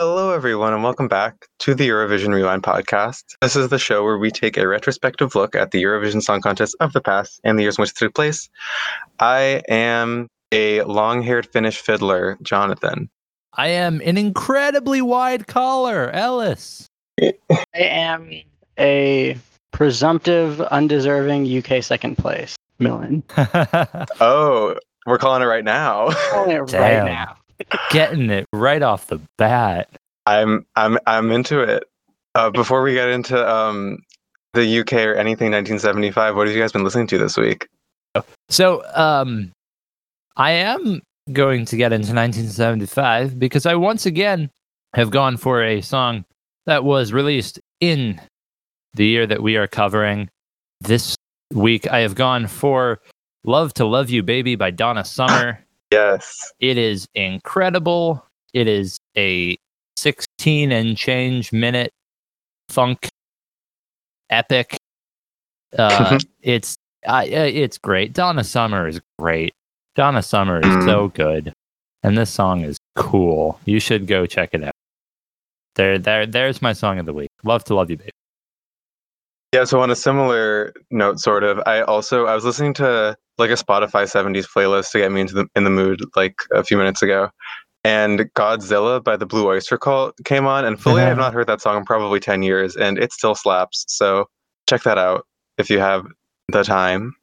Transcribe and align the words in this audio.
Hello, 0.00 0.30
everyone, 0.30 0.72
and 0.72 0.82
welcome 0.82 1.08
back 1.08 1.46
to 1.58 1.74
the 1.74 1.86
Eurovision 1.86 2.32
Rewind 2.32 2.62
podcast. 2.62 3.22
This 3.42 3.54
is 3.54 3.68
the 3.68 3.78
show 3.78 4.02
where 4.02 4.16
we 4.16 4.30
take 4.30 4.56
a 4.56 4.66
retrospective 4.66 5.34
look 5.34 5.54
at 5.54 5.72
the 5.72 5.82
Eurovision 5.82 6.22
Song 6.22 6.40
Contest 6.40 6.74
of 6.80 6.94
the 6.94 7.02
past 7.02 7.38
and 7.44 7.58
the 7.58 7.64
years 7.64 7.76
in 7.76 7.82
which 7.82 7.90
it 7.90 7.96
took 7.96 8.14
place. 8.14 8.48
I 9.18 9.60
am 9.68 10.28
a 10.52 10.80
long 10.84 11.20
haired 11.20 11.46
Finnish 11.52 11.76
fiddler, 11.82 12.38
Jonathan. 12.40 13.10
I 13.52 13.68
am 13.68 14.00
an 14.02 14.16
incredibly 14.16 15.02
wide 15.02 15.46
collar, 15.46 16.08
Ellis. 16.12 16.86
I 17.20 17.34
am 17.74 18.30
a 18.78 19.36
presumptive, 19.70 20.62
undeserving 20.62 21.44
UK 21.58 21.82
second 21.84 22.16
place, 22.16 22.56
Millen. 22.78 23.22
Oh, 24.18 24.76
we're 25.04 25.18
calling 25.18 25.42
it 25.42 25.46
right 25.46 25.64
now. 25.64 26.08
Calling 26.30 26.52
it 26.52 26.60
right 26.72 27.04
now. 27.04 27.36
Getting 27.90 28.30
it 28.30 28.46
right 28.52 28.82
off 28.82 29.06
the 29.08 29.20
bat. 29.38 29.88
I'm 30.26 30.66
I'm 30.76 30.98
I'm 31.06 31.30
into 31.30 31.60
it. 31.60 31.84
Uh, 32.34 32.50
before 32.50 32.82
we 32.82 32.94
get 32.94 33.08
into 33.08 33.36
um, 33.48 33.98
the 34.54 34.80
UK 34.80 34.92
or 34.94 35.14
anything 35.14 35.50
1975, 35.50 36.36
what 36.36 36.46
have 36.46 36.54
you 36.54 36.62
guys 36.62 36.72
been 36.72 36.84
listening 36.84 37.08
to 37.08 37.18
this 37.18 37.36
week? 37.36 37.68
So, 38.48 38.84
um, 38.94 39.52
I 40.36 40.52
am 40.52 41.02
going 41.32 41.64
to 41.66 41.76
get 41.76 41.92
into 41.92 42.14
1975 42.14 43.38
because 43.38 43.66
I 43.66 43.74
once 43.74 44.06
again 44.06 44.50
have 44.94 45.10
gone 45.10 45.36
for 45.36 45.62
a 45.62 45.80
song 45.80 46.24
that 46.66 46.84
was 46.84 47.12
released 47.12 47.60
in 47.80 48.20
the 48.94 49.06
year 49.06 49.26
that 49.26 49.42
we 49.42 49.56
are 49.56 49.66
covering. 49.66 50.28
This 50.80 51.16
week, 51.52 51.86
I 51.88 52.00
have 52.00 52.14
gone 52.14 52.46
for 52.46 53.00
Love 53.44 53.74
to 53.74 53.84
Love 53.84 54.10
You 54.10 54.22
Baby 54.22 54.56
by 54.56 54.70
Donna 54.70 55.04
Summer. 55.04 55.64
Yes. 55.90 56.52
It 56.60 56.78
is 56.78 57.06
incredible. 57.14 58.24
It 58.52 58.68
is 58.68 58.98
a 59.16 59.56
16 59.96 60.72
and 60.72 60.96
change 60.96 61.52
minute 61.52 61.90
funk 62.68 63.08
epic. 64.30 64.76
Uh, 65.76 66.18
it's 66.42 66.76
uh, 67.06 67.24
it's 67.26 67.78
great. 67.78 68.12
Donna 68.12 68.44
Summer 68.44 68.86
is 68.86 69.00
great. 69.18 69.54
Donna 69.94 70.22
Summer 70.22 70.60
is 70.60 70.66
Mm. 70.66 70.84
so 70.84 71.08
good, 71.08 71.52
and 72.02 72.16
this 72.16 72.30
song 72.30 72.60
is 72.62 72.78
cool. 72.96 73.58
You 73.64 73.80
should 73.80 74.06
go 74.06 74.26
check 74.26 74.50
it 74.52 74.62
out. 74.62 74.74
There, 75.76 75.98
there, 75.98 76.26
there's 76.26 76.60
my 76.60 76.72
song 76.72 76.98
of 76.98 77.06
the 77.06 77.12
week. 77.14 77.30
Love 77.44 77.64
to 77.64 77.74
love 77.74 77.90
you, 77.90 77.96
baby. 77.96 78.10
Yeah, 79.52 79.64
so 79.64 79.80
on 79.80 79.90
a 79.90 79.96
similar 79.96 80.72
note, 80.92 81.18
sort 81.18 81.42
of, 81.42 81.60
I 81.66 81.80
also 81.82 82.26
I 82.26 82.34
was 82.34 82.44
listening 82.44 82.72
to 82.74 83.16
like 83.36 83.50
a 83.50 83.54
Spotify 83.54 84.04
'70s 84.04 84.46
playlist 84.46 84.92
to 84.92 84.98
get 84.98 85.10
me 85.10 85.22
into 85.22 85.34
the 85.34 85.46
in 85.56 85.64
the 85.64 85.70
mood 85.70 86.02
like 86.14 86.36
a 86.52 86.62
few 86.62 86.76
minutes 86.76 87.02
ago, 87.02 87.30
and 87.82 88.20
Godzilla 88.36 89.02
by 89.02 89.16
the 89.16 89.26
Blue 89.26 89.48
Oyster 89.48 89.76
Cult 89.76 90.14
came 90.24 90.46
on, 90.46 90.64
and 90.64 90.80
fully 90.80 91.02
I 91.02 91.06
have 91.06 91.16
not 91.16 91.34
heard 91.34 91.48
that 91.48 91.60
song 91.60 91.78
in 91.78 91.84
probably 91.84 92.20
ten 92.20 92.44
years, 92.44 92.76
and 92.76 92.96
it 92.96 93.12
still 93.12 93.34
slaps. 93.34 93.84
So 93.88 94.28
check 94.68 94.84
that 94.84 94.98
out 94.98 95.26
if 95.58 95.68
you 95.68 95.80
have 95.80 96.06
the 96.52 96.62
time. 96.62 97.16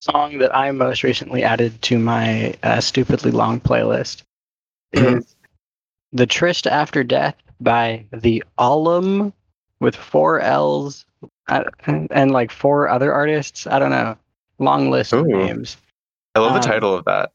Song 0.00 0.38
that 0.38 0.54
I 0.54 0.72
most 0.72 1.04
recently 1.04 1.44
added 1.44 1.80
to 1.82 1.98
my 1.98 2.54
uh, 2.64 2.80
stupidly 2.80 3.30
long 3.30 3.60
playlist 3.60 4.22
is 4.92 5.36
The 6.12 6.26
Tryst 6.26 6.66
After 6.66 7.04
Death 7.04 7.36
by 7.60 8.04
The 8.12 8.42
Alum 8.58 9.32
with 9.80 9.94
four 9.94 10.40
L's 10.40 11.06
and, 11.48 12.08
and 12.10 12.30
like 12.30 12.50
four 12.50 12.88
other 12.88 13.12
artists. 13.12 13.66
I 13.66 13.78
don't 13.78 13.90
know. 13.90 14.16
Long 14.58 14.90
list 14.90 15.12
of 15.12 15.26
names. 15.26 15.76
I 16.34 16.40
love 16.40 16.52
Um, 16.54 16.60
the 16.60 16.66
title 16.66 16.94
of 16.94 17.04
that. 17.06 17.32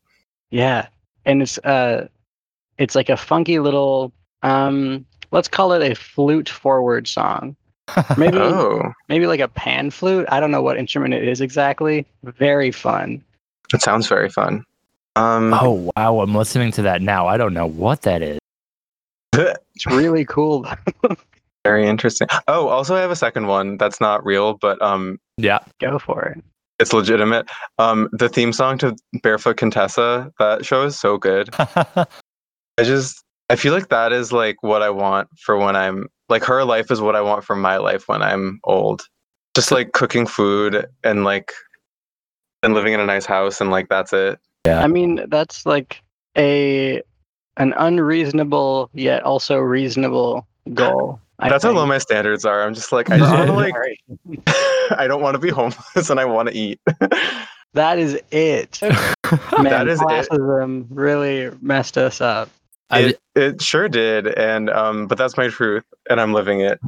Yeah, 0.51 0.87
and 1.25 1.41
it's 1.41 1.57
uh, 1.59 2.07
it's 2.77 2.95
like 2.95 3.09
a 3.09 3.17
funky 3.17 3.59
little 3.59 4.11
um, 4.41 5.05
let's 5.31 5.47
call 5.47 5.73
it 5.73 5.91
a 5.91 5.95
flute 5.95 6.49
forward 6.49 7.07
song. 7.07 7.55
Maybe 8.17 8.37
Oh, 8.37 8.93
maybe 9.07 9.25
like 9.25 9.39
a 9.39 9.47
pan 9.47 9.89
flute. 9.91 10.27
I 10.29 10.39
don't 10.39 10.51
know 10.51 10.61
what 10.61 10.77
instrument 10.77 11.13
it 11.15 11.27
is 11.27 11.41
exactly. 11.41 12.05
Very 12.23 12.71
fun. 12.71 13.23
it 13.73 13.81
sounds 13.81 14.07
very 14.07 14.29
fun. 14.29 14.63
Um, 15.15 15.53
Oh 15.55 15.91
wow, 15.95 16.19
I'm 16.21 16.35
listening 16.35 16.71
to 16.73 16.83
that 16.83 17.01
now. 17.01 17.27
I 17.27 17.35
don't 17.37 17.53
know 17.53 17.65
what 17.67 18.03
that 18.03 18.21
is. 18.21 18.39
It's 19.75 19.85
really 19.87 20.25
cool. 20.25 20.67
very 21.69 21.87
interesting. 21.87 22.27
Oh, 22.47 22.67
also 22.67 22.95
I 22.95 23.01
have 23.01 23.11
a 23.11 23.15
second 23.15 23.45
one 23.47 23.77
that's 23.77 24.01
not 24.01 24.25
real, 24.25 24.55
but 24.55 24.81
um, 24.81 25.19
Yeah, 25.37 25.59
Go 25.79 25.99
for 25.99 26.23
it. 26.23 26.43
it's 26.79 26.93
legitimate. 26.93 27.47
Um, 27.77 28.09
the 28.11 28.27
theme 28.27 28.53
song 28.53 28.77
to 28.79 28.95
Barefoot 29.21 29.57
Contessa, 29.57 30.31
that 30.39 30.65
show 30.65 30.83
is 30.83 30.99
so 30.99 31.17
good. 31.17 31.49
I 31.59 32.83
just 32.83 33.23
I 33.51 33.55
feel 33.55 33.73
like 33.73 33.89
that 33.89 34.11
is 34.13 34.31
like 34.31 34.63
what 34.63 34.81
I 34.81 34.89
want 34.89 35.27
for 35.37 35.57
when 35.57 35.75
I'm 35.75 36.07
like 36.27 36.43
her 36.45 36.63
life 36.63 36.89
is 36.91 37.01
what 37.01 37.15
I 37.15 37.21
want 37.21 37.43
for 37.43 37.55
my 37.55 37.77
life 37.77 38.07
when 38.07 38.21
I'm 38.23 38.59
old. 38.63 39.03
Just 39.55 39.71
like 39.71 39.91
cooking 39.91 40.25
food 40.25 40.87
and 41.03 41.23
like 41.23 41.51
and 42.63 42.73
living 42.73 42.93
in 42.93 42.99
a 42.99 43.05
nice 43.05 43.25
house 43.25 43.61
and 43.61 43.69
like 43.69 43.89
that's 43.89 44.13
it. 44.13 44.39
Yeah. 44.65 44.81
I 44.83 44.87
mean, 44.87 45.25
that's 45.29 45.65
like 45.67 46.01
a 46.35 47.01
an 47.57 47.73
unreasonable 47.77 48.89
yet 48.93 49.21
also 49.23 49.57
reasonable 49.57 50.47
goal. 50.73 51.19
I 51.39 51.49
that's 51.49 51.63
how 51.63 51.71
low 51.71 51.85
my 51.85 51.97
standards 51.97 52.45
are. 52.45 52.63
I'm 52.63 52.73
just 52.73 52.91
like 52.91 53.09
I 53.09 53.17
just 53.19 53.33
want 53.33 53.47
to 53.47 53.53
like 53.53 53.73
I 54.97 55.07
don't 55.07 55.21
want 55.21 55.35
to 55.35 55.39
be 55.39 55.49
homeless 55.49 56.09
and 56.09 56.19
I 56.19 56.25
want 56.25 56.49
to 56.49 56.55
eat. 56.55 56.79
that 57.73 57.99
is 57.99 58.19
it. 58.31 58.79
Man, 58.81 59.63
That 59.63 59.87
is 59.87 60.01
it. 60.01 60.05
classism 60.05 60.87
really 60.89 61.51
messed 61.61 61.97
us 61.97 62.21
up. 62.21 62.49
It, 62.91 63.19
it 63.35 63.61
sure 63.61 63.87
did 63.87 64.27
and 64.27 64.69
um 64.71 65.05
but 65.07 65.17
that's 65.17 65.37
my 65.37 65.47
truth 65.47 65.83
and 66.09 66.19
I'm 66.19 66.33
living 66.33 66.61
it. 66.61 66.79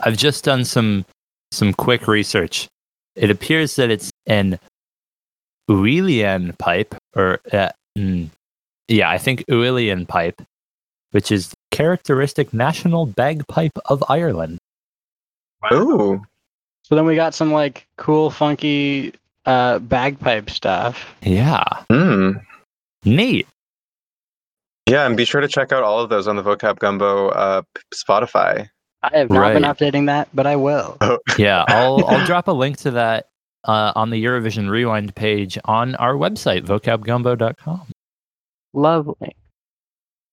I've 0.00 0.16
just 0.16 0.44
done 0.44 0.64
some 0.64 1.04
some 1.52 1.72
quick 1.72 2.08
research. 2.08 2.68
It 3.16 3.30
appears 3.30 3.76
that 3.76 3.90
it's 3.90 4.10
an 4.26 4.58
uilleann 5.70 6.56
pipe, 6.58 6.94
or 7.14 7.40
uh, 7.52 7.70
mm, 7.98 8.28
yeah, 8.88 9.10
I 9.10 9.18
think 9.18 9.44
uilleann 9.46 10.06
pipe, 10.06 10.40
which 11.10 11.30
is 11.30 11.48
the 11.48 11.56
characteristic 11.80 12.52
national 12.52 13.06
bagpipe 13.06 13.76
of 13.86 14.04
Ireland. 14.08 14.58
Ooh. 15.72 16.22
So 16.82 16.94
then 16.94 17.06
we 17.06 17.14
got 17.14 17.34
some 17.34 17.52
like 17.52 17.86
cool, 17.96 18.30
funky 18.30 19.14
uh, 19.46 19.78
bagpipe 19.78 20.50
stuff. 20.50 21.14
Yeah, 21.22 21.64
Mm. 21.90 22.42
neat. 23.04 23.46
Yeah, 24.88 25.06
and 25.06 25.16
be 25.16 25.24
sure 25.24 25.40
to 25.40 25.48
check 25.48 25.72
out 25.72 25.82
all 25.84 26.00
of 26.00 26.10
those 26.10 26.26
on 26.26 26.36
the 26.36 26.42
Vocab 26.42 26.78
Gumbo 26.80 27.28
uh, 27.28 27.62
Spotify. 27.94 28.68
I 29.02 29.16
have 29.18 29.30
not 29.30 29.54
been 29.54 29.62
updating 29.62 30.06
that, 30.06 30.28
but 30.34 30.46
I 30.46 30.56
will. 30.56 30.98
Yeah, 31.38 31.64
I'll 31.68 32.04
I'll 32.08 32.26
drop 32.26 32.48
a 32.48 32.52
link 32.52 32.76
to 32.78 32.90
that 32.92 33.28
uh, 33.64 33.92
on 33.94 34.10
the 34.10 34.22
Eurovision 34.22 34.68
Rewind 34.68 35.14
page 35.14 35.56
on 35.64 35.94
our 35.94 36.14
website, 36.14 36.64
vocabgumbo.com. 36.66 37.86
Lovely. 38.74 39.34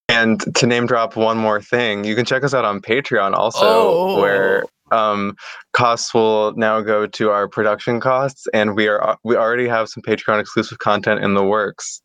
And 0.08 0.40
to 0.56 0.66
name 0.66 0.86
drop 0.86 1.16
one 1.16 1.36
more 1.36 1.60
thing, 1.60 2.04
you 2.04 2.14
can 2.16 2.24
check 2.24 2.42
us 2.42 2.54
out 2.54 2.64
on 2.64 2.80
Patreon 2.80 3.34
also, 3.34 3.58
Oh. 3.62 4.20
where 4.20 4.64
um, 4.90 5.36
costs 5.74 6.14
will 6.14 6.54
now 6.56 6.80
go 6.80 7.06
to 7.06 7.30
our 7.30 7.46
production 7.46 8.00
costs, 8.00 8.46
and 8.54 8.74
we 8.74 8.88
are 8.88 9.18
we 9.22 9.36
already 9.36 9.68
have 9.68 9.88
some 9.88 10.02
Patreon 10.02 10.40
exclusive 10.40 10.78
content 10.78 11.22
in 11.22 11.34
the 11.34 11.44
works. 11.44 12.00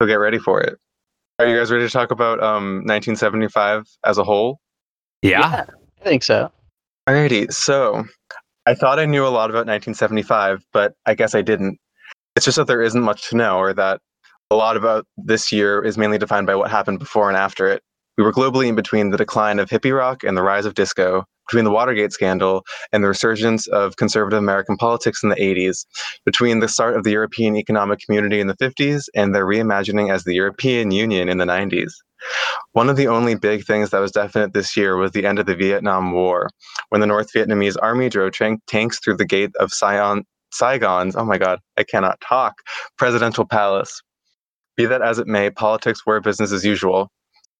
So 0.00 0.06
get 0.06 0.14
ready 0.14 0.38
for 0.38 0.60
it. 0.60 0.78
Are 1.40 1.46
you 1.46 1.56
guys 1.58 1.70
ready 1.72 1.86
to 1.86 1.90
talk 1.92 2.10
about 2.10 2.40
um, 2.42 2.82
1975 2.86 3.84
as 4.04 4.18
a 4.18 4.24
whole? 4.24 4.60
Yeah. 5.22 5.64
I 6.00 6.04
think 6.04 6.22
so. 6.22 6.52
Alrighty, 7.08 7.52
so 7.52 8.04
I 8.66 8.74
thought 8.74 8.98
I 8.98 9.06
knew 9.06 9.26
a 9.26 9.28
lot 9.28 9.50
about 9.50 9.66
1975, 9.66 10.62
but 10.72 10.94
I 11.06 11.14
guess 11.14 11.34
I 11.34 11.42
didn't. 11.42 11.78
It's 12.36 12.44
just 12.44 12.56
that 12.58 12.66
there 12.68 12.82
isn't 12.82 13.02
much 13.02 13.28
to 13.30 13.36
know, 13.36 13.58
or 13.58 13.72
that 13.74 14.00
a 14.50 14.56
lot 14.56 14.76
about 14.76 15.06
this 15.16 15.52
year 15.52 15.82
is 15.84 15.96
mainly 15.96 16.18
defined 16.18 16.46
by 16.46 16.56
what 16.56 16.70
happened 16.70 16.98
before 16.98 17.28
and 17.28 17.36
after 17.36 17.68
it. 17.68 17.82
We 18.18 18.24
were 18.24 18.32
globally 18.32 18.66
in 18.66 18.74
between 18.74 19.10
the 19.10 19.16
decline 19.16 19.58
of 19.58 19.70
hippie 19.70 19.96
rock 19.96 20.24
and 20.24 20.36
the 20.36 20.42
rise 20.42 20.66
of 20.66 20.74
disco, 20.74 21.24
between 21.48 21.64
the 21.64 21.70
Watergate 21.70 22.12
scandal 22.12 22.64
and 22.92 23.02
the 23.02 23.08
resurgence 23.08 23.66
of 23.68 23.96
conservative 23.96 24.38
American 24.38 24.76
politics 24.76 25.22
in 25.22 25.28
the 25.28 25.36
80s, 25.36 25.86
between 26.24 26.60
the 26.60 26.68
start 26.68 26.96
of 26.96 27.04
the 27.04 27.12
European 27.12 27.56
Economic 27.56 28.00
Community 28.00 28.40
in 28.40 28.48
the 28.48 28.56
50s 28.56 29.04
and 29.14 29.34
their 29.34 29.46
reimagining 29.46 30.12
as 30.12 30.24
the 30.24 30.34
European 30.34 30.90
Union 30.90 31.28
in 31.28 31.38
the 31.38 31.44
90s. 31.44 31.92
One 32.72 32.90
of 32.90 32.96
the 32.96 33.08
only 33.08 33.36
big 33.36 33.64
things 33.64 33.90
that 33.90 34.00
was 34.00 34.12
definite 34.12 34.52
this 34.52 34.76
year 34.76 34.96
was 34.96 35.12
the 35.12 35.26
end 35.26 35.38
of 35.38 35.46
the 35.46 35.54
Vietnam 35.54 36.12
War, 36.12 36.48
when 36.90 37.00
the 37.00 37.06
North 37.06 37.32
Vietnamese 37.34 37.76
army 37.80 38.08
drove 38.08 38.32
tank- 38.32 38.60
tanks 38.66 38.98
through 38.98 39.16
the 39.16 39.24
gate 39.24 39.50
of 39.58 39.72
Saigon, 39.72 40.24
Saigon's, 40.52 41.16
oh 41.16 41.24
my 41.24 41.38
god, 41.38 41.60
I 41.78 41.84
cannot 41.84 42.20
talk, 42.20 42.54
presidential 42.98 43.46
palace. 43.46 44.02
Be 44.80 44.86
that 44.86 45.02
as 45.02 45.18
it 45.18 45.26
may, 45.26 45.50
politics 45.50 46.06
were 46.06 46.22
business 46.22 46.52
as 46.52 46.64
usual. 46.64 47.10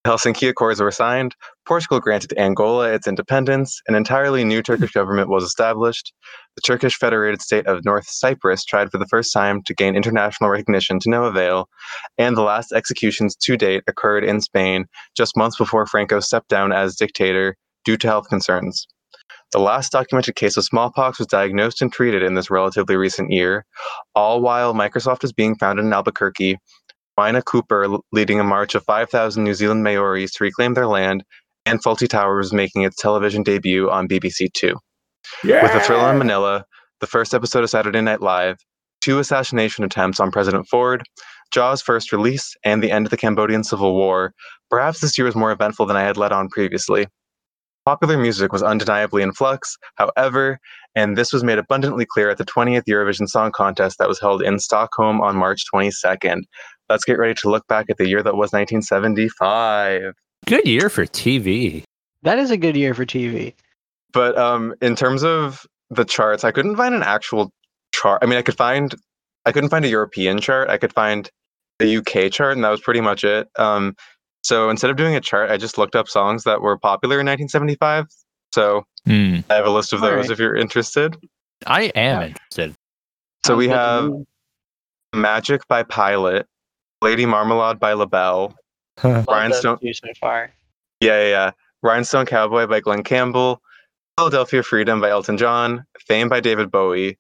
Helsinki 0.07 0.49
Accords 0.49 0.81
were 0.81 0.91
signed, 0.91 1.37
Portugal 1.67 2.01
granted 2.01 2.33
Angola 2.39 2.95
its 2.95 3.07
independence, 3.07 3.79
an 3.89 3.95
entirely 3.95 4.43
new 4.43 4.63
Turkish 4.63 4.93
government 4.93 5.29
was 5.29 5.45
established. 5.45 6.15
The 6.57 6.63
Turkish 6.63 6.97
Federated 6.97 7.43
State 7.43 7.67
of 7.67 7.85
North 7.85 8.07
Cyprus 8.09 8.65
tried 8.65 8.91
for 8.91 8.97
the 8.97 9.07
first 9.07 9.35
time 9.35 9.61
to 9.67 9.75
gain 9.75 9.97
international 9.97 10.49
recognition 10.49 10.99
to 11.01 11.11
no 11.11 11.25
avail, 11.25 11.69
and 12.17 12.39
the 12.39 12.43
last 12.43 12.73
executions 12.73 13.37
to 13.37 13.55
date 13.59 13.83
occurred 13.87 14.25
in 14.25 14.41
Spain 14.41 14.87
just 15.15 15.37
months 15.37 15.59
before 15.59 15.85
Franco 15.85 16.21
stepped 16.21 16.49
down 16.49 16.73
as 16.73 16.97
dictator 16.97 17.55
due 17.85 17.99
to 17.99 18.09
health 18.09 18.31
concerns. 18.31 18.87
The 19.53 19.59
last 19.59 19.91
documented 19.91 20.37
case 20.37 20.57
of 20.57 20.65
smallpox 20.65 21.19
was 21.19 21.27
diagnosed 21.27 21.83
and 21.83 21.93
treated 21.93 22.23
in 22.23 22.35
this 22.35 22.51
relatively 22.51 22.95
recent 22.95 23.33
year, 23.33 23.67
all 24.15 24.41
while 24.41 24.73
Microsoft 24.73 25.25
is 25.25 25.33
being 25.33 25.57
founded 25.57 25.85
in 25.85 25.93
Albuquerque 25.93 26.57
Whina 27.21 27.45
Cooper 27.45 27.87
leading 28.13 28.41
a 28.41 28.45
march 28.45 28.75
of 28.75 28.83
5,000 28.85 29.45
New 29.45 29.53
Zealand 29.53 29.85
Maoris 29.85 30.33
to 30.33 30.45
reclaim 30.45 30.73
their 30.73 30.87
land, 30.87 31.23
and 31.67 31.83
Fawlty 31.83 32.09
Towers 32.09 32.51
making 32.51 32.83
its 32.83 32.97
television 32.97 33.43
debut 33.43 33.91
on 33.91 34.09
BBC 34.09 34.51
Two. 34.55 34.77
Yeah. 35.45 35.63
With 35.63 35.75
a 35.75 35.81
thriller 35.81 36.11
in 36.13 36.19
Manila, 36.19 36.65
the 37.01 37.07
first 37.07 37.35
episode 37.35 37.63
of 37.63 37.69
Saturday 37.69 38.01
Night 38.01 38.23
Live, 38.23 38.57
two 39.03 39.19
assassination 39.19 39.85
attempts 39.85 40.19
on 40.19 40.31
President 40.31 40.67
Ford, 40.67 41.03
Jaws' 41.51 41.83
first 41.83 42.11
release, 42.11 42.57
and 42.65 42.83
the 42.83 42.91
end 42.91 43.07
of 43.07 43.11
the 43.11 43.19
Cambodian 43.19 43.65
Civil 43.65 43.95
War, 43.95 44.33
perhaps 44.71 45.01
this 45.01 45.19
year 45.19 45.27
was 45.27 45.37
more 45.37 45.53
eventful 45.53 45.85
than 45.85 45.99
I 45.99 46.03
had 46.03 46.17
let 46.17 46.33
on 46.33 46.49
previously. 46.49 47.07
Popular 47.85 48.17
music 48.17 48.51
was 48.51 48.63
undeniably 48.63 49.23
in 49.23 49.33
flux, 49.33 49.77
however, 49.97 50.59
and 50.95 51.19
this 51.19 51.33
was 51.33 51.45
made 51.45 51.59
abundantly 51.59 52.07
clear 52.07 52.31
at 52.31 52.39
the 52.39 52.45
20th 52.45 52.85
Eurovision 52.89 53.29
Song 53.29 53.53
Contest 53.53 53.99
that 53.99 54.09
was 54.09 54.21
held 54.21 54.43
in 54.43 54.59
Stockholm 54.59 55.21
on 55.21 55.37
March 55.37 55.65
22nd, 55.75 56.43
let's 56.91 57.05
get 57.05 57.19
ready 57.19 57.35
to 57.35 57.49
look 57.51 57.67
back 57.69 57.87
at 57.89 57.97
the 57.97 58.07
year 58.09 58.23
that 58.23 58.35
was 58.37 58.53
1975. 58.53 60.13
Good 60.47 60.67
year 60.67 60.91
for 60.91 61.07
TV. 61.07 61.85
That 62.23 62.39
is 62.39 62.51
a 62.51 62.57
good 62.57 62.77
year 62.77 62.93
for 62.95 63.07
TV. 63.07 63.55
But 64.13 64.37
um, 64.37 64.75
in 64.83 64.97
terms 64.97 65.23
of 65.23 65.65
the 65.91 66.05
charts, 66.05 66.45
I 66.45 66.51
couldn't 66.51 66.77
find 66.77 66.95
an 66.95 67.03
actual 67.03 67.51
chart. 67.95 68.19
I 68.23 68.27
mean, 68.27 68.39
I 68.39 68.43
could 68.43 68.57
find, 68.57 68.95
I 69.47 69.53
couldn't 69.53 69.71
find 69.71 69.85
a 69.85 69.89
European 69.89 70.41
chart. 70.41 70.69
I 70.69 70.77
could 70.77 70.93
find 70.93 71.31
the 71.79 71.97
UK 71.99 72.31
chart, 72.33 72.57
and 72.57 72.65
that 72.65 72.71
was 72.71 72.81
pretty 72.81 73.01
much 73.01 73.25
it. 73.25 73.49
Um, 73.57 73.95
so 74.43 74.69
instead 74.71 74.91
of 74.91 74.97
doing 74.97 75.15
a 75.15 75.21
chart, 75.21 75.51
I 75.51 75.57
just 75.57 75.79
looked 75.79 75.95
up 75.97 76.09
songs 76.09 76.45
that 76.45 76.61
were 76.61 76.77
popular 76.79 77.21
in 77.21 77.27
1975. 77.27 78.07
So 78.53 78.85
Hmm. 79.07 79.39
I 79.49 79.55
have 79.55 79.65
a 79.67 79.71
list 79.71 79.93
of 79.95 80.01
those 80.03 80.15
right. 80.29 80.31
if 80.31 80.39
you're 80.39 80.57
interested. 80.57 81.17
I 81.67 81.85
am 81.95 82.21
Yeah. 82.21 82.27
interested. 82.29 82.75
So 83.47 83.57
we 83.57 83.69
Sounds 83.69 83.77
good 83.79 84.11
have 84.11 84.13
me. 84.13 84.25
Magic 85.15 85.67
by 85.69 85.83
Pilot, 85.85 86.47
Lady 87.03 87.27
Marmalade 87.27 87.79
by 87.81 87.93
LaBelle, 87.95 88.55
Love 89.03 89.15
those 89.15 89.27
Rhinestone. 89.27 89.79
two 89.81 89.93
so 89.93 90.09
far. 90.21 90.51
Yeah, 91.01 91.23
yeah, 91.23 91.29
yeah. 91.29 91.51
Rhinestone 91.83 92.27
Cowboy 92.27 92.67
by 92.67 92.81
Glen 92.81 93.03
Campbell, 93.03 93.63
Philadelphia 94.19 94.63
Freedom 94.63 95.01
by 95.01 95.09
Elton 95.11 95.39
John, 95.39 95.85
Fame 96.07 96.29
by 96.29 96.41
David 96.41 96.71
Bowie, 96.71 97.19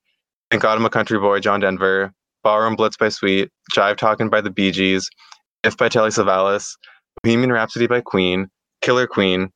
Thank 0.50 0.62
God 0.62 0.77
I'm 0.77 0.85
a 0.85 0.91
Country 0.91 1.19
Boy, 1.19 1.41
John 1.41 1.61
Denver, 1.61 2.12
Ballroom 2.43 2.77
Blitz 2.77 2.97
by 2.97 3.09
Sweet, 3.09 3.50
Jive 3.75 3.97
Talkin' 3.97 4.29
by 4.29 4.41
the 4.41 4.50
Bee 4.50 4.71
Gees, 4.73 5.09
If 5.65 5.77
by 5.77 5.88
Telly 5.88 6.11
Savalas, 6.11 6.73
Bohemian 7.23 7.53
Rhapsody 7.53 7.87
by 7.87 8.00
Queen, 8.03 8.49
Killer 8.83 9.06
Queen, 9.06 9.50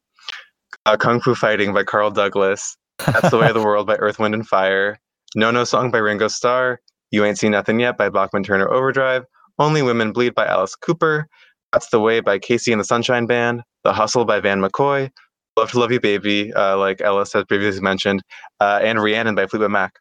uh, 0.87 0.97
Kung 0.97 1.21
Fu 1.21 1.35
Fighting 1.35 1.75
by 1.75 1.83
Carl 1.85 2.11
Douglas, 2.11 2.77
That's 3.05 3.31
the 3.31 3.39
Way 3.39 3.49
of 3.49 3.55
the 3.55 3.63
World 3.63 3.87
by 3.87 3.97
Earth, 3.97 4.19
Wind, 4.19 4.35
and 4.35 4.47
Fire, 4.47 4.99
No 5.35 5.51
No 5.51 5.65
Song 5.65 5.91
by 5.91 5.99
Ringo 5.99 6.29
Starr, 6.29 6.81
You 7.11 7.25
Ain't 7.25 7.39
Seen 7.39 7.51
Nothing 7.51 7.81
Yet 7.81 7.99
by 7.99 8.09
Bachman 8.09 8.45
Turner 8.45 8.71
Overdrive, 8.73 9.25
Only 9.59 9.83
Women 9.83 10.13
Bleed 10.13 10.35
by 10.35 10.47
Alice 10.47 10.75
Cooper, 10.75 11.29
That's 11.73 11.89
the 11.91 12.01
Way 12.01 12.21
by 12.21 12.39
KC 12.39 12.73
and 12.73 12.81
the 12.81 12.85
Sunshine 12.85 13.27
Band, 13.27 13.63
The 13.85 13.93
Hustle 13.93 14.25
by 14.25 14.41
Van 14.41 14.61
McCoy, 14.61 15.11
Love 15.57 15.71
to 15.71 15.79
Love 15.79 15.93
You 15.93 16.01
Baby, 16.01 16.53
uh, 16.55 16.77
like 16.77 17.01
Ellis 17.01 17.33
has 17.33 17.45
previously 17.45 17.81
mentioned, 17.81 18.23
uh, 18.61 18.81
and 18.83 19.01
Rhiannon 19.01 19.35
by 19.35 19.47
Fleetwood 19.47 19.71
Mac. 19.71 19.95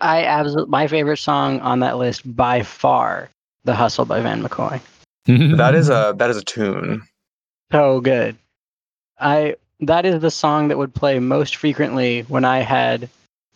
I 0.00 0.24
absolutely 0.24 0.70
my 0.70 0.88
favorite 0.88 1.18
song 1.18 1.60
on 1.60 1.78
that 1.80 1.96
list 1.96 2.22
by 2.34 2.62
far, 2.62 3.30
"The 3.64 3.74
Hustle" 3.74 4.04
by 4.04 4.20
Van 4.20 4.42
McCoy. 4.42 4.80
That 5.56 5.76
is 5.76 5.88
a 5.88 6.12
that 6.18 6.28
is 6.30 6.36
a 6.36 6.42
tune. 6.42 7.02
So 7.70 8.00
good. 8.00 8.36
I 9.20 9.54
that 9.78 10.04
is 10.04 10.20
the 10.20 10.32
song 10.32 10.66
that 10.68 10.78
would 10.78 10.92
play 10.92 11.20
most 11.20 11.54
frequently 11.54 12.22
when 12.22 12.44
I 12.44 12.58
had 12.58 13.08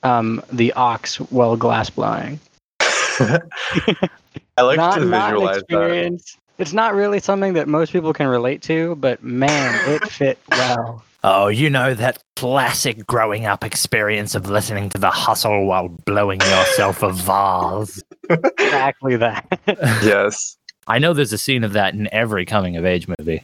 um, 0.05 0.41
the 0.53 0.73
ox 0.75 1.19
while 1.19 1.57
glass 1.57 1.91
blowing. 1.91 2.39
I 4.57 4.63
like 4.63 4.77
not, 4.79 4.95
to 4.97 5.01
visualize 5.05 5.57
that. 5.57 5.61
experience. 5.63 6.37
It's 6.59 6.73
not 6.73 6.95
really 6.95 7.21
something 7.21 7.53
that 7.55 7.69
most 7.69 7.93
people 7.93 8.13
can 8.15 8.27
relate 8.29 8.63
to, 8.63 8.97
but 8.97 9.23
man, 9.23 9.79
it 9.91 10.09
fit 10.11 10.39
well. 10.51 11.05
Oh, 11.25 11.49
you 11.49 11.69
know 11.69 11.93
that 11.93 12.23
classic 12.37 13.07
growing 13.07 13.47
up 13.47 13.65
experience 13.65 14.35
of 14.35 14.49
listening 14.49 14.89
to 14.91 14.99
the 14.99 15.11
hustle 15.11 15.67
while 15.67 15.89
blowing 15.89 16.41
yourself 16.41 17.03
a 17.03 17.13
vase. 17.13 18.03
Exactly 18.59 19.17
that. 19.17 19.61
Yes. 20.03 20.57
I 20.89 20.99
know 20.99 21.13
there's 21.13 21.33
a 21.33 21.39
scene 21.39 21.63
of 21.65 21.73
that 21.75 21.95
in 21.95 22.09
every 22.13 22.45
coming 22.45 22.77
of 22.77 22.85
age 22.85 23.07
movie. 23.19 23.43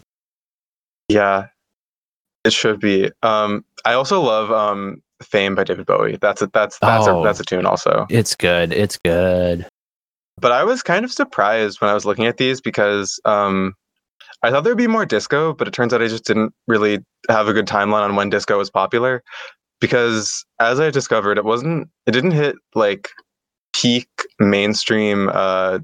Yeah. 1.09 1.47
It 2.45 2.53
should 2.53 2.81
be. 2.81 3.11
Um, 3.23 3.65
I 3.85 3.93
also 3.95 4.21
love 4.21 4.51
um, 4.51 5.03
"Fame" 5.23 5.55
by 5.55 5.65
David 5.65 5.87
Bowie. 5.87 6.19
That's 6.21 6.43
a 6.43 6.49
that's 6.49 6.79
that's 6.81 7.07
Oh. 7.07 7.21
a 7.21 7.25
that's 7.25 7.39
a 7.41 7.45
tune 7.45 7.67
also. 7.67 8.07
It's 8.11 8.35
good. 8.35 8.73
It's 8.73 8.99
good. 9.05 9.67
But 10.39 10.53
I 10.53 10.65
was 10.65 10.83
kind 10.83 11.05
of 11.05 11.13
surprised 11.13 11.81
when 11.81 11.91
I 11.91 11.95
was 11.95 12.05
looking 12.05 12.27
at 12.27 12.37
these 12.37 12.61
because 12.61 13.21
um, 13.25 13.75
I 14.43 14.51
thought 14.51 14.65
there'd 14.65 14.77
be 14.77 14.87
more 14.87 15.07
disco, 15.07 15.53
but 15.53 15.69
it 15.69 15.75
turns 15.75 15.93
out 15.93 16.03
I 16.03 16.09
just 16.09 16.25
didn't 16.25 16.53
really 16.67 16.99
have 17.29 17.49
a 17.49 17.53
good 17.53 17.67
timeline 17.67 18.03
on 18.03 18.17
when 18.17 18.31
disco 18.31 18.59
was 18.59 18.71
popular. 18.71 19.23
Because 19.81 20.45
as 20.61 20.81
I 20.81 20.91
discovered, 20.91 21.39
it 21.39 21.45
wasn't. 21.45 21.89
It 22.07 22.13
didn't 22.13 22.31
hit 22.33 22.57
like 22.75 23.09
peak 23.73 24.09
mainstream 24.39 25.29
uh, 25.33 25.81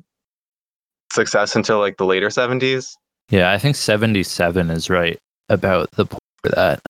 success 1.12 1.56
until 1.56 1.78
like 1.80 1.96
the 1.96 2.06
later 2.06 2.30
seventies. 2.30 2.96
Yeah, 3.30 3.52
I 3.52 3.58
think 3.58 3.76
77 3.76 4.70
is 4.70 4.88
right 4.88 5.18
about 5.48 5.90
the 5.92 6.06
point 6.06 6.22
for 6.42 6.50
that. 6.50 6.80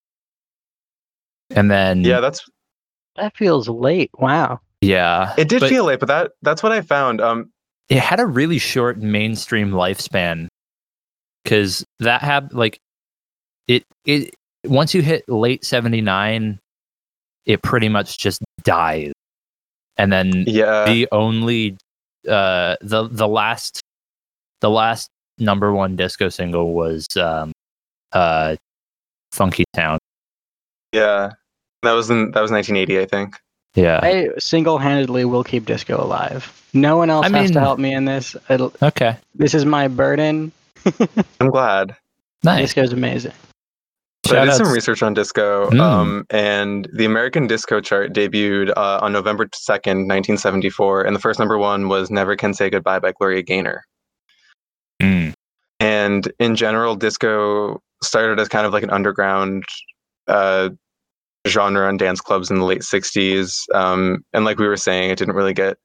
And 1.51 1.71
then 1.71 2.05
Yeah, 2.05 2.21
that's 2.21 2.49
that 3.17 3.37
feels 3.37 3.69
late. 3.69 4.11
Wow. 4.19 4.61
Yeah, 4.81 5.35
it. 5.37 5.49
Did 5.49 5.63
feel 5.63 5.85
late, 5.85 6.01
but 6.01 6.07
that 6.07 6.33
that's 6.43 6.63
what 6.63 6.73
I 6.73 6.81
found. 6.81 7.21
Um, 7.21 7.51
it 7.89 7.99
had 7.99 8.21
a 8.21 8.27
really 8.27 8.59
short 8.59 8.99
mainstream 8.99 9.71
lifespan 9.71 10.49
because 11.43 11.85
that 12.01 12.23
had 12.23 12.53
like 12.53 12.79
it 13.67 13.85
it 14.05 14.35
once 14.65 14.95
you 14.95 15.03
hit 15.03 15.29
late 15.29 15.65
79 15.65 16.59
it 17.47 17.63
pretty 17.63 17.89
much 17.89 18.19
just 18.19 18.43
dies 18.63 19.13
and 19.97 20.13
then 20.13 20.45
yeah, 20.47 20.85
the 20.85 21.09
only 21.13 21.77
uh 22.29 22.77
the 22.81 23.09
the 23.11 23.29
last 23.29 23.81
the 24.61 24.69
last 24.69 25.09
number 25.39 25.73
one 25.73 25.97
disco 25.97 26.29
single 26.29 26.75
was 26.75 27.07
um 27.17 27.53
uh 28.13 28.57
funky 29.33 29.65
town 29.75 29.99
yeah. 30.93 31.33
That 31.83 31.93
was 31.93 32.11
in 32.11 32.33
that 32.33 32.41
was 32.41 32.51
1980, 32.51 33.01
I 33.01 33.07
think. 33.07 33.37
Yeah 33.79 34.01
I 34.03 34.29
single-handedly 34.39 35.25
will 35.25 35.45
keep 35.45 35.65
disco 35.67 36.03
alive. 36.03 36.53
No 36.75 36.97
one 36.97 37.11
else 37.11 37.27
I 37.27 37.39
has 37.39 37.51
to 37.53 37.61
help 37.61 37.79
me 37.79 37.95
in 37.95 38.05
this. 38.05 38.37
It'll, 38.49 38.73
okay 38.83 39.17
this 39.35 39.55
is 39.55 39.65
my 39.65 39.89
burden. 39.89 40.53
I'm 41.41 41.51
glad. 41.51 41.97
nice 42.45 42.75
Disco's 42.75 42.93
amazing. 42.93 43.33
So 44.27 44.39
I 44.39 44.45
did 44.45 44.55
some 44.55 44.71
research 44.71 45.03
on 45.03 45.15
disco, 45.15 45.71
Mm. 45.71 45.81
um, 45.81 46.27
and 46.29 46.87
the 46.93 47.07
American 47.07 47.47
Disco 47.47 47.81
Chart 47.81 48.13
debuted 48.13 48.71
uh, 48.77 48.99
on 49.01 49.11
November 49.13 49.47
2nd, 49.47 50.05
1974, 50.07 51.05
and 51.05 51.17
the 51.17 51.21
first 51.21 51.39
number 51.39 51.57
one 51.57 51.89
was 51.89 52.11
"Never 52.11 52.37
Can 52.37 52.53
Say 52.53 52.69
Goodbye" 52.69 52.99
by 52.99 53.13
Gloria 53.13 53.41
Gaynor. 53.43 53.85
Mm. 55.03 55.33
And 55.81 56.31
in 56.39 56.57
general, 56.57 56.95
disco 56.95 57.81
started 58.03 58.39
as 58.39 58.49
kind 58.49 58.67
of 58.67 58.73
like 58.75 58.83
an 58.83 58.91
underground 58.91 59.65
uh, 60.27 60.71
genre 61.47 61.89
in 61.89 61.97
dance 61.97 62.21
clubs 62.21 62.51
in 62.51 62.59
the 62.59 62.65
late 62.65 62.83
60s. 62.83 63.65
Um, 63.75 64.25
and 64.33 64.45
like 64.45 64.59
we 64.59 64.67
were 64.69 64.77
saying, 64.77 65.11
it 65.11 65.19
didn't 65.19 65.35
really 65.35 65.55
get 65.55 65.77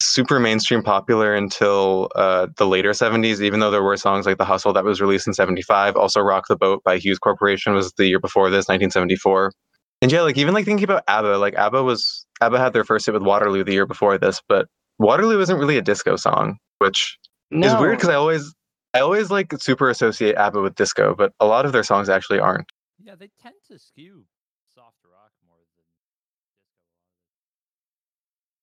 super 0.00 0.40
mainstream 0.40 0.82
popular 0.82 1.34
until 1.34 2.10
uh, 2.16 2.48
the 2.56 2.66
later 2.66 2.92
70s, 2.92 3.40
even 3.40 3.60
though 3.60 3.70
there 3.70 3.82
were 3.82 3.96
songs 3.96 4.26
like 4.26 4.38
The 4.38 4.44
Hustle 4.44 4.72
that 4.72 4.84
was 4.84 5.00
released 5.00 5.26
in 5.26 5.32
75. 5.34 5.96
Also, 5.96 6.20
Rock 6.20 6.44
the 6.48 6.56
Boat 6.56 6.82
by 6.84 6.98
Hughes 6.98 7.18
Corporation 7.18 7.74
was 7.74 7.92
the 7.94 8.06
year 8.06 8.18
before 8.20 8.50
this, 8.50 8.68
1974. 8.68 9.52
And 10.00 10.10
yeah, 10.10 10.22
like 10.22 10.36
even 10.36 10.54
like 10.54 10.64
thinking 10.64 10.84
about 10.84 11.04
ABBA, 11.08 11.38
like 11.38 11.54
ABBA 11.54 11.82
was, 11.84 12.26
ABBA 12.40 12.58
had 12.58 12.72
their 12.72 12.84
first 12.84 13.06
hit 13.06 13.12
with 13.12 13.22
Waterloo 13.22 13.62
the 13.64 13.72
year 13.72 13.86
before 13.86 14.18
this, 14.18 14.40
but 14.48 14.66
Waterloo 14.98 15.40
isn't 15.40 15.56
really 15.56 15.78
a 15.78 15.82
disco 15.82 16.16
song, 16.16 16.58
which 16.78 17.16
No, 17.50 17.68
is 17.68 17.76
weird 17.76 17.98
because 17.98 18.08
I 18.10 18.14
always 18.14 18.52
I 18.94 19.00
always 19.00 19.30
like 19.30 19.52
super 19.60 19.88
associate 19.88 20.36
ABBA 20.36 20.60
with 20.60 20.74
disco, 20.74 21.14
but 21.16 21.32
a 21.40 21.46
lot 21.46 21.64
of 21.64 21.72
their 21.72 21.84
songs 21.84 22.08
actually 22.08 22.40
aren't. 22.40 22.66
yeah 22.98 23.14
they 23.14 23.28
tend 23.40 23.56
to 23.68 23.78
skew 23.78 24.26
soft 24.74 24.98
rock 25.04 25.32
more 25.46 25.58
than 25.76 25.84
disco 25.86 26.24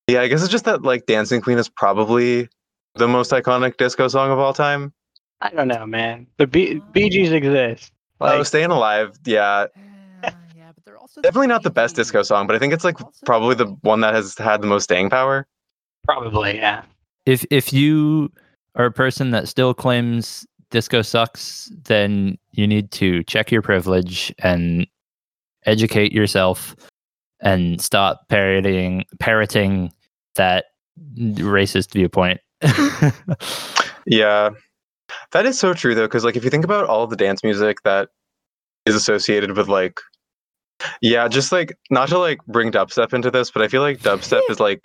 Yeah, 0.09 0.21
I 0.21 0.27
guess 0.27 0.41
it's 0.41 0.51
just 0.51 0.65
that 0.65 0.81
like 0.81 1.05
Dancing 1.05 1.39
Queen 1.41 1.57
is 1.57 1.69
probably 1.69 2.49
the 2.95 3.07
most 3.07 3.31
iconic 3.31 3.77
disco 3.77 4.07
song 4.07 4.31
of 4.31 4.39
all 4.39 4.53
time. 4.53 4.91
I 5.41 5.49
don't 5.51 5.67
know, 5.67 5.85
man. 5.85 6.27
The 6.37 6.47
B- 6.47 6.81
Bee 6.91 7.09
Gees 7.09 7.31
exist. 7.31 7.93
Oh, 8.19 8.25
like, 8.25 8.39
oh, 8.39 8.43
Staying 8.43 8.71
Alive, 8.71 9.17
yeah. 9.25 9.67
yeah, 10.23 10.71
but 10.73 10.83
they're 10.83 10.97
also 10.97 11.21
Definitely 11.21 11.47
not 11.47 11.63
the 11.63 11.69
best 11.69 11.95
disco 11.95 12.23
song, 12.23 12.47
but 12.47 12.55
I 12.55 12.59
think 12.59 12.73
it's 12.73 12.83
like 12.83 12.97
probably 13.25 13.55
the 13.55 13.67
one 13.81 14.01
that 14.01 14.13
has 14.13 14.37
had 14.37 14.61
the 14.61 14.67
most 14.67 14.83
staying 14.83 15.09
power. 15.09 15.47
probably, 16.03 16.57
yeah. 16.57 16.83
if 17.25 17.45
if 17.51 17.71
you 17.71 18.31
are 18.75 18.85
a 18.85 18.91
person 18.91 19.31
that 19.31 19.47
still 19.47 19.73
claims 19.73 20.45
disco 20.71 21.01
sucks, 21.01 21.71
then 21.83 22.37
you 22.51 22.67
need 22.67 22.91
to 22.91 23.23
check 23.23 23.51
your 23.51 23.61
privilege 23.61 24.33
and 24.39 24.87
educate 25.65 26.11
yourself 26.11 26.75
and 27.41 27.81
stop 27.81 28.27
parroting 28.27 29.05
parroting 29.19 29.91
that 30.39 30.65
racist 31.17 31.93
viewpoint. 31.93 32.39
Yeah. 34.09 34.49
That 35.31 35.45
is 35.45 35.57
so 35.57 35.73
true 35.73 35.95
though, 35.95 36.07
because 36.07 36.25
like 36.25 36.35
if 36.35 36.43
you 36.43 36.49
think 36.49 36.65
about 36.65 36.85
all 36.85 37.07
the 37.07 37.15
dance 37.15 37.43
music 37.43 37.77
that 37.83 38.09
is 38.85 38.95
associated 38.95 39.55
with 39.55 39.67
like 39.67 39.99
yeah, 41.01 41.27
just 41.27 41.51
like 41.51 41.77
not 41.89 42.09
to 42.09 42.17
like 42.17 42.39
bring 42.47 42.71
dubstep 42.71 43.13
into 43.13 43.29
this, 43.29 43.51
but 43.51 43.61
I 43.61 43.67
feel 43.67 43.81
like 43.81 43.99
dubstep 43.99 44.41
is 44.49 44.59
like 44.59 44.81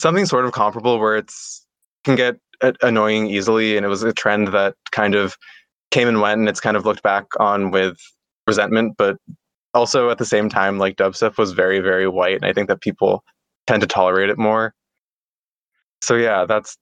something 0.00 0.26
sort 0.26 0.44
of 0.44 0.52
comparable 0.52 0.98
where 0.98 1.16
it's 1.16 1.66
can 2.04 2.16
get 2.16 2.36
annoying 2.82 3.26
easily 3.26 3.76
and 3.76 3.84
it 3.84 3.88
was 3.88 4.02
a 4.02 4.12
trend 4.12 4.48
that 4.48 4.74
kind 4.92 5.14
of 5.14 5.36
came 5.90 6.08
and 6.08 6.20
went 6.20 6.38
and 6.38 6.48
it's 6.48 6.60
kind 6.60 6.76
of 6.76 6.84
looked 6.84 7.02
back 7.02 7.26
on 7.40 7.70
with 7.70 7.96
resentment, 8.46 8.94
but 8.96 9.16
also 9.74 10.10
at 10.10 10.18
the 10.18 10.24
same 10.24 10.48
time 10.48 10.78
like 10.78 10.96
dubstep 10.96 11.36
was 11.36 11.52
very 11.52 11.80
very 11.80 12.08
white 12.08 12.36
and 12.36 12.44
I 12.44 12.52
think 12.52 12.68
that 12.68 12.80
people 12.80 13.24
tend 13.66 13.80
to 13.80 13.86
tolerate 13.86 14.30
it 14.30 14.38
more. 14.38 14.74
So 16.02 16.16
yeah, 16.16 16.44
that's 16.44 16.76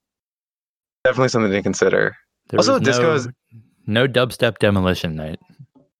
definitely 1.04 1.28
something 1.28 1.52
to 1.52 1.62
consider. 1.62 2.16
There 2.50 2.58
Also, 2.58 2.78
disco 2.78 3.02
no, 3.02 3.12
is- 3.14 3.28
no 3.86 4.06
dubstep 4.08 4.58
demolition 4.58 5.16
night. 5.16 5.38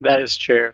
That 0.01 0.21
is 0.21 0.37
true. 0.37 0.73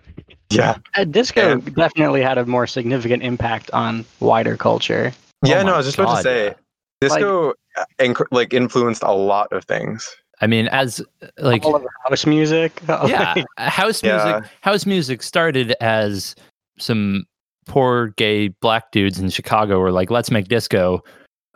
Yeah. 0.50 0.78
Uh, 0.96 1.04
disco 1.04 1.52
And- 1.52 1.74
definitely 1.74 2.22
had 2.22 2.38
a 2.38 2.46
more 2.46 2.66
significant 2.66 3.22
impact 3.22 3.70
on 3.72 4.04
wider 4.18 4.56
culture. 4.56 5.12
Yeah, 5.44 5.60
Oh 5.60 5.66
no, 5.66 5.74
I 5.74 5.76
was 5.78 5.86
just 5.86 5.98
about 5.98 6.16
to 6.16 6.22
say 6.22 6.44
yeah. 6.46 6.54
disco 7.00 7.50
uh, 7.76 7.84
inc- 8.00 8.26
like 8.30 8.52
influenced 8.52 9.02
a 9.02 9.12
lot 9.12 9.52
of 9.52 9.64
things. 9.64 10.08
I 10.42 10.46
mean, 10.46 10.68
as 10.68 11.02
like 11.38 11.64
All 11.64 11.76
of 11.76 11.84
house 12.08 12.26
music. 12.26 12.80
yeah, 12.88 13.34
house 13.58 14.02
music. 14.02 14.02
Yeah. 14.02 14.40
House 14.62 14.86
music 14.86 15.22
started 15.22 15.74
as 15.80 16.34
some 16.78 17.24
poor 17.66 18.08
gay 18.16 18.48
black 18.48 18.92
dudes 18.92 19.18
in 19.18 19.30
Chicago 19.30 19.78
were 19.78 19.92
like, 19.92 20.10
"Let's 20.10 20.30
make 20.30 20.48
disco." 20.48 21.02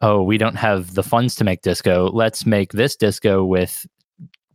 Oh, 0.03 0.23
we 0.23 0.39
don't 0.39 0.57
have 0.57 0.95
the 0.95 1.03
funds 1.03 1.35
to 1.37 1.45
make 1.45 1.63
disco. 1.63 2.11
Let's 2.13 2.45
make 2.45 2.73
this 2.73 2.97
disco 2.97 3.45
with 3.45 3.87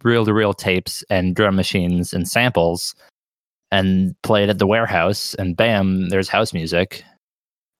reel-to-reel 0.03 0.53
tapes 0.53 1.03
and 1.09 1.35
drum 1.35 1.55
machines 1.55 2.13
and 2.13 2.27
samples, 2.27 2.93
and 3.71 4.15
play 4.21 4.43
it 4.43 4.49
at 4.49 4.59
the 4.59 4.67
warehouse. 4.67 5.33
And 5.35 5.55
bam, 5.57 6.09
there's 6.09 6.29
house 6.29 6.53
music. 6.53 7.03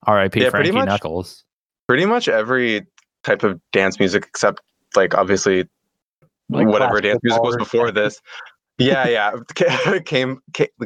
R.I.P. 0.04 0.40
Yeah, 0.42 0.50
pretty 0.50 0.72
Frankie 0.72 0.80
much. 0.80 0.88
Knuckles. 0.88 1.44
Pretty 1.88 2.06
much 2.06 2.28
every 2.28 2.88
type 3.24 3.44
of 3.44 3.60
dance 3.72 4.00
music 4.00 4.26
except 4.28 4.62
like 4.96 5.14
obviously 5.16 5.68
Like 6.50 6.68
whatever 6.68 7.00
dance 7.02 7.20
music 7.24 7.44
was 7.44 7.58
before 7.58 7.92
this. 7.92 8.20
Yeah, 8.78 9.08
yeah, 9.08 9.32
ca- 9.56 10.00
came 10.06 10.40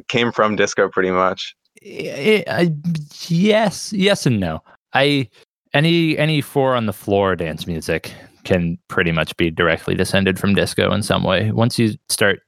came 0.08 0.32
from 0.32 0.56
disco 0.56 0.90
pretty 0.90 1.12
much. 1.12 1.56
I- 1.86 2.44
I- 2.48 2.75
yes, 3.28 3.92
yes, 3.94 4.25
and 4.25 4.40
no. 4.40 4.62
I 4.94 5.30
any 5.74 6.18
any 6.18 6.42
four 6.42 6.75
on 6.75 6.86
the 6.86 6.94
floor 6.94 7.36
dance 7.36 7.66
music 7.68 8.13
can 8.44 8.78
pretty 8.90 9.12
much 9.12 9.36
be 9.38 9.50
directly 9.50 9.96
descended 9.96 10.38
from 10.40 10.54
disco 10.54 10.92
in 10.94 11.02
some 11.04 11.24
way. 11.24 11.52
Once 11.52 11.80
you 11.80 11.94
start 12.10 12.40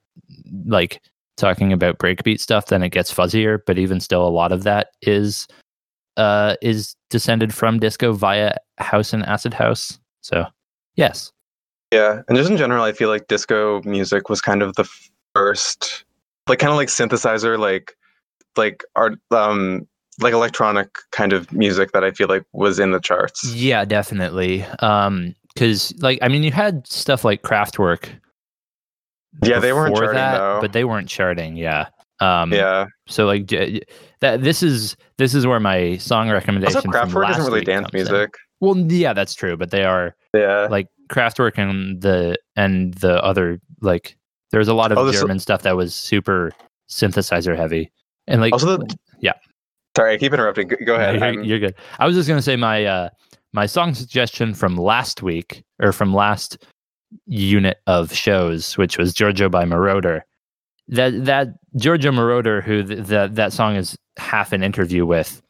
like 0.65 1.01
talking 1.37 1.73
about 1.73 1.97
breakbeat 1.97 2.39
stuff, 2.39 2.67
then 2.67 2.83
it 2.83 2.89
gets 2.89 3.13
fuzzier. 3.13 3.59
But 3.65 3.77
even 3.77 3.99
still, 3.99 4.25
a 4.25 4.29
lot 4.29 4.51
of 4.51 4.63
that 4.63 4.89
is 5.01 5.47
uh 6.17 6.55
is 6.61 6.95
descended 7.09 7.53
from 7.53 7.79
disco 7.79 8.13
via 8.13 8.55
house 8.77 9.11
and 9.13 9.25
acid 9.25 9.53
house. 9.53 9.99
So 10.21 10.45
yes, 10.95 11.31
Yeah, 11.91 12.21
and 12.27 12.37
just 12.37 12.49
in 12.49 12.57
general, 12.57 12.83
I 12.83 12.93
feel 12.93 13.09
like 13.09 13.27
disco 13.27 13.81
music 13.83 14.29
was 14.29 14.41
kind 14.41 14.61
of 14.61 14.75
the 14.75 14.89
first, 15.33 16.05
like 16.47 16.59
kind 16.59 16.71
of 16.71 16.77
like 16.77 16.87
synthesizer, 16.87 17.59
like 17.59 17.95
like 18.57 18.83
art, 18.95 19.19
um, 19.31 19.87
like 20.21 20.33
electronic 20.33 20.89
kind 21.11 21.33
of 21.33 21.51
music 21.51 21.91
that 21.91 22.03
I 22.03 22.11
feel 22.11 22.27
like 22.27 22.43
was 22.53 22.79
in 22.79 22.91
the 22.91 22.99
charts. 22.99 23.43
yeah, 23.53 23.83
definitely. 23.85 24.63
Um, 24.79 25.35
because 25.53 25.93
like 26.01 26.19
I 26.21 26.27
mean, 26.27 26.43
you 26.43 26.51
had 26.51 26.85
stuff 26.87 27.23
like 27.23 27.41
Kraftwerk. 27.41 28.09
Yeah, 29.43 29.59
they 29.59 29.73
weren't 29.73 29.95
charting 29.95 30.15
that, 30.15 30.37
though. 30.37 30.59
but 30.61 30.73
they 30.73 30.83
weren't 30.85 31.09
charting. 31.09 31.57
Yeah. 31.57 31.87
Um, 32.21 32.53
yeah, 32.53 32.85
So 33.09 33.25
like 33.25 33.47
that 33.47 34.41
this 34.41 34.63
is 34.63 34.95
this 35.17 35.33
is 35.35 35.45
where 35.45 35.59
my 35.59 35.97
song 35.97 36.29
recommendation 36.31 36.77
also 36.77 36.89
Kraftwerk 36.89 37.29
isn't 37.31 37.43
really 37.45 37.61
dance 37.65 37.89
comes 37.91 38.07
in. 38.07 38.13
music. 38.13 38.35
Well, 38.61 38.77
yeah, 38.77 39.11
that's 39.11 39.35
true, 39.35 39.57
but 39.57 39.71
they 39.71 39.83
are 39.83 40.15
Yeah, 40.33 40.67
like 40.71 40.87
Kraftwerk 41.11 41.57
and 41.57 42.01
the 42.01 42.37
and 42.55 42.93
the 42.95 43.21
other 43.21 43.59
like 43.81 44.15
there's 44.51 44.69
a 44.69 44.73
lot 44.73 44.93
of 44.93 44.97
Oh, 44.97 45.03
there's 45.03 45.17
so- 45.17 45.23
German 45.23 45.39
stuff 45.39 45.63
that 45.63 45.75
was 45.75 45.93
super 45.93 46.51
synthesizer 46.89 47.57
heavy 47.57 47.91
and 48.27 48.41
like 48.41 48.53
also 48.53 48.77
the 48.77 48.97
yeah. 49.21 49.33
Sorry, 49.95 50.13
I 50.13 50.17
keep 50.17 50.33
interrupting. 50.33 50.67
Go, 50.67 50.75
go 50.85 50.97
no, 50.97 51.03
ahead. 51.03 51.35
you're, 51.35 51.43
you're 51.43 51.59
good. 51.59 51.75
I 51.99 52.05
was 52.05 52.15
just 52.15 52.27
gonna 52.27 52.41
say 52.41 52.55
my 52.55 52.85
uh 52.85 53.09
my 53.53 53.65
song 53.65 53.93
suggestion 53.93 54.53
from 54.53 54.75
last 54.75 55.23
week 55.23 55.63
or 55.81 55.91
from 55.93 56.13
last 56.13 56.57
unit 57.25 57.77
of 57.87 58.13
shows, 58.13 58.77
which 58.77 58.97
was 58.97 59.13
Giorgio 59.13 59.49
by 59.49 59.63
Moroder. 59.63 60.21
That 60.87 61.25
that 61.25 61.47
Giorgio 61.77 62.11
Moroder, 62.11 62.61
who 62.63 62.83
th- 62.83 63.07
that 63.07 63.35
that 63.35 63.53
song 63.53 63.75
is 63.75 63.95
half 64.17 64.51
an 64.53 64.63
interview 64.63 65.05
with, 65.05 65.41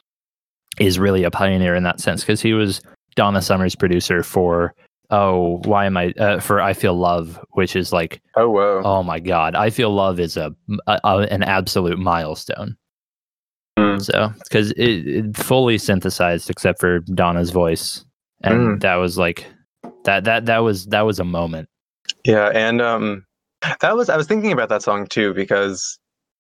is 0.79 0.99
really 0.99 1.23
a 1.23 1.31
pioneer 1.31 1.75
in 1.75 1.83
that 1.83 1.99
sense 1.99 2.21
because 2.21 2.41
he 2.41 2.53
was 2.53 2.81
Donna 3.15 3.41
Summer's 3.41 3.75
producer 3.75 4.23
for 4.23 4.73
oh 5.09 5.57
why 5.65 5.85
am 5.85 5.97
I 5.97 6.11
uh, 6.19 6.39
for 6.39 6.61
I 6.61 6.73
Feel 6.73 6.95
Love, 6.95 7.39
which 7.51 7.75
is 7.75 7.91
like 7.93 8.21
oh 8.35 8.49
whoa. 8.49 8.81
oh 8.83 9.03
my 9.03 9.19
god, 9.19 9.55
I 9.55 9.69
Feel 9.69 9.91
Love 9.91 10.19
is 10.19 10.37
a, 10.37 10.53
a, 10.87 10.99
a- 11.03 11.27
an 11.31 11.43
absolute 11.43 11.99
milestone. 11.99 12.75
Mm. 13.77 14.01
So 14.01 14.31
because 14.43 14.71
it, 14.71 15.07
it 15.07 15.37
fully 15.37 15.77
synthesized 15.77 16.49
except 16.49 16.79
for 16.79 16.99
Donna's 16.99 17.51
voice, 17.51 18.05
and 18.43 18.55
Mm. 18.59 18.81
that 18.81 18.95
was 18.95 19.17
like 19.17 19.45
that 20.05 20.23
that 20.25 20.45
that 20.45 20.59
was 20.59 20.85
that 20.87 21.01
was 21.01 21.19
a 21.19 21.25
moment. 21.25 21.67
Yeah, 22.23 22.51
and 22.53 22.81
um, 22.81 23.25
that 23.81 23.95
was 23.95 24.09
I 24.09 24.17
was 24.17 24.27
thinking 24.27 24.51
about 24.51 24.69
that 24.69 24.81
song 24.83 25.07
too 25.07 25.33
because 25.33 25.97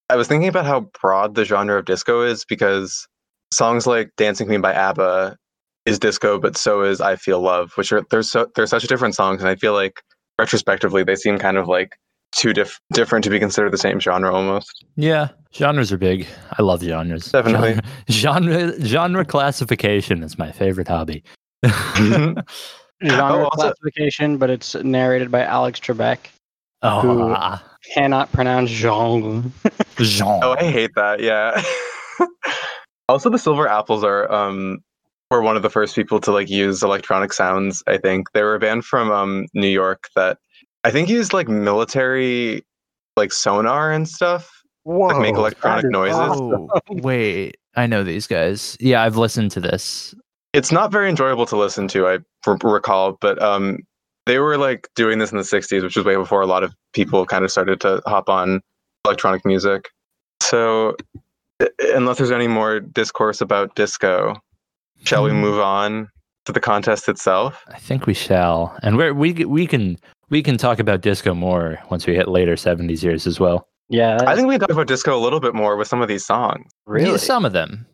I 0.09 0.15
was 0.15 0.27
thinking 0.27 0.47
about 0.49 0.65
how 0.65 0.89
broad 1.01 1.35
the 1.35 1.45
genre 1.45 1.77
of 1.79 1.85
disco 1.85 2.21
is 2.21 2.45
because 2.45 3.07
songs 3.53 3.85
like 3.87 4.11
"Dancing 4.17 4.47
Queen" 4.47 4.61
by 4.61 4.73
ABBA 4.73 5.37
is 5.85 5.99
disco, 5.99 6.39
but 6.39 6.57
so 6.57 6.81
is 6.83 7.01
"I 7.01 7.15
Feel 7.15 7.41
Love," 7.41 7.71
which 7.75 7.91
are 7.91 8.01
they're 8.09 8.23
so 8.23 8.47
they're 8.55 8.67
such 8.67 8.83
different 8.87 9.15
songs, 9.15 9.41
and 9.41 9.49
I 9.49 9.55
feel 9.55 9.73
like 9.73 10.01
retrospectively 10.39 11.03
they 11.03 11.15
seem 11.15 11.37
kind 11.37 11.57
of 11.57 11.67
like 11.67 11.97
too 12.31 12.51
diff- 12.53 12.79
different 12.93 13.23
to 13.23 13.29
be 13.29 13.39
considered 13.39 13.71
the 13.71 13.77
same 13.77 13.99
genre 13.99 14.33
almost. 14.33 14.83
Yeah, 14.97 15.29
genres 15.53 15.91
are 15.91 15.97
big. 15.97 16.27
I 16.57 16.61
love 16.63 16.81
genres. 16.81 17.31
Definitely. 17.31 17.79
Genre 18.09 18.73
genre, 18.75 18.85
genre 18.85 19.25
classification 19.25 20.21
is 20.23 20.37
my 20.37 20.51
favorite 20.51 20.87
hobby. 20.87 21.23
Genre 21.65 22.43
Oh, 23.03 23.43
also- 23.45 23.55
classification, 23.55 24.37
but 24.37 24.49
it's 24.49 24.75
narrated 24.75 25.29
by 25.31 25.43
Alex 25.43 25.79
Trebek. 25.79 26.17
oh, 26.81 27.01
Who- 27.01 27.33
ah, 27.35 27.63
Cannot 27.93 28.31
pronounce 28.31 28.69
genre. 28.71 29.43
genre. 29.99 30.39
Oh, 30.43 30.55
I 30.57 30.63
hate 30.71 30.91
that. 30.95 31.19
Yeah. 31.21 31.61
also, 33.09 33.29
the 33.29 33.37
Silver 33.37 33.67
Apples 33.67 34.03
are 34.03 34.31
um 34.31 34.79
were 35.35 35.41
one 35.41 35.55
of 35.55 35.61
the 35.61 35.69
first 35.69 35.95
people 35.95 36.19
to 36.21 36.31
like 36.31 36.49
use 36.49 36.81
electronic 36.81 37.33
sounds. 37.33 37.83
I 37.87 37.97
think 37.97 38.31
they 38.31 38.41
were 38.41 38.55
a 38.55 38.59
band 38.59 38.85
from 38.85 39.11
um 39.11 39.45
New 39.53 39.67
York 39.67 40.07
that 40.15 40.37
I 40.83 40.91
think 40.91 41.09
used 41.09 41.33
like 41.33 41.47
military 41.47 42.65
like 43.17 43.31
sonar 43.31 43.91
and 43.91 44.07
stuff. 44.07 44.49
Whoa, 44.83 45.19
make 45.19 45.35
electronic 45.35 45.85
noises. 45.89 46.17
awesome. 46.17 46.69
Oh, 46.73 46.79
wait, 46.89 47.57
I 47.75 47.87
know 47.87 48.03
these 48.03 48.27
guys. 48.27 48.77
Yeah, 48.79 49.01
I've 49.01 49.17
listened 49.17 49.51
to 49.51 49.59
this. 49.59 50.13
It's 50.53 50.71
not 50.71 50.91
very 50.91 51.09
enjoyable 51.09 51.45
to 51.47 51.57
listen 51.57 51.87
to. 51.89 52.07
I 52.07 52.19
r- 52.47 52.57
recall, 52.63 53.17
but 53.19 53.41
um 53.41 53.79
they 54.25 54.39
were 54.39 54.57
like 54.57 54.87
doing 54.95 55.19
this 55.19 55.31
in 55.31 55.37
the 55.37 55.43
'60s, 55.43 55.83
which 55.83 55.95
was 55.95 56.05
way 56.05 56.15
before 56.15 56.41
a 56.41 56.47
lot 56.47 56.63
of 56.63 56.73
people 56.93 57.25
kind 57.25 57.43
of 57.43 57.51
started 57.51 57.81
to 57.81 58.01
hop 58.05 58.29
on 58.29 58.61
electronic 59.05 59.45
music. 59.45 59.89
So, 60.41 60.95
unless 61.93 62.17
there's 62.17 62.31
any 62.31 62.47
more 62.47 62.79
discourse 62.79 63.41
about 63.41 63.75
disco, 63.75 64.35
shall 65.03 65.23
we 65.23 65.31
Hmm. 65.31 65.41
move 65.41 65.59
on 65.59 66.09
to 66.45 66.51
the 66.51 66.59
contest 66.59 67.09
itself? 67.09 67.63
I 67.69 67.77
think 67.79 68.05
we 68.07 68.13
shall, 68.13 68.75
and 68.83 68.97
we're, 68.97 69.13
we 69.13 69.33
we 69.45 69.67
can 69.67 69.97
we 70.29 70.41
can 70.41 70.57
talk 70.57 70.79
about 70.79 71.01
disco 71.01 71.33
more 71.33 71.79
once 71.91 72.05
we 72.07 72.15
hit 72.15 72.27
later 72.27 72.55
seventies 72.57 73.03
years 73.03 73.27
as 73.27 73.39
well. 73.39 73.67
Yeah, 73.89 74.17
I 74.25 74.35
think 74.35 74.47
we 74.47 74.55
can 74.55 74.61
talk 74.61 74.71
about 74.71 74.87
disco 74.87 75.15
a 75.17 75.21
little 75.21 75.39
bit 75.39 75.53
more 75.53 75.75
with 75.75 75.87
some 75.87 76.01
of 76.01 76.07
these 76.07 76.25
songs. 76.25 76.71
Yeah, 76.91 77.17
some 77.17 77.45
of 77.45 77.53
them. 77.53 77.85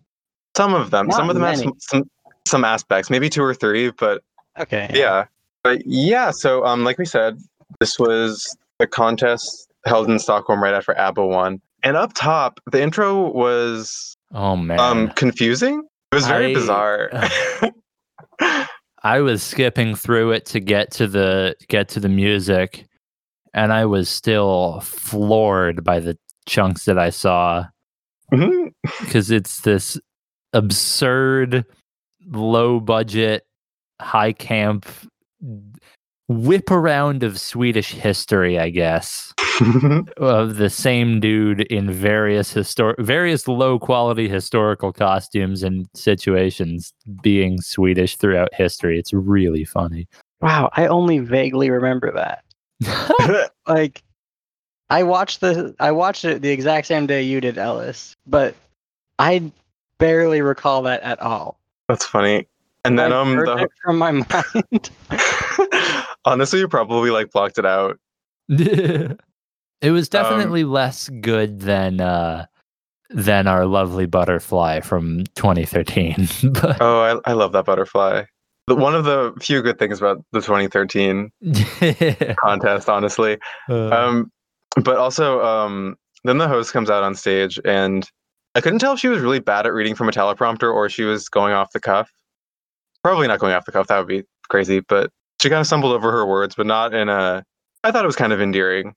Some 0.55 0.73
of 0.73 0.91
them, 0.91 1.09
some 1.11 1.29
of 1.29 1.35
them 1.35 1.43
have 1.43 1.57
some, 1.57 1.73
some 1.79 2.03
some 2.47 2.63
aspects, 2.65 3.09
maybe 3.09 3.29
two 3.29 3.43
or 3.43 3.53
three, 3.53 3.91
but 3.91 4.21
okay. 4.59 4.89
yeah. 4.93 5.25
But 5.63 5.85
yeah, 5.85 6.31
so 6.31 6.65
um, 6.65 6.83
like 6.83 6.97
we 6.97 7.05
said, 7.05 7.37
this 7.79 7.99
was 7.99 8.55
the 8.79 8.87
contest 8.87 9.67
held 9.85 10.09
in 10.09 10.17
Stockholm 10.19 10.61
right 10.61 10.73
after 10.73 10.97
ABBA 10.97 11.25
won. 11.25 11.61
And 11.83 11.95
up 11.95 12.13
top, 12.13 12.59
the 12.71 12.81
intro 12.81 13.31
was 13.31 14.15
Oh 14.33 14.55
man. 14.55 14.79
um 14.79 15.09
confusing. 15.09 15.83
It 16.11 16.15
was 16.15 16.27
very 16.27 16.51
I- 16.51 16.53
bizarre. 16.53 17.09
Uh, 17.11 18.65
I 19.03 19.19
was 19.21 19.41
skipping 19.41 19.95
through 19.95 20.31
it 20.31 20.45
to 20.47 20.59
get 20.59 20.91
to 20.91 21.07
the 21.07 21.55
get 21.67 21.89
to 21.89 21.99
the 21.99 22.09
music 22.09 22.85
and 23.53 23.73
I 23.73 23.85
was 23.85 24.09
still 24.09 24.79
floored 24.81 25.83
by 25.83 25.99
the 25.99 26.17
chunks 26.45 26.85
that 26.85 26.97
I 26.97 27.09
saw 27.09 27.65
mm-hmm. 28.31 28.67
because 28.99 29.31
it's 29.31 29.61
this 29.61 29.99
absurd 30.53 31.65
low 32.27 32.79
budget 32.79 33.45
high 33.99 34.33
camp 34.33 34.85
whip 36.31 36.71
around 36.71 37.23
of 37.23 37.39
Swedish 37.39 37.91
history, 37.91 38.57
I 38.57 38.69
guess. 38.69 39.33
of 40.17 40.55
the 40.55 40.69
same 40.69 41.19
dude 41.19 41.61
in 41.61 41.91
various 41.91 42.53
histor- 42.53 42.97
various 42.99 43.47
low 43.47 43.77
quality 43.77 44.27
historical 44.27 44.91
costumes 44.91 45.61
and 45.61 45.87
situations 45.93 46.93
being 47.21 47.61
Swedish 47.61 48.15
throughout 48.15 48.53
history. 48.53 48.97
It's 48.97 49.13
really 49.13 49.65
funny. 49.65 50.07
Wow, 50.41 50.69
I 50.73 50.87
only 50.87 51.19
vaguely 51.19 51.69
remember 51.69 52.11
that. 52.13 52.43
Like, 53.67 54.03
I 54.89 55.03
watched 55.03 55.39
the 55.39 55.73
I 55.79 55.91
watched 55.91 56.25
it 56.25 56.41
the 56.41 56.49
exact 56.49 56.87
same 56.87 57.05
day 57.05 57.21
you 57.21 57.39
did, 57.39 57.57
Ellis, 57.57 58.17
but 58.25 58.55
I 59.19 59.51
barely 59.99 60.41
recall 60.41 60.81
that 60.81 61.01
at 61.03 61.21
all. 61.21 61.59
That's 61.87 62.05
funny. 62.05 62.47
And 62.83 62.97
then 62.97 63.13
I 63.13 63.21
um 63.21 63.35
purged 63.35 63.51
the 63.51 63.69
from 63.83 63.97
my 63.97 64.11
mind. 64.11 64.89
Honestly 66.25 66.59
you 66.59 66.67
probably 66.67 67.09
like 67.11 67.31
blocked 67.31 67.57
it 67.57 67.65
out. 67.65 67.99
it 68.49 69.17
was 69.81 70.09
definitely 70.09 70.63
less 70.63 71.09
good 71.21 71.61
than 71.61 72.01
uh 72.01 72.45
than 73.09 73.47
our 73.47 73.65
lovely 73.65 74.05
butterfly 74.05 74.79
from 74.79 75.23
2013. 75.35 76.27
but 76.53 76.77
Oh, 76.81 77.21
I, 77.25 77.31
I 77.31 77.33
love 77.33 77.51
that 77.53 77.65
butterfly. 77.65 78.23
The, 78.67 78.75
one 78.75 78.95
of 78.95 79.03
the 79.05 79.33
few 79.41 79.61
good 79.61 79.79
things 79.79 79.99
about 79.99 80.23
the 80.31 80.39
2013 80.39 81.31
contest, 82.39 82.87
honestly. 82.87 83.37
Uh, 83.69 83.89
Um, 83.89 84.31
but 84.83 84.95
also, 84.97 85.43
um, 85.43 85.97
then 86.23 86.37
the 86.37 86.47
host 86.47 86.71
comes 86.71 86.89
out 86.89 87.03
on 87.03 87.15
stage, 87.15 87.59
and 87.65 88.09
I 88.55 88.61
couldn't 88.61 88.79
tell 88.79 88.93
if 88.93 88.99
she 88.99 89.07
was 89.09 89.19
really 89.19 89.39
bad 89.39 89.65
at 89.65 89.73
reading 89.73 89.95
from 89.95 90.07
a 90.07 90.11
teleprompter 90.11 90.73
or 90.73 90.87
she 90.89 91.03
was 91.03 91.27
going 91.27 91.53
off 91.53 91.71
the 91.73 91.79
cuff. 91.79 92.09
Probably 93.03 93.27
not 93.27 93.39
going 93.39 93.53
off 93.53 93.65
the 93.65 93.71
cuff. 93.71 93.87
That 93.87 93.97
would 93.97 94.07
be 94.07 94.23
crazy. 94.49 94.79
But 94.81 95.11
she 95.41 95.49
kind 95.49 95.59
of 95.59 95.65
stumbled 95.67 95.93
over 95.93 96.11
her 96.11 96.25
words, 96.25 96.53
but 96.55 96.67
not 96.67 96.93
in 96.93 97.09
a. 97.09 97.43
I 97.83 97.91
thought 97.91 98.03
it 98.03 98.07
was 98.07 98.15
kind 98.15 98.31
of 98.31 98.41
endearing. 98.41 98.93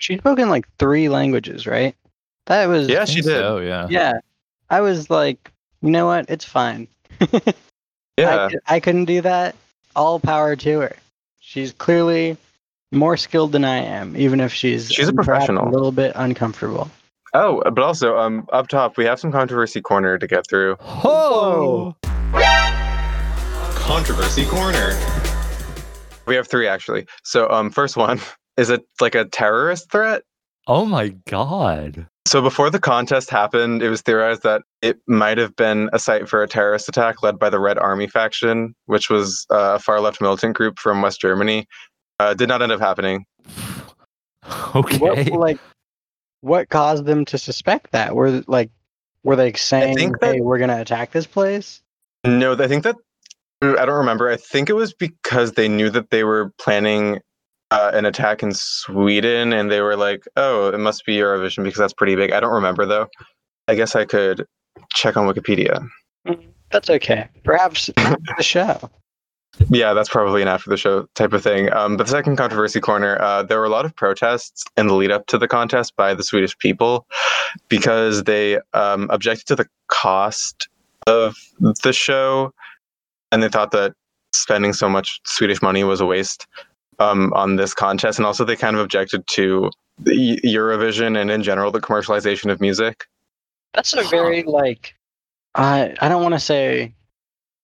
she 0.00 0.18
spoke 0.18 0.40
in 0.40 0.48
like 0.48 0.66
three 0.78 1.08
languages, 1.08 1.66
right? 1.66 1.94
That 2.46 2.66
was 2.66 2.88
Yeah, 2.88 3.04
she 3.04 3.20
did. 3.20 3.42
Oh 3.42 3.58
yeah. 3.58 3.86
yeah. 3.88 4.14
I 4.70 4.80
was 4.80 5.08
like, 5.08 5.52
you 5.80 5.90
know 5.90 6.06
what? 6.06 6.28
It's 6.28 6.44
fine. 6.44 6.88
Yeah, 8.18 8.50
I, 8.68 8.76
I 8.76 8.80
couldn't 8.80 9.06
do 9.06 9.22
that. 9.22 9.56
All 9.96 10.20
power 10.20 10.54
to 10.54 10.80
her. 10.80 10.96
She's 11.40 11.72
clearly 11.72 12.36
more 12.92 13.16
skilled 13.16 13.52
than 13.52 13.64
I 13.64 13.78
am, 13.78 14.14
even 14.18 14.38
if 14.38 14.52
she's 14.52 14.92
She's 14.92 15.08
a 15.08 15.14
professional. 15.14 15.66
a 15.66 15.70
little 15.70 15.92
bit 15.92 16.12
uncomfortable. 16.14 16.90
Oh, 17.32 17.62
but 17.64 17.78
also, 17.78 18.18
um, 18.18 18.46
up 18.52 18.68
top 18.68 18.98
we 18.98 19.06
have 19.06 19.18
some 19.18 19.32
controversy 19.32 19.80
corner 19.80 20.18
to 20.18 20.26
get 20.26 20.46
through. 20.46 20.76
Oh! 20.82 21.96
Controversy 23.76 24.44
corner. 24.44 24.90
We 26.26 26.34
have 26.36 26.48
three 26.48 26.66
actually. 26.68 27.06
So, 27.24 27.50
um, 27.50 27.70
first 27.70 27.96
one 27.96 28.20
is 28.56 28.70
it 28.70 28.82
like 29.00 29.14
a 29.14 29.24
terrorist 29.24 29.90
threat? 29.90 30.22
Oh 30.66 30.84
my 30.84 31.08
god. 31.28 32.06
So 32.28 32.40
before 32.40 32.70
the 32.70 32.78
contest 32.78 33.30
happened, 33.30 33.82
it 33.82 33.88
was 33.88 34.00
theorized 34.00 34.44
that 34.44 34.62
it 34.80 34.98
might 35.08 35.38
have 35.38 35.56
been 35.56 35.90
a 35.92 35.98
site 35.98 36.28
for 36.28 36.42
a 36.42 36.46
terrorist 36.48 36.88
attack 36.88 37.22
led 37.22 37.36
by 37.38 37.50
the 37.50 37.58
Red 37.58 37.78
Army 37.78 38.06
faction, 38.06 38.74
which 38.86 39.10
was 39.10 39.44
uh, 39.50 39.72
a 39.74 39.78
far 39.80 40.00
left 40.00 40.20
militant 40.20 40.54
group 40.56 40.78
from 40.78 41.02
West 41.02 41.20
Germany. 41.20 41.66
Uh, 42.20 42.34
did 42.34 42.48
not 42.48 42.62
end 42.62 42.72
up 42.72 42.80
happening. 42.80 43.24
Okay. 44.74 44.98
What 44.98 45.26
like 45.28 45.58
what 46.40 46.68
caused 46.68 47.04
them 47.04 47.24
to 47.26 47.38
suspect 47.38 47.92
that? 47.92 48.14
Were 48.14 48.42
like 48.46 48.70
were 49.22 49.36
they 49.36 49.52
saying, 49.52 49.96
think 49.96 50.18
that- 50.20 50.34
"Hey, 50.34 50.40
we're 50.40 50.58
gonna 50.58 50.80
attack 50.80 51.12
this 51.12 51.26
place"? 51.26 51.80
No, 52.24 52.52
I 52.54 52.66
think 52.68 52.84
that 52.84 52.96
I 53.62 53.86
don't 53.86 53.98
remember. 53.98 54.28
I 54.28 54.36
think 54.36 54.68
it 54.68 54.74
was 54.74 54.92
because 54.92 55.52
they 55.52 55.68
knew 55.68 55.88
that 55.90 56.10
they 56.10 56.24
were 56.24 56.52
planning 56.58 57.20
uh, 57.70 57.92
an 57.94 58.04
attack 58.04 58.42
in 58.42 58.52
Sweden, 58.52 59.52
and 59.52 59.70
they 59.70 59.80
were 59.80 59.96
like, 59.96 60.24
"Oh, 60.36 60.68
it 60.68 60.78
must 60.78 61.06
be 61.06 61.16
Eurovision 61.16 61.62
because 61.62 61.78
that's 61.78 61.92
pretty 61.92 62.16
big." 62.16 62.32
I 62.32 62.40
don't 62.40 62.52
remember 62.52 62.86
though. 62.86 63.06
I 63.68 63.76
guess 63.76 63.94
I 63.94 64.04
could 64.04 64.46
check 64.92 65.16
on 65.16 65.26
Wikipedia. 65.26 65.86
That's 66.70 66.90
okay. 66.90 67.28
Perhaps 67.44 67.90
after 67.96 68.20
the 68.36 68.42
show. 68.42 68.90
Yeah, 69.68 69.92
that's 69.92 70.08
probably 70.08 70.42
an 70.42 70.48
after 70.48 70.70
the 70.70 70.78
show 70.78 71.06
type 71.14 71.32
of 71.32 71.42
thing. 71.42 71.72
Um, 71.72 71.96
but 71.96 72.04
the 72.04 72.10
second 72.10 72.36
controversy 72.36 72.80
corner, 72.80 73.20
uh, 73.20 73.42
there 73.42 73.58
were 73.58 73.66
a 73.66 73.70
lot 73.70 73.84
of 73.84 73.94
protests 73.94 74.64
in 74.78 74.86
the 74.86 74.94
lead 74.94 75.10
up 75.10 75.26
to 75.26 75.38
the 75.38 75.46
contest 75.46 75.94
by 75.94 76.14
the 76.14 76.22
Swedish 76.22 76.56
people 76.56 77.06
because 77.68 78.24
they 78.24 78.58
um, 78.72 79.08
objected 79.10 79.46
to 79.48 79.56
the 79.56 79.68
cost 79.88 80.68
of 81.06 81.36
the 81.60 81.92
show 81.92 82.52
and 83.32 83.42
they 83.42 83.48
thought 83.48 83.72
that 83.72 83.94
spending 84.32 84.72
so 84.72 84.88
much 84.88 85.20
Swedish 85.24 85.60
money 85.60 85.82
was 85.84 86.00
a 86.00 86.06
waste 86.06 86.46
um, 87.00 87.32
on 87.34 87.56
this 87.56 87.74
contest. 87.74 88.18
And 88.18 88.26
also, 88.26 88.44
they 88.44 88.54
kind 88.56 88.76
of 88.76 88.82
objected 88.82 89.26
to 89.32 89.70
the 89.98 90.40
Eurovision 90.44 91.20
and 91.20 91.30
in 91.30 91.42
general 91.42 91.70
the 91.72 91.80
commercialization 91.80 92.50
of 92.52 92.60
music. 92.60 93.04
That's 93.74 93.92
a 93.94 94.02
very 94.04 94.42
like 94.44 94.94
I 95.54 95.94
I 96.00 96.08
don't 96.08 96.22
want 96.22 96.34
to 96.34 96.40
say 96.40 96.94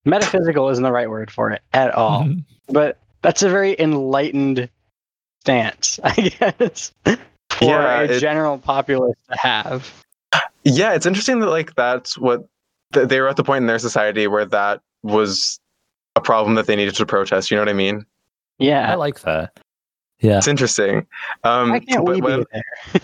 metaphysical 0.05 0.69
isn't 0.71 0.83
the 0.83 0.93
right 0.93 1.09
word 1.11 1.31
for 1.31 1.51
it 1.53 1.63
at 1.73 1.95
all. 1.95 2.29
but 2.69 2.99
that's 3.23 3.43
a 3.43 3.49
very 3.49 3.77
enlightened 3.79 4.69
stance, 5.43 5.99
I 6.05 6.13
guess, 6.39 6.93
for 7.05 7.65
Yeah, 7.65 8.01
a 8.01 8.05
it- 8.05 8.21
general 8.21 8.59
populace 8.59 9.17
to 9.31 9.37
have. 9.39 10.05
Yeah, 10.65 10.93
it's 10.95 11.07
interesting 11.07 11.41
that 11.41 11.49
like 11.49 11.75
that's 11.77 12.19
what 12.19 12.47
th- 12.93 13.09
they 13.09 13.21
were 13.21 13.29
at 13.29 13.37
the 13.37 13.45
point 13.45 13.63
in 13.63 13.67
their 13.67 13.79
society 13.79 14.27
where 14.27 14.45
that 14.47 14.83
was 15.03 15.59
a 16.17 16.21
problem 16.21 16.55
that 16.57 16.67
they 16.67 16.77
needed 16.77 16.95
to 16.97 17.07
protest. 17.07 17.51
You 17.51 17.57
know 17.57 17.63
what 17.63 17.69
I 17.69 17.75
mean? 17.75 18.05
Yeah, 18.59 18.91
I 18.91 18.95
like 18.97 19.21
that. 19.21 19.59
Yeah. 20.21 20.39
It's 20.39 20.49
interesting. 20.49 21.07
Um, 21.45 21.71
why 21.71 21.81
can't 21.81 22.05
we 22.05 22.21
when- 22.21 22.41
be 22.41 22.47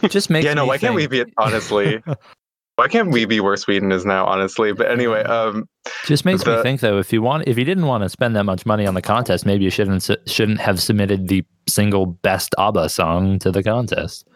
there? 0.00 0.08
Just 0.10 0.30
makes 0.30 0.44
yeah, 0.46 0.54
no, 0.54 0.62
me 0.64 0.68
why 0.68 0.78
can't 0.78 0.94
we 0.96 1.06
be 1.06 1.24
honestly? 1.36 2.02
why 2.76 2.88
can't 2.88 3.10
we 3.12 3.24
be 3.24 3.38
where 3.38 3.56
Sweden 3.56 3.92
is 3.92 4.04
now? 4.04 4.26
Honestly, 4.26 4.72
but 4.72 4.90
anyway, 4.90 5.22
um, 5.22 5.68
Just 6.06 6.24
makes 6.24 6.44
me 6.44 6.60
think 6.62 6.80
though, 6.80 6.98
if 6.98 7.12
you 7.12 7.22
want, 7.22 7.46
if 7.46 7.56
you 7.56 7.64
didn't 7.64 7.86
want 7.86 8.02
to 8.02 8.08
spend 8.08 8.34
that 8.34 8.42
much 8.44 8.66
money 8.66 8.84
on 8.84 8.94
the 8.94 9.02
contest, 9.02 9.46
maybe 9.46 9.62
you 9.62 9.70
shouldn't 9.70 10.10
shouldn't 10.26 10.60
have 10.60 10.82
submitted 10.82 11.28
the 11.28 11.44
single 11.68 12.06
best 12.06 12.52
ABBA 12.58 12.88
song 12.88 13.38
to 13.38 13.52
the 13.52 13.62
contest. 13.62 14.26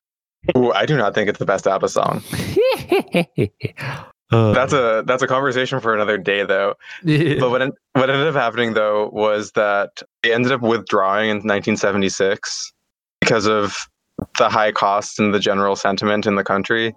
ooh, 0.56 0.72
I 0.72 0.86
do 0.86 0.96
not 0.96 1.14
think 1.14 1.28
it's 1.28 1.40
the 1.40 1.44
best 1.46 1.66
ABBA 1.66 1.88
song. 1.88 2.22
Uh, 4.30 4.52
That's 4.52 4.74
a 4.74 5.02
that's 5.06 5.22
a 5.22 5.26
conversation 5.26 5.80
for 5.80 5.94
another 5.94 6.18
day, 6.18 6.44
though. 6.44 6.74
But 7.02 7.48
what 7.50 7.62
en- 7.62 7.72
what 7.94 8.10
ended 8.10 8.26
up 8.26 8.34
happening 8.34 8.74
though 8.74 9.08
was 9.12 9.52
that 9.52 10.02
they 10.22 10.34
ended 10.34 10.52
up 10.52 10.60
withdrawing 10.60 11.30
in 11.30 11.36
1976 11.36 12.72
because 13.20 13.46
of 13.46 13.88
the 14.36 14.50
high 14.50 14.72
costs 14.72 15.18
and 15.18 15.32
the 15.32 15.38
general 15.40 15.76
sentiment 15.76 16.26
in 16.26 16.34
the 16.34 16.44
country. 16.44 16.94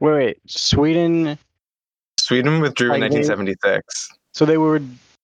Wait, 0.00 0.12
wait, 0.12 0.38
Sweden. 0.46 1.38
Sweden 2.18 2.60
withdrew 2.60 2.94
in 2.94 3.00
Like 3.00 3.10
they- 3.10 3.18
1976. 3.18 4.08
So 4.32 4.44
they 4.46 4.56
were 4.58 4.80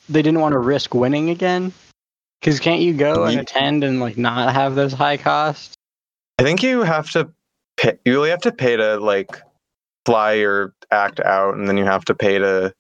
they 0.09 0.21
didn't 0.21 0.41
want 0.41 0.53
to 0.53 0.59
risk 0.59 0.95
winning 0.95 1.31
again. 1.31 1.73
Because 2.41 2.61
can't 2.61 2.81
you 2.81 2.93
go 2.93 3.25
and 3.25 3.35
Ye- 3.35 3.39
attend 3.41 3.85
and 3.85 4.01
like 4.01 4.19
not 4.19 4.53
have 4.53 4.75
those 4.75 4.93
high 4.93 5.17
costs? 5.17 5.75
I 6.39 6.43
think 6.43 6.63
you 6.63 6.83
have 6.83 7.11
to 7.13 7.31
pay, 7.79 7.97
you 8.05 8.13
really 8.13 8.31
have 8.31 8.41
to 8.43 8.53
pay 8.53 8.77
to 8.77 8.99
like 8.99 9.41
fly 10.07 10.33
your 10.35 10.75
act 10.91 11.21
out, 11.21 11.55
and 11.55 11.69
then 11.69 11.77
you 11.77 11.85
have 11.85 12.05
to 12.07 12.15
pay 12.15 12.39
to. 12.39 12.73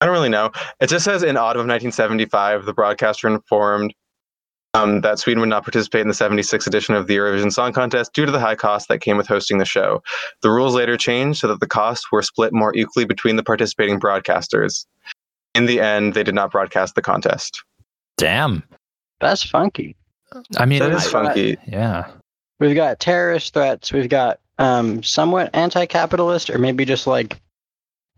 I 0.00 0.06
don't 0.06 0.12
really 0.14 0.28
know. 0.28 0.52
It 0.80 0.88
just 0.88 1.04
says 1.04 1.22
in 1.24 1.36
autumn 1.36 1.60
of 1.62 1.66
1975, 1.66 2.64
the 2.66 2.72
broadcaster 2.72 3.26
informed 3.26 3.92
um, 4.74 5.00
that 5.00 5.18
Sweden 5.18 5.40
would 5.40 5.48
not 5.48 5.64
participate 5.64 6.02
in 6.02 6.08
the 6.08 6.14
76th 6.14 6.66
edition 6.68 6.94
of 6.94 7.08
the 7.08 7.16
Eurovision 7.16 7.52
Song 7.52 7.72
Contest 7.72 8.12
due 8.12 8.24
to 8.24 8.30
the 8.30 8.38
high 8.38 8.54
cost 8.54 8.88
that 8.88 9.00
came 9.00 9.16
with 9.16 9.26
hosting 9.26 9.58
the 9.58 9.64
show. 9.64 10.00
The 10.42 10.50
rules 10.50 10.74
later 10.76 10.96
changed 10.96 11.40
so 11.40 11.48
that 11.48 11.58
the 11.58 11.66
costs 11.66 12.12
were 12.12 12.22
split 12.22 12.52
more 12.52 12.72
equally 12.76 13.06
between 13.06 13.34
the 13.36 13.42
participating 13.42 13.98
broadcasters. 13.98 14.86
In 15.54 15.66
the 15.66 15.80
end, 15.80 16.14
they 16.14 16.22
did 16.22 16.34
not 16.34 16.52
broadcast 16.52 16.94
the 16.94 17.02
contest. 17.02 17.64
Damn. 18.18 18.62
That's 19.20 19.42
funky. 19.42 19.96
I 20.58 20.64
mean, 20.66 20.78
That 20.80 20.92
is 20.92 21.06
I- 21.08 21.10
funky. 21.10 21.56
yeah. 21.66 22.08
We've 22.60 22.76
got 22.76 23.00
terrorist 23.00 23.54
threats. 23.54 23.92
We've 23.92 24.08
got 24.08 24.38
um, 24.58 25.02
somewhat 25.02 25.50
anti-capitalist, 25.54 26.50
or 26.50 26.58
maybe 26.58 26.84
just 26.84 27.06
like 27.06 27.40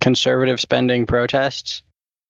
conservative 0.00 0.61
spending 0.61 1.07
protests. 1.07 1.83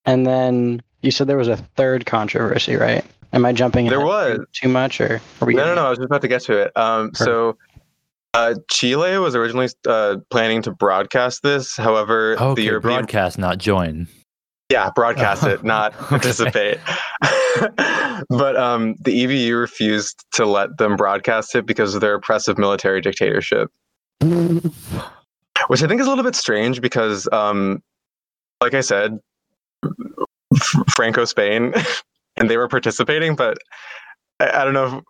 And 0.04 0.26
then 0.26 0.82
you 1.02 1.10
said 1.10 1.26
there 1.26 1.36
was 1.36 1.48
a 1.48 1.56
third 1.56 2.06
controversy, 2.06 2.76
right? 2.76 3.04
Am 3.32 3.44
I 3.46 3.52
jumping? 3.52 3.86
There 3.86 4.00
was. 4.04 4.38
too, 4.38 4.46
too 4.52 4.68
much, 4.68 5.00
or 5.00 5.20
are 5.40 5.46
we 5.46 5.54
No, 5.54 5.60
no, 5.60 5.64
getting- 5.66 5.76
no. 5.76 5.86
I 5.86 5.90
was 5.90 5.98
just 5.98 6.06
about 6.06 6.22
to 6.22 6.28
get 6.28 6.42
to 6.42 6.58
it. 6.62 6.76
Um, 6.76 7.14
so 7.14 7.56
uh, 8.34 8.54
Chile 8.70 9.18
was 9.18 9.34
originally 9.36 9.68
uh, 9.86 10.16
planning 10.30 10.62
to 10.62 10.72
broadcast 10.72 11.42
this. 11.42 11.76
However, 11.76 12.34
the 12.36 12.44
Okay, 12.44 12.62
European 12.62 13.00
broadcast, 13.00 13.38
not 13.38 13.58
join. 13.58 14.08
yeah 14.72 14.90
broadcast 14.96 15.44
it, 15.44 15.62
not 15.64 15.94
Okay. 15.94 16.06
participate. 16.08 16.78
but 18.28 18.56
um, 18.56 18.94
the 19.00 19.12
EBU 19.24 19.58
refused 19.60 20.24
to 20.34 20.46
let 20.46 20.76
them 20.78 20.96
broadcast 20.96 21.54
it 21.54 21.66
because 21.66 21.94
of 21.94 22.00
their 22.00 22.14
oppressive 22.14 22.58
military 22.58 23.00
dictatorship, 23.00 23.70
which 24.20 25.83
I 25.83 25.87
think 25.87 26.00
is 26.00 26.06
a 26.06 26.11
little 26.11 26.24
bit 26.24 26.35
strange 26.35 26.80
because, 26.80 27.28
um, 27.33 27.83
like 28.62 28.74
I 28.74 28.80
said, 28.80 29.18
F- 30.54 30.74
Franco 30.90 31.24
Spain, 31.24 31.72
and 32.37 32.50
they 32.50 32.56
were 32.56 32.68
participating, 32.68 33.37
but 33.37 33.59
I, 34.40 34.50
I 34.61 34.64
don't 34.64 34.74
know. 34.74 34.87
If, 34.98 35.04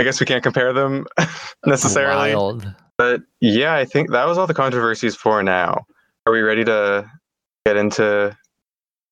I 0.00 0.04
guess 0.04 0.20
we 0.20 0.26
can't 0.26 0.42
compare 0.42 0.72
them 0.72 1.06
necessarily. 1.66 2.34
Wild. 2.34 2.72
But 2.96 3.20
yeah, 3.40 3.74
I 3.74 3.84
think 3.84 4.10
that 4.12 4.26
was 4.26 4.38
all 4.38 4.46
the 4.46 4.54
controversies 4.54 5.14
for 5.16 5.42
now. 5.42 5.86
Are 6.26 6.32
we 6.32 6.40
ready 6.40 6.64
to 6.64 7.08
get 7.66 7.76
into 7.76 8.36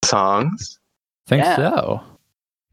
songs? 0.04 0.78
I 1.26 1.30
Think 1.30 1.44
Yeah. 1.44 1.56
so. 1.56 2.02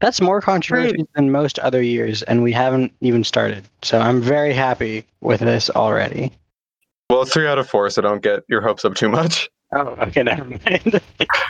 That's 0.00 0.20
more 0.20 0.40
controversy 0.40 1.06
than 1.14 1.30
most 1.30 1.58
other 1.60 1.80
years, 1.82 2.22
and 2.24 2.42
we 2.42 2.52
haven't 2.52 2.92
even 3.00 3.24
started. 3.24 3.64
So 3.82 3.98
I'm 3.98 4.20
very 4.20 4.52
happy 4.52 5.06
with 5.20 5.40
this 5.40 5.70
already. 5.70 6.32
Well, 7.14 7.22
it's 7.22 7.32
three 7.32 7.46
out 7.46 7.58
of 7.58 7.68
four, 7.70 7.88
so 7.90 8.02
don't 8.02 8.24
get 8.24 8.42
your 8.48 8.60
hopes 8.60 8.84
up 8.84 8.96
too 8.96 9.08
much. 9.08 9.48
Oh, 9.70 9.90
okay, 10.00 10.24
never 10.24 10.44
mind. 10.44 11.00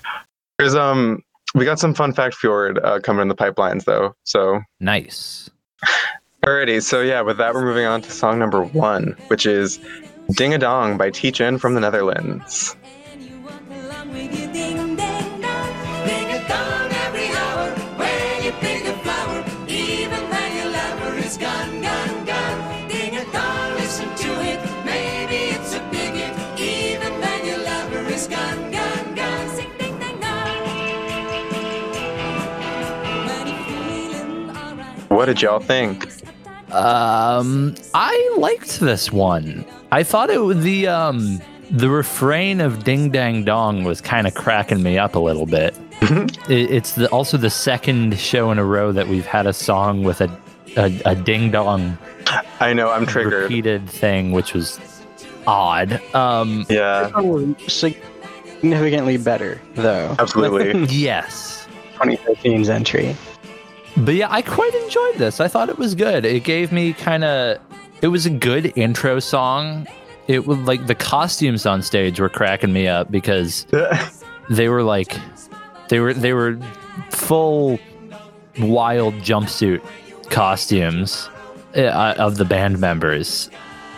There's 0.58 0.74
um, 0.74 1.22
we 1.54 1.64
got 1.64 1.78
some 1.78 1.94
fun 1.94 2.12
fact 2.12 2.34
fjord 2.34 2.78
uh, 2.84 3.00
coming 3.00 3.22
in 3.22 3.28
the 3.28 3.34
pipelines 3.34 3.86
though. 3.86 4.14
So 4.24 4.60
Nice. 4.80 5.48
alrighty, 6.44 6.82
so 6.82 7.00
yeah, 7.00 7.22
with 7.22 7.38
that 7.38 7.54
we're 7.54 7.64
moving 7.64 7.86
on 7.86 8.02
to 8.02 8.10
song 8.10 8.38
number 8.38 8.62
one, 8.62 9.16
which 9.28 9.46
is 9.46 9.80
"Ding 10.32 10.52
a 10.52 10.58
Dong" 10.58 10.98
by 10.98 11.08
Teach-In 11.08 11.56
from 11.56 11.72
the 11.72 11.80
Netherlands. 11.80 12.76
What 35.14 35.26
did 35.26 35.40
y'all 35.42 35.60
think? 35.60 36.08
Um, 36.72 37.76
I 37.94 38.34
liked 38.36 38.80
this 38.80 39.12
one. 39.12 39.64
I 39.92 40.02
thought 40.02 40.28
it 40.28 40.42
was 40.42 40.60
the 40.64 40.88
um 40.88 41.40
the 41.70 41.88
refrain 41.88 42.60
of 42.60 42.82
"Ding 42.82 43.10
Dang 43.10 43.44
Dong" 43.44 43.84
was 43.84 44.00
kind 44.00 44.26
of 44.26 44.34
cracking 44.34 44.82
me 44.82 44.98
up 44.98 45.14
a 45.14 45.20
little 45.20 45.46
bit. 45.46 45.78
it, 46.02 46.36
it's 46.48 46.92
the, 46.96 47.08
also 47.10 47.36
the 47.36 47.48
second 47.48 48.18
show 48.18 48.50
in 48.50 48.58
a 48.58 48.64
row 48.64 48.90
that 48.90 49.06
we've 49.06 49.24
had 49.24 49.46
a 49.46 49.52
song 49.52 50.02
with 50.02 50.20
a 50.20 50.28
a, 50.76 51.00
a 51.04 51.14
ding 51.14 51.52
dong 51.52 51.96
I 52.58 52.72
know 52.72 52.90
I'm 52.90 53.06
triggered. 53.06 53.44
repeated 53.44 53.88
thing, 53.88 54.32
which 54.32 54.52
was 54.52 54.80
odd. 55.46 56.00
Um, 56.12 56.66
Yeah, 56.68 57.04
This 57.04 57.12
one 57.14 57.28
was 57.62 57.72
significantly 57.72 59.16
better, 59.18 59.60
though. 59.74 60.16
absolutely. 60.18 60.84
yes. 60.92 61.68
2013's 61.98 62.68
entry. 62.68 63.14
But 63.96 64.14
yeah, 64.14 64.26
I 64.30 64.42
quite 64.42 64.74
enjoyed 64.74 65.16
this. 65.16 65.40
I 65.40 65.48
thought 65.48 65.68
it 65.68 65.78
was 65.78 65.94
good. 65.94 66.24
It 66.24 66.44
gave 66.44 66.72
me 66.72 66.92
kind 66.92 67.24
of. 67.24 67.58
It 68.02 68.08
was 68.08 68.26
a 68.26 68.30
good 68.30 68.76
intro 68.76 69.20
song. 69.20 69.86
It 70.26 70.46
was 70.46 70.58
like 70.58 70.86
the 70.86 70.94
costumes 70.94 71.64
on 71.64 71.82
stage 71.82 72.18
were 72.18 72.28
cracking 72.28 72.72
me 72.72 72.88
up 72.88 73.10
because 73.10 73.66
they 74.50 74.68
were 74.68 74.82
like, 74.82 75.16
they 75.88 76.00
were 76.00 76.12
they 76.12 76.32
were 76.32 76.58
full 77.10 77.78
wild 78.58 79.14
jumpsuit 79.14 79.82
costumes 80.30 81.28
uh, 81.76 82.14
of 82.18 82.36
the 82.36 82.44
band 82.44 82.80
members, 82.80 83.48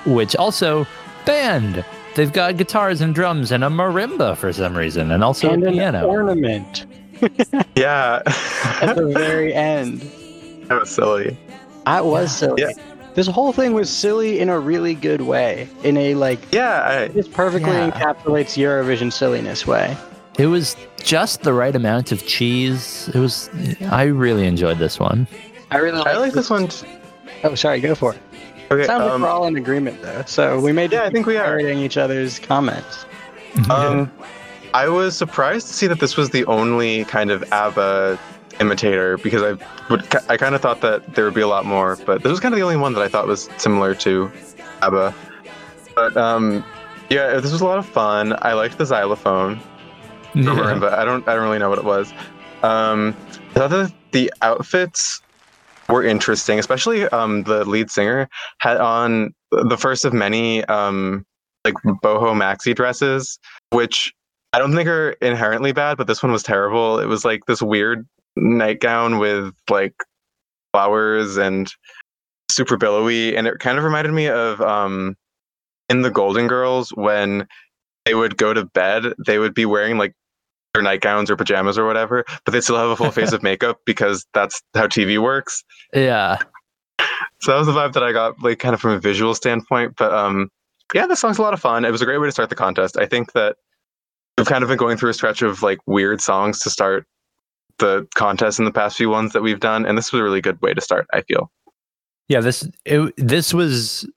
which 0.05 0.37
also 0.37 0.87
band. 1.25 1.85
They've 2.17 2.33
got 2.33 2.57
guitars 2.57 3.03
and 3.03 3.15
drums 3.15 3.53
and 3.53 3.63
a 3.63 3.69
marimba 3.69 4.37
for 4.39 4.53
some 4.53 4.77
reason, 4.77 5.11
and 5.11 5.23
also 5.23 5.51
and 5.51 5.63
a 5.63 5.67
an 5.69 5.73
piano. 5.75 6.07
ornament 6.07 6.87
yeah, 7.77 8.23
at 8.81 8.95
the 8.97 9.07
very 9.17 9.55
end. 9.55 10.01
that 10.69 10.81
was 10.81 10.91
silly. 10.91 11.37
That 11.87 12.05
was 12.05 12.37
silly. 12.37 12.63
Yeah. 12.63 12.73
This 13.15 13.27
whole 13.27 13.53
thing 13.53 13.73
was 13.73 13.89
silly 13.89 14.41
in 14.41 14.49
a 14.51 14.59
really 14.59 14.95
good 14.95 15.23
way. 15.23 15.69
In 15.85 15.97
a 15.97 16.15
like, 16.15 16.39
Yeah, 16.53 16.83
I, 16.83 17.09
this 17.09 17.27
perfectly 17.29 17.73
Yeah. 17.73 17.91
encapsulates 17.91 18.57
Eurovision 18.63 19.11
silliness 19.13 19.67
way. 19.67 19.97
It 20.39 20.47
was 20.49 20.77
just 21.03 21.43
the 21.43 21.55
right 21.55 21.75
amount 21.75 22.13
of 22.13 22.27
cheese. 22.27 23.09
It 23.15 23.19
was. 23.19 23.49
I 23.91 24.03
really 24.05 24.47
enjoyed 24.47 24.79
this 24.79 25.01
one. 25.01 25.27
I 25.71 25.79
really 25.79 26.03
I 26.05 26.19
like 26.19 26.33
this 26.35 26.51
one. 26.51 26.69
t- 26.69 26.87
Oh, 27.45 27.55
sorry, 27.55 27.81
go 27.81 27.95
for 27.95 28.13
it. 28.15 28.19
Okay, 28.71 28.85
Sounds 28.85 29.05
like 29.05 29.13
um, 29.13 29.23
we're 29.23 29.29
all 29.29 29.47
in 29.47 29.57
agreement 29.57 30.03
though, 30.03 30.25
so 30.27 30.59
we 30.61 30.73
may 30.73 30.89
Yeah, 30.89 31.05
I 31.05 31.11
think 31.11 31.25
we 31.27 31.37
are. 31.39 31.45
parroting 31.45 31.79
each 31.79 31.97
other's 31.97 32.39
comments. 32.39 33.07
Um, 33.71 34.11
I 34.77 34.89
was 34.89 35.17
surprised 35.17 35.69
to 35.69 35.73
see 35.73 35.87
that 35.87 36.01
this 36.01 36.19
was 36.19 36.29
the 36.29 36.45
only 36.45 37.07
kind 37.07 37.31
of 37.31 37.43
ABBA 37.51 38.19
imitator 38.61 39.17
because 39.17 39.43
I 39.43 39.53
would 39.89 40.07
I 40.29 40.37
kind 40.37 40.55
of 40.55 40.61
thought 40.61 40.83
that 40.83 41.15
there 41.15 41.25
would 41.25 41.33
be 41.33 41.41
a 41.41 41.49
lot 41.49 41.65
more, 41.65 41.97
but 42.05 42.23
this 42.23 42.29
was 42.29 42.41
kind 42.41 42.53
of 42.53 42.59
the 42.59 42.63
only 42.63 42.77
one 42.77 42.93
that 42.93 43.01
I 43.01 43.09
thought 43.09 43.27
was 43.27 43.49
similar 43.57 43.95
to 43.95 44.31
ABBA. 44.83 45.15
But 45.95 46.15
um, 46.19 46.63
yeah, 47.09 47.41
this 47.41 47.53
was 47.53 47.63
a 47.63 47.65
lot 47.65 47.79
of 47.79 47.87
fun. 47.87 48.37
I 48.43 48.53
liked 48.53 48.77
the 48.77 48.85
xylophone, 48.85 49.59
marimba. 50.35 50.93
I 50.93 51.07
don't 51.07 51.27
I 51.27 51.35
don't 51.35 51.45
really 51.45 51.59
know 51.59 51.71
what 51.71 51.79
it 51.79 51.87
was. 51.87 52.13
Um, 52.63 53.17
I 53.53 53.61
thought 53.61 53.71
that 53.71 53.95
the 54.13 54.31
outfits 54.43 55.23
were 55.89 56.05
interesting, 56.05 56.59
especially 56.59 57.05
um, 57.05 57.45
the 57.45 57.65
lead 57.65 57.91
singer 57.91 58.29
had 58.59 58.77
on 58.77 59.33
the 59.53 59.79
first 59.79 60.05
of 60.05 60.13
many 60.13 60.67
um, 60.67 61.25
like 61.65 61.77
boho 62.03 62.35
maxi 62.35 62.75
dresses, 62.75 63.39
which 63.71 64.13
I 64.57 64.59
don't 64.59 64.75
think 64.75 64.89
are 64.89 65.11
inherently 65.21 65.73
bad, 65.73 65.99
but 65.99 66.07
this 66.07 66.23
one 66.23 66.33
was 66.33 66.43
terrible. 66.43 66.99
It 66.99 67.05
was 67.05 67.27
like 67.27 67.45
this 67.45 67.61
weird 67.61 68.09
nightgown 68.37 69.19
with 69.19 69.53
like 69.69 69.93
flowers 70.73 71.37
and 71.37 71.71
super 72.51 72.79
billowy, 72.79 73.37
and 73.37 73.47
it 73.47 73.59
kind 73.59 73.77
of 73.77 73.85
reminded 73.85 74.15
me 74.15 74.29
of 74.29 74.63
um, 74.63 75.15
in 75.91 76.01
the 76.01 76.11
Golden 76.11 76.47
Girls 76.47 76.89
when 76.95 77.47
they 78.07 78.15
would 78.15 78.39
go 78.39 78.55
to 78.55 78.65
bed, 78.65 79.13
they 79.27 79.39
would 79.39 79.53
be 79.53 79.67
wearing 79.67 79.99
like 79.99 80.15
their 80.73 80.83
nightgowns 80.83 81.31
or 81.31 81.37
pajamas 81.37 81.77
or 81.77 81.85
whatever, 81.85 82.25
but 82.47 82.53
they 82.53 82.63
still 82.63 82.77
have 82.77 82.89
a 82.89 82.97
full 82.97 83.11
face 83.11 83.33
of 83.33 83.43
makeup 83.43 83.81
because 83.85 84.25
that's 84.33 84.63
how 84.73 84.87
TV 84.87 85.19
works. 85.19 85.63
Yeah. 85.93 86.39
So 87.43 87.53
that 87.53 87.59
was 87.59 87.67
the 87.67 87.75
vibe 87.75 87.93
that 87.93 88.03
I 88.03 88.13
got, 88.13 88.43
like 88.43 88.59
kind 88.59 88.75
of 88.75 88.81
from 88.81 88.93
a 88.93 88.99
visual 88.99 89.35
standpoint. 89.35 89.97
But 89.99 90.15
um, 90.15 90.49
yeah, 90.95 91.07
this 91.07 91.21
song's 91.21 91.37
a 91.37 91.43
lot 91.43 91.53
of 91.53 91.61
fun. 91.61 91.85
It 91.85 91.91
was 91.93 92.01
a 92.01 92.07
great 92.07 92.17
way 92.17 92.29
to 92.29 92.33
start 92.33 92.49
the 92.49 92.57
contest. 92.57 92.97
I 92.97 93.05
think 93.05 93.33
that 93.35 93.57
we've 94.37 94.47
kind 94.47 94.63
of 94.63 94.69
been 94.69 94.79
going 94.79 94.97
through 94.97 95.11
a 95.11 95.15
stretch 95.15 95.43
of 95.43 95.63
like 95.63 95.79
weird 95.87 96.21
songs 96.21 96.59
to 96.61 96.71
start 96.71 97.07
the 97.79 98.07
contest 98.15 98.59
in 98.59 98.65
the 98.65 98.73
past 98.73 98.97
few 98.97 99.11
ones 99.11 99.33
that 99.33 99.43
we've 99.43 99.61
done, 99.61 99.87
and 99.87 99.97
this 99.99 100.13
was 100.13 100.21
a 100.21 100.25
really 100.25 100.41
good 100.41 100.61
way 100.63 100.75
to 100.75 100.81
start. 100.81 101.07
I 101.13 101.23
feel. 101.23 101.51
Yeah. 102.29 102.41
This. 102.41 102.69
It, 102.85 103.13
this 103.17 103.53
was. 103.55 104.09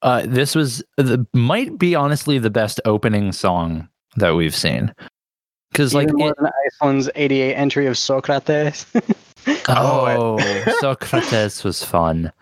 Uh, 0.00 0.22
this 0.26 0.54
was 0.54 0.80
the, 0.96 1.26
might 1.34 1.76
be 1.76 1.96
honestly 1.96 2.38
the 2.38 2.50
best 2.50 2.80
opening 2.84 3.32
song 3.32 3.88
that 4.14 4.36
we've 4.36 4.54
seen. 4.54 4.94
Because 5.72 5.92
like 5.92 6.08
Even 6.08 6.18
more 6.18 6.30
it, 6.30 6.36
than 6.38 6.50
Iceland's 6.66 7.10
88 7.16 7.54
entry 7.54 7.86
of 7.86 7.98
Socrates. 7.98 8.86
Oh, 9.68 10.38
Socrates 10.80 11.64
was 11.64 11.82
fun. 11.82 12.32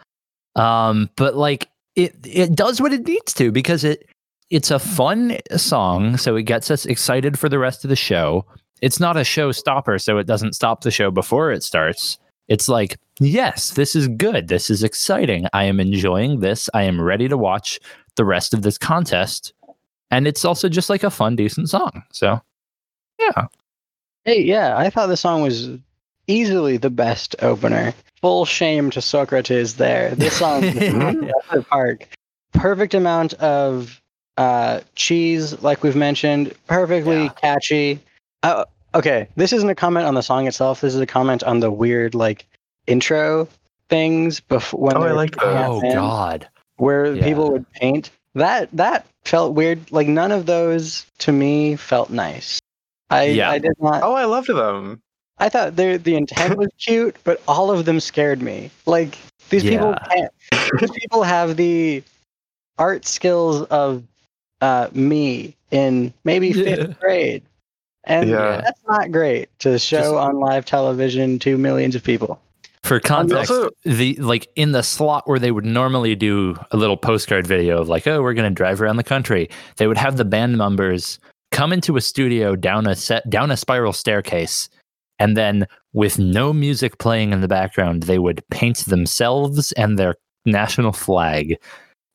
Um, 0.57 1.11
but 1.17 1.37
like 1.37 1.69
it 1.95 2.17
it 2.25 2.55
does 2.57 2.81
what 2.81 2.93
it 2.93 3.07
needs 3.07 3.33
to 3.35 3.53
because 3.53 3.85
it 3.85 4.09
it's 4.51 4.71
a 4.71 4.79
fun 4.79 5.39
song, 5.57 6.17
so 6.17 6.37
it 6.37 6.45
gets 6.45 6.71
us 6.71 6.87
excited 6.87 7.39
for 7.39 7.49
the 7.49 7.59
rest 7.59 7.85
of 7.85 7.89
the 7.91 7.97
show. 7.97 8.45
It's 8.81 9.01
not 9.01 9.17
a 9.17 9.21
showstopper, 9.21 10.01
so 10.01 10.19
it 10.19 10.27
doesn't 10.27 10.55
stop 10.55 10.83
the 10.83 10.91
show 10.91 11.11
before 11.11 11.51
it 11.51 11.63
starts. 11.63 12.19
It's 12.49 12.69
like, 12.69 12.99
yes, 13.19 13.71
this 13.71 13.97
is 13.97 14.07
good. 14.09 14.49
This 14.49 14.71
is 14.71 14.85
exciting. 14.85 15.47
I 15.53 15.65
am 15.65 15.81
enjoying 15.81 16.41
this. 16.41 16.71
I 16.75 16.83
am 16.83 17.01
ready 17.01 17.29
to 17.29 17.37
watch 17.37 17.81
the 18.17 18.25
rest 18.25 18.55
of 18.55 18.63
this 18.63 18.79
contest. 18.79 19.53
And 20.11 20.29
it's 20.29 20.45
also 20.45 20.69
just 20.69 20.89
like 20.89 21.03
a 21.03 21.11
fun, 21.11 21.35
decent 21.35 21.69
song. 21.69 22.05
So, 22.13 22.41
yeah. 23.19 23.47
Hey, 24.25 24.43
yeah, 24.43 24.77
I 24.77 24.91
thought 24.91 25.09
the 25.09 25.17
song 25.17 25.43
was 25.43 25.71
easily 26.29 26.77
the 26.77 26.91
best 26.91 27.35
opener. 27.41 27.95
Full 28.21 28.45
shame 28.45 28.91
to 28.91 29.03
Socrates 29.03 29.75
there. 29.75 30.15
This 30.15 30.37
song 30.37 30.61
the 30.61 31.65
park. 31.71 32.09
Perfect 32.53 32.95
amount 32.95 33.35
of 33.35 34.01
uh, 34.37 34.81
cheese, 34.95 35.61
like 35.63 35.83
we've 35.83 35.97
mentioned. 35.97 36.53
Perfectly 36.67 37.25
Yeah. 37.25 37.29
catchy. 37.31 38.01
Uh, 38.43 38.65
okay, 38.95 39.29
this 39.37 39.53
isn't 39.53 39.69
a 39.71 39.75
comment 39.75 40.07
on 40.07 40.15
the 40.15 40.23
song 40.23 40.47
itself. 40.47 40.81
This 40.81 40.95
is 40.95 41.01
a 41.01 41.07
comment 41.07 41.43
on 41.45 41.61
the 41.61 41.71
weird, 41.71 42.15
like, 42.15 42.47
intro 42.87 43.49
things 43.89 44.41
before 44.41 44.81
when 44.81 44.97
Oh, 44.97 45.01
I 45.01 45.05
they 45.05 45.11
were 45.11 45.17
liked 45.17 45.35
kicking 45.39 45.49
those. 45.49 45.59
at 45.59 45.69
Oh 45.71 45.81
fans, 45.81 45.95
God. 45.95 46.49
where 46.77 47.15
Yeah. 47.15 47.25
people 47.25 47.51
would 47.53 47.71
paint. 47.73 48.11
That 48.35 48.69
that 48.73 49.07
felt 49.25 49.55
weird. 49.55 49.91
Like 49.91 50.09
none 50.09 50.31
of 50.33 50.45
those 50.47 51.07
to 51.19 51.33
me 51.33 51.77
felt 51.77 52.11
nice. 52.11 52.61
I 53.11 53.25
Yeah. 53.29 53.51
I 53.51 53.59
did 53.59 53.73
not. 53.81 54.03
Oh, 54.03 54.13
I 54.15 54.25
loved 54.27 54.49
them. 54.49 55.01
I 55.39 55.49
thought 55.49 55.77
the 55.77 55.97
the 56.03 56.17
intent 56.17 56.59
was 56.59 56.69
cute, 56.79 57.17
but 57.25 57.41
all 57.49 57.71
of 57.71 57.85
them 57.87 57.99
scared 58.01 58.43
me. 58.43 58.71
Like 58.85 59.17
these 59.51 59.63
people 59.63 59.95
can't. 60.11 60.33
These 60.81 60.91
people 60.91 61.23
have 61.23 61.57
the 61.57 62.03
art 62.79 63.07
skills 63.07 63.63
of 63.69 64.03
uh, 64.61 64.89
me 64.93 65.55
in 65.71 66.13
maybe 66.25 66.53
fifth 66.53 66.89
Yeah. 66.89 66.95
grade, 67.01 67.43
and 68.05 68.31
Yeah. 68.31 68.61
that's 68.63 68.81
not 68.89 69.11
great 69.13 69.49
to 69.61 69.79
show 69.79 69.99
Just- 69.99 70.15
on 70.15 70.41
live 70.41 70.65
television 70.65 71.39
to 71.41 71.59
millions 71.59 71.95
of 71.95 72.03
people. 72.05 72.41
For 72.83 73.01
context, 73.01 73.51
also- 73.51 73.71
the 73.85 74.15
like 74.17 74.47
in 74.55 74.71
the 74.73 74.83
slot 74.83 75.27
where 75.29 75.41
they 75.41 75.51
would 75.51 75.65
normally 75.65 76.15
do 76.15 76.57
a 76.71 76.77
little 76.77 76.97
postcard 76.97 77.45
video 77.47 77.79
of 77.81 77.89
like, 77.89 78.07
oh, 78.07 78.23
we're 78.23 78.33
gonna 78.35 78.51
drive 78.51 78.81
around 78.81 78.97
the 78.97 79.03
country, 79.05 79.51
they 79.77 79.89
would 79.89 79.99
have 79.99 80.17
the 80.17 80.25
band 80.25 80.57
members 80.57 81.19
come 81.51 81.73
into 81.73 81.97
a 81.97 82.01
studio 82.01 82.55
down 82.55 82.87
a 82.87 82.95
set 82.95 83.29
down 83.29 83.51
a 83.51 83.57
spiral 83.57 83.93
staircase, 83.93 84.69
and 85.19 85.37
then 85.37 85.67
with 85.95 86.19
no 86.21 86.53
music 86.53 86.99
playing 86.99 87.33
in 87.33 87.41
the 87.41 87.49
background, 87.49 88.05
they 88.05 88.19
would 88.21 88.41
paint 88.51 88.79
themselves 88.87 89.73
and 89.73 89.99
their 89.99 90.15
national 90.45 90.93
flag. 90.93 91.57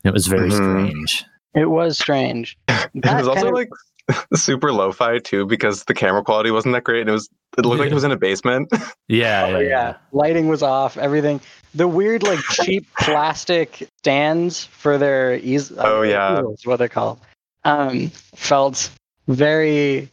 It 0.05 0.13
was 0.13 0.27
very 0.27 0.49
Mhm. 0.49 0.55
strange. 0.55 1.25
It 1.55 1.69
was 1.69 1.97
strange. 1.97 2.57
It 2.93 3.05
was 3.05 3.27
also 3.27 3.47
of- 3.47 3.53
like 3.53 3.69
super 4.35 4.71
lo-fi 4.73 5.19
too 5.19 5.45
because 5.45 5.83
the 5.85 5.93
camera 5.93 6.23
quality 6.23 6.51
wasn't 6.51 6.73
that 6.73 6.83
great 6.83 7.01
and 7.01 7.09
it 7.09 7.13
was 7.13 7.29
it 7.57 7.65
looked 7.65 7.79
like 7.79 7.91
it 7.91 7.93
was 7.93 8.03
in 8.03 8.11
a 8.11 8.17
basement. 8.17 8.71
Yeah, 9.07 9.45
Oh, 9.55 9.59
yeah. 9.59 9.95
Lighting 10.13 10.47
was 10.47 10.63
off, 10.63 10.97
everything. 10.97 11.41
The 11.75 11.85
weird, 11.87 12.23
like, 12.23 12.39
cheap 12.39 12.85
plastic 12.99 13.89
stands 13.99 14.65
for 14.65 14.97
their 14.97 15.35
eas- 15.35 15.71
uh, 15.71 15.81
Oh, 15.83 16.01
yeah. 16.01 16.33
easels, 16.39 16.65
what 16.65 16.77
they're 16.77 16.87
called, 16.87 17.19
um, 17.65 18.09
felt 18.35 18.89
very, 19.27 20.09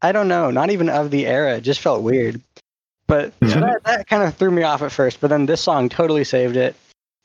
I 0.00 0.10
don't 0.12 0.26
know, 0.28 0.50
not 0.50 0.70
even 0.70 0.88
of 0.88 1.10
the 1.12 1.26
era. 1.26 1.56
It 1.56 1.60
just 1.62 1.80
felt 1.80 2.02
weird. 2.02 2.40
But 3.06 3.32
so 3.42 3.60
that, 3.60 3.82
that 3.84 4.06
kind 4.08 4.22
of 4.24 4.34
threw 4.36 4.50
me 4.50 4.62
off 4.64 4.82
at 4.82 4.90
first. 4.90 5.20
But 5.20 5.28
then 5.30 5.46
this 5.46 5.60
song 5.60 5.88
totally 5.88 6.24
saved 6.24 6.56
it. 6.56 6.74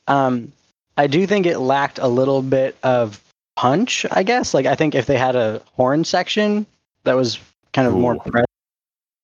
Um, 0.07 0.51
I 0.97 1.07
do 1.07 1.25
think 1.25 1.45
it 1.47 1.57
lacked 1.59 1.97
a 1.99 2.07
little 2.07 2.41
bit 2.43 2.75
of 2.83 3.19
punch, 3.57 4.05
I 4.11 4.23
guess. 4.23 4.53
Like, 4.53 4.65
I 4.67 4.75
think 4.75 4.95
if 4.95 5.07
they 5.07 5.17
had 5.17 5.35
a 5.35 5.61
horn 5.73 6.05
section 6.05 6.65
that 7.03 7.15
was 7.15 7.39
kind 7.73 7.87
of 7.87 7.93
more 7.95 8.15
present, 8.15 8.45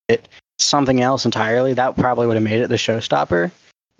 it 0.09 0.27
something 0.57 1.01
else 1.01 1.23
entirely, 1.25 1.73
that 1.73 1.95
probably 1.95 2.27
would 2.27 2.35
have 2.35 2.43
made 2.43 2.59
it 2.61 2.67
the 2.67 2.75
showstopper. 2.75 3.51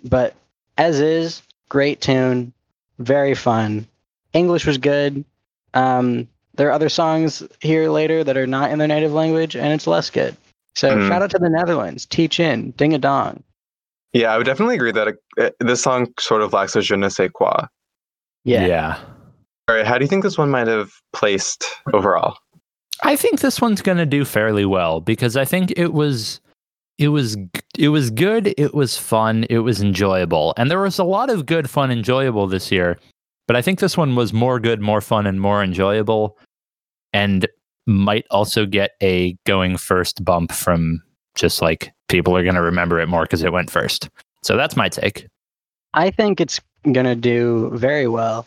But 0.04 0.34
as 0.76 1.00
is, 1.00 1.40
great 1.68 2.00
tune, 2.00 2.52
very 2.98 3.34
fun. 3.34 3.86
English 4.32 4.66
was 4.66 4.76
good. 4.76 5.24
Um, 5.72 6.28
there 6.56 6.68
are 6.68 6.72
other 6.72 6.88
songs 6.88 7.42
here 7.60 7.88
later 7.88 8.22
that 8.24 8.36
are 8.36 8.46
not 8.46 8.70
in 8.70 8.78
their 8.78 8.88
native 8.88 9.12
language, 9.12 9.56
and 9.56 9.72
it's 9.72 9.86
less 9.86 10.10
good. 10.10 10.36
So 10.74 10.96
Mhm. 10.96 11.08
shout 11.08 11.22
out 11.22 11.30
to 11.30 11.38
the 11.38 11.48
Netherlands, 11.48 12.06
Teach 12.06 12.40
In, 12.40 12.72
Ding 12.72 12.92
a 12.94 12.98
Dong. 12.98 13.42
yeah, 14.12 14.32
I 14.32 14.36
would 14.38 14.46
definitely 14.46 14.74
agree 14.76 14.92
that 14.92 15.16
it, 15.36 15.54
this 15.60 15.82
song 15.82 16.12
sort 16.20 16.42
of 16.42 16.52
lacks 16.52 16.76
a 16.76 16.82
je 16.82 16.96
ne 16.96 17.08
sais 17.08 17.30
quoi. 17.32 17.66
Yeah. 18.44 18.66
yeah. 18.66 18.98
All 19.68 19.74
right, 19.74 19.86
how 19.86 19.96
do 19.96 20.04
you 20.04 20.08
think 20.08 20.22
this 20.22 20.36
one 20.36 20.50
might 20.50 20.66
have 20.66 20.92
placed 21.12 21.64
overall? 21.94 22.36
I 23.02 23.16
think 23.16 23.40
this 23.40 23.60
one's 23.60 23.82
going 23.82 23.98
to 23.98 24.06
do 24.06 24.24
fairly 24.24 24.66
well 24.66 25.00
because 25.00 25.36
I 25.36 25.44
think 25.44 25.72
it 25.76 25.94
was 25.94 26.40
it 26.98 27.08
was 27.08 27.36
it 27.78 27.88
was 27.88 28.10
good, 28.10 28.54
it 28.58 28.74
was 28.74 28.96
fun, 28.96 29.44
it 29.48 29.58
was 29.58 29.80
enjoyable. 29.80 30.54
And 30.56 30.70
there 30.70 30.80
was 30.80 30.98
a 30.98 31.04
lot 31.04 31.30
of 31.30 31.46
good 31.46 31.68
fun 31.68 31.90
enjoyable 31.90 32.46
this 32.46 32.70
year, 32.70 32.98
but 33.46 33.56
I 33.56 33.62
think 33.62 33.78
this 33.78 33.96
one 33.96 34.16
was 34.16 34.32
more 34.32 34.60
good, 34.60 34.80
more 34.80 35.00
fun 35.00 35.26
and 35.26 35.40
more 35.40 35.62
enjoyable 35.62 36.38
and 37.12 37.48
might 37.86 38.26
also 38.30 38.66
get 38.66 38.92
a 39.02 39.36
going 39.44 39.76
first 39.76 40.24
bump 40.24 40.52
from 40.52 41.02
just 41.34 41.62
like 41.62 41.92
people 42.08 42.36
are 42.36 42.42
going 42.42 42.54
to 42.54 42.62
remember 42.62 43.00
it 43.00 43.08
more 43.08 43.26
cuz 43.26 43.42
it 43.42 43.52
went 43.52 43.70
first. 43.70 44.08
So 44.42 44.56
that's 44.56 44.76
my 44.76 44.88
take. 44.88 45.26
I 45.94 46.10
think 46.10 46.40
it's 46.40 46.60
gonna 46.92 47.14
do 47.14 47.70
very 47.74 48.08
well. 48.08 48.46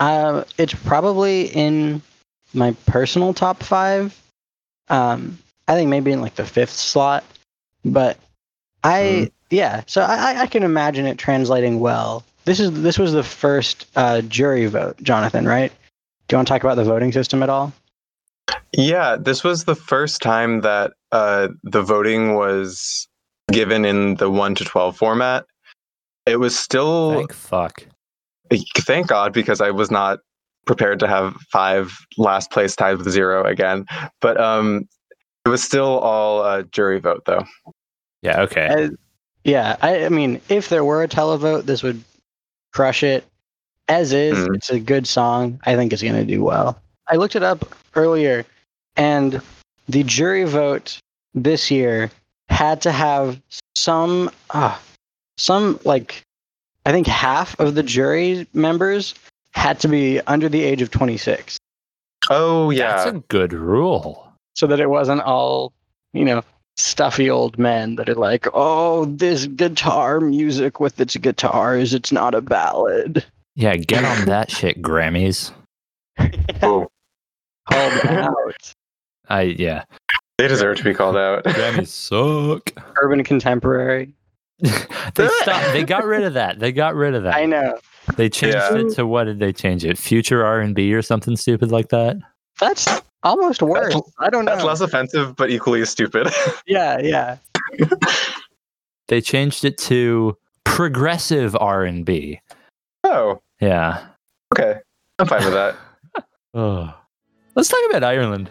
Uh, 0.00 0.44
it's 0.58 0.74
probably 0.74 1.46
in 1.46 2.00
my 2.54 2.72
personal 2.86 3.34
top 3.34 3.62
five. 3.62 4.20
Um, 4.88 5.38
I 5.66 5.74
think 5.74 5.90
maybe 5.90 6.12
in 6.12 6.20
like 6.20 6.34
the 6.36 6.46
fifth 6.46 6.70
slot, 6.72 7.24
but 7.84 8.16
I 8.84 9.30
yeah. 9.50 9.82
So 9.86 10.02
I, 10.02 10.32
I- 10.32 10.40
I 10.42 10.46
can 10.46 10.62
imagine 10.62 11.06
it 11.06 11.18
translating 11.18 11.80
well. 11.80 12.24
This 12.44 12.60
is 12.60 12.72
this 12.82 12.98
was 12.98 13.12
the 13.12 13.22
first 13.24 13.86
uh, 13.96 14.22
jury 14.22 14.66
vote, 14.66 14.96
Jonathan. 15.02 15.46
Right? 15.46 15.72
Do 16.28 16.34
you 16.34 16.38
want 16.38 16.48
to 16.48 16.52
talk 16.54 16.62
about 16.62 16.76
the 16.76 16.84
voting 16.84 17.12
system 17.12 17.42
at 17.42 17.50
all? 17.50 17.72
Yeah, 18.72 19.16
this 19.16 19.42
was 19.44 19.64
the 19.64 19.74
first 19.74 20.22
time 20.22 20.60
that 20.60 20.92
uh, 21.12 21.48
the 21.64 21.82
voting 21.82 22.34
was 22.34 23.08
given 23.50 23.84
in 23.86 24.16
the 24.16 24.30
1 24.30 24.54
to 24.56 24.64
12 24.64 24.96
format. 24.96 25.46
It 26.26 26.38
was 26.38 26.58
still 26.58 27.12
Thank 27.14 27.32
fuck. 27.32 27.86
Thank 28.78 29.08
God 29.08 29.32
because 29.32 29.60
I 29.60 29.70
was 29.70 29.90
not 29.90 30.20
prepared 30.66 31.00
to 31.00 31.08
have 31.08 31.34
five 31.50 31.96
last 32.16 32.50
place 32.50 32.76
tied 32.76 32.98
with 32.98 33.08
zero 33.10 33.44
again. 33.44 33.86
But 34.20 34.38
um, 34.40 34.88
it 35.44 35.48
was 35.48 35.62
still 35.62 35.98
all 36.00 36.42
uh, 36.42 36.62
jury 36.62 37.00
vote 37.00 37.22
though. 37.26 37.44
Yeah, 38.22 38.40
okay. 38.42 38.66
Uh, 38.68 38.88
yeah, 39.44 39.76
I, 39.80 40.04
I 40.04 40.08
mean, 40.08 40.40
if 40.48 40.68
there 40.68 40.84
were 40.84 41.02
a 41.02 41.08
televote, 41.08 41.64
this 41.64 41.82
would 41.82 42.02
crush 42.72 43.02
it. 43.02 43.24
As 43.88 44.12
is, 44.12 44.36
Mhm. 44.36 44.56
it's 44.56 44.68
a 44.68 44.78
good 44.78 45.06
song. 45.06 45.58
I 45.64 45.74
think 45.74 45.92
it's 45.92 46.02
going 46.02 46.14
to 46.14 46.24
do 46.24 46.44
well. 46.44 46.78
I 47.06 47.16
looked 47.16 47.36
it 47.36 47.42
up 47.42 47.74
earlier, 47.94 48.44
and 48.96 49.40
the 49.88 50.02
jury 50.02 50.44
vote 50.44 50.98
this 51.34 51.70
year 51.70 52.10
had 52.50 52.82
to 52.82 52.92
have 52.92 53.40
some, 53.74 54.30
uh, 54.50 54.76
some 55.38 55.80
like, 55.84 56.22
I 56.88 56.92
think 56.92 57.06
half 57.06 57.58
of 57.60 57.74
the 57.74 57.82
jury 57.82 58.46
members 58.54 59.14
had 59.52 59.78
to 59.80 59.88
be 59.88 60.22
under 60.22 60.48
the 60.48 60.62
age 60.62 60.80
of 60.80 60.90
26, 60.90 61.58
Oh 62.30 62.70
yeah, 62.70 62.96
That's 62.96 63.10
a 63.16 63.18
good 63.28 63.52
rule. 63.52 64.32
so 64.54 64.66
that 64.66 64.80
it 64.80 64.88
wasn't 64.88 65.20
all, 65.20 65.74
you 66.14 66.24
know, 66.24 66.42
stuffy 66.78 67.28
old 67.28 67.58
men 67.58 67.96
that 67.96 68.08
are 68.08 68.14
like, 68.14 68.46
oh, 68.54 69.04
this 69.04 69.46
guitar 69.48 70.18
music 70.20 70.80
with 70.80 70.98
its 70.98 71.14
guitars, 71.18 71.92
it's 71.92 72.10
not 72.10 72.34
a 72.34 72.40
ballad. 72.40 73.22
Yeah, 73.54 73.76
get 73.76 74.04
on 74.06 74.24
that 74.24 74.50
shit, 74.58 74.80
Grammys. 74.80 75.52
Oh, 76.62 76.88
Called 77.70 78.06
out. 78.06 78.72
I 79.28 79.42
yeah. 79.42 79.84
they 80.38 80.48
deserve 80.48 80.78
to 80.78 80.84
be 80.84 80.94
called 80.94 81.18
out. 81.18 81.44
Grammys 81.44 81.88
suck. 81.88 82.72
Urban 83.02 83.22
contemporary. 83.24 84.14
they 85.14 85.28
stopped. 85.42 85.72
They 85.72 85.84
got 85.84 86.04
rid 86.04 86.22
of 86.24 86.34
that. 86.34 86.58
They 86.58 86.72
got 86.72 86.94
rid 86.94 87.14
of 87.14 87.22
that. 87.24 87.34
I 87.34 87.46
know. 87.46 87.78
They 88.16 88.28
changed 88.28 88.56
Yeah. 88.56 88.74
it 88.76 88.94
to 88.94 89.06
what 89.06 89.24
did 89.24 89.38
they 89.38 89.52
change 89.52 89.84
it? 89.84 89.98
Future 89.98 90.44
R 90.44 90.60
and 90.60 90.74
B 90.74 90.92
or 90.94 91.02
something 91.02 91.36
stupid 91.36 91.70
like 91.70 91.88
that. 91.90 92.16
That's 92.58 92.88
almost 93.22 93.62
worse. 93.62 93.94
I 94.18 94.30
don't 94.30 94.44
know. 94.44 94.52
That's 94.52 94.64
less 94.64 94.80
offensive, 94.80 95.36
but 95.36 95.50
equally 95.50 95.80
as 95.82 95.90
stupid. 95.90 96.28
yeah, 96.66 96.98
yeah. 97.00 97.36
They 99.08 99.20
changed 99.20 99.64
it 99.64 99.78
to 99.78 100.36
progressive 100.64 101.56
R 101.60 101.84
and 101.84 102.04
B. 102.04 102.40
oh, 103.04 103.40
Yeah. 103.60 104.06
okay, 104.54 104.80
I'm 105.18 105.26
fine 105.26 105.44
with 105.44 105.54
that. 105.54 105.76
Oh. 106.54 106.92
Let's 107.54 107.68
talk 107.68 107.78
about 107.90 108.02
Ireland. 108.02 108.48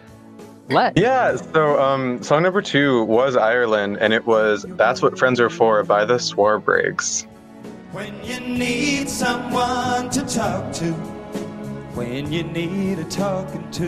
Let. 0.70 0.98
Yeah, 0.98 1.36
so 1.36 1.80
um, 1.80 2.22
song 2.22 2.42
number 2.42 2.60
two 2.60 3.04
was 3.04 3.36
Ireland, 3.36 3.96
and 4.00 4.12
it 4.12 4.26
was 4.26 4.66
"That's 4.68 5.00
What 5.00 5.18
Friends 5.18 5.40
Are 5.40 5.48
For" 5.48 5.82
by 5.82 6.04
the 6.04 6.16
Swarbriggs. 6.18 7.26
When 7.92 8.22
you 8.22 8.38
need 8.40 9.08
someone 9.08 10.10
to 10.10 10.26
talk 10.26 10.72
to, 10.74 10.92
when 11.94 12.30
you 12.30 12.42
need 12.42 12.98
a 12.98 13.04
talking 13.04 13.70
to, 13.70 13.86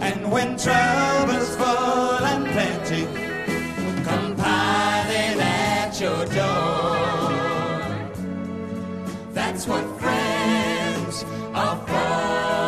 and 0.00 0.32
when 0.32 0.58
trouble's 0.58 1.54
full 1.54 2.24
and 2.24 2.44
plenty, 2.46 3.04
come 4.04 4.34
piling 4.34 5.40
at 5.40 6.00
your 6.00 6.24
door. 6.26 6.98
That's 9.32 9.68
what 9.68 9.84
friends 10.00 11.24
are 11.54 11.86
for. 11.86 12.67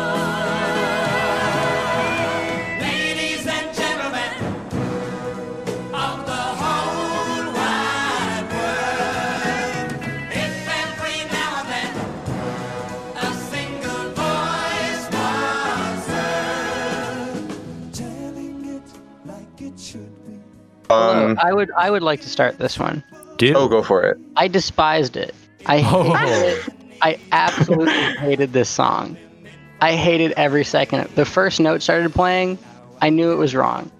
Telling 21.35 21.39
it 21.39 21.39
like 21.39 21.39
it 21.39 21.39
should 21.39 21.39
be. 21.39 21.41
Um, 21.41 21.47
I 21.47 21.53
would 21.53 21.71
I 21.77 21.91
would 21.91 22.03
like 22.03 22.21
to 22.21 22.29
start 22.29 22.57
this 22.57 22.77
one. 22.79 23.03
Do. 23.37 23.53
Oh, 23.55 23.67
go 23.67 23.81
for 23.83 24.03
it. 24.03 24.17
I 24.35 24.47
despised 24.47 25.17
it. 25.17 25.33
I 25.65 25.79
hated 25.79 26.11
Oh. 26.11 26.67
it. 26.67 26.73
I 27.01 27.17
absolutely 27.31 27.93
hated 28.19 28.53
this 28.53 28.69
song. 28.69 29.17
I 29.81 29.93
hated 29.95 30.33
every 30.33 30.63
second. 30.63 31.09
The 31.15 31.25
first 31.25 31.59
note 31.59 31.81
started 31.81 32.13
playing, 32.13 32.59
I 33.01 33.09
knew 33.09 33.31
it 33.31 33.35
was 33.37 33.55
wrong. 33.55 33.91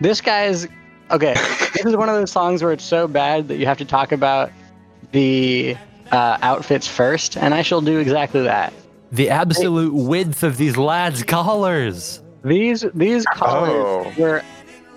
This 0.00 0.20
guy's 0.20 0.66
okay. 1.10 1.32
this 1.74 1.86
is 1.86 1.96
one 1.96 2.08
of 2.10 2.14
those 2.16 2.30
songs 2.30 2.62
where 2.62 2.72
it's 2.72 2.84
so 2.84 3.08
bad 3.08 3.48
that 3.48 3.56
you 3.56 3.64
have 3.66 3.78
to 3.78 3.84
talk 3.86 4.12
about 4.12 4.50
the 5.12 5.76
uh, 6.10 6.36
outfits 6.42 6.86
first, 6.86 7.36
and 7.38 7.54
I 7.54 7.62
shall 7.62 7.80
do 7.80 7.98
exactly 7.98 8.42
that. 8.42 8.72
The 9.10 9.30
absolute 9.30 9.94
width 9.94 10.42
of 10.42 10.56
these 10.58 10.76
lads' 10.76 11.22
collars. 11.22 12.20
These 12.44 12.84
these 12.94 13.24
collars 13.26 13.72
Oh. 13.72 14.12
were 14.18 14.42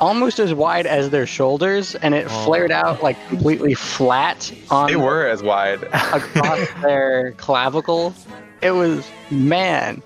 almost 0.06 0.40
as 0.40 0.54
wide 0.54 0.86
as 0.86 1.10
their 1.10 1.26
shoulders, 1.26 1.96
and 1.96 2.14
it 2.14 2.30
flared 2.30 2.72
out 2.72 3.02
like 3.02 3.18
completely 3.28 3.74
flat 3.74 4.54
on 4.70 4.88
They 4.88 4.96
were 4.96 5.26
as 5.28 5.42
wide. 5.42 5.82
across 5.84 6.70
their 6.82 7.32
clavicle. 7.38 8.14
It 8.62 8.72
was 8.72 9.06
man, 9.32 10.02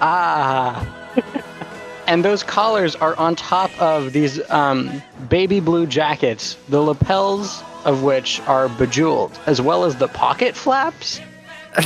ah. 0.00 0.84
and 2.06 2.24
those 2.24 2.42
collars 2.42 2.96
are 2.96 3.14
on 3.18 3.36
top 3.36 3.70
of 3.80 4.12
these 4.12 4.40
um, 4.50 5.02
baby 5.28 5.60
blue 5.60 5.86
jackets, 5.86 6.56
the 6.68 6.80
lapels 6.80 7.62
of 7.84 8.02
which 8.02 8.40
are 8.46 8.68
bejeweled, 8.70 9.38
as 9.46 9.60
well 9.60 9.84
as 9.84 9.96
the 9.96 10.08
pocket 10.08 10.56
flaps, 10.56 11.20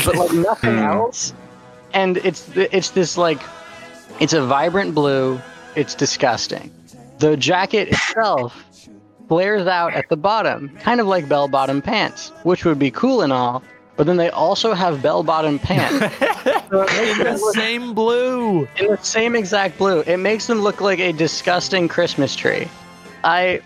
but 0.04 0.14
like 0.16 0.32
nothing 0.48 0.78
Hmm. 0.78 0.84
else. 0.84 1.34
And 1.92 2.16
it's 2.18 2.48
it's 2.54 2.90
this 2.90 3.16
like, 3.18 3.40
it's 4.20 4.32
a 4.32 4.44
vibrant 4.46 4.94
blue. 4.94 5.40
It's 5.74 5.94
disgusting. 5.94 6.70
The 7.20 7.36
jacket 7.36 7.88
itself 7.88 8.64
flares 9.28 9.66
out 9.66 9.94
at 9.94 10.08
the 10.08 10.16
bottom, 10.16 10.70
kind 10.80 11.00
of 11.00 11.06
like 11.06 11.28
bell 11.28 11.48
bottom 11.48 11.80
pants, 11.80 12.32
which 12.42 12.64
would 12.64 12.78
be 12.78 12.90
cool 12.90 13.22
and 13.22 13.32
all. 13.32 13.62
But 13.96 14.06
then 14.06 14.16
they 14.16 14.30
also 14.30 14.72
have 14.72 15.02
bell 15.02 15.22
bottom 15.22 15.58
pants. 15.58 16.14
So 16.70 16.82
it 16.82 16.88
makes 16.88 17.18
them 17.18 17.24
the 17.24 17.32
look- 17.40 17.54
same 17.56 17.94
blue. 17.94 18.68
in 18.78 18.86
the 18.86 18.96
same 19.02 19.34
exact 19.34 19.76
blue. 19.76 20.00
It 20.02 20.18
makes 20.18 20.46
them 20.46 20.60
look 20.60 20.80
like 20.80 21.00
a 21.00 21.12
disgusting 21.12 21.88
Christmas 21.88 22.36
tree. 22.36 22.68
I 23.24 23.60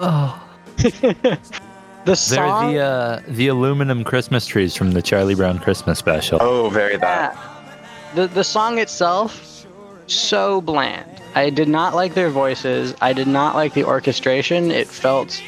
Oh. 0.00 0.42
the 0.76 2.16
song. 2.16 2.72
They're 2.74 2.80
the 2.80 2.84
uh, 2.84 3.22
the 3.28 3.46
aluminum 3.46 4.02
Christmas 4.02 4.46
trees 4.46 4.74
from 4.74 4.90
the 4.90 5.00
Charlie 5.02 5.36
Brown 5.36 5.60
Christmas 5.60 6.00
special. 6.00 6.38
Oh, 6.40 6.68
very 6.68 6.98
bad. 6.98 7.32
Yeah. 7.34 8.14
The 8.16 8.26
the 8.26 8.44
song 8.44 8.78
itself 8.78 9.64
so 10.08 10.60
bland. 10.60 11.21
I 11.34 11.50
did 11.50 11.68
not 11.68 11.94
like 11.94 12.14
their 12.14 12.30
voices. 12.30 12.94
I 13.00 13.12
did 13.12 13.26
not 13.26 13.54
like 13.54 13.74
the 13.74 13.84
orchestration. 13.84 14.70
It 14.70 14.86
felt 14.88 15.42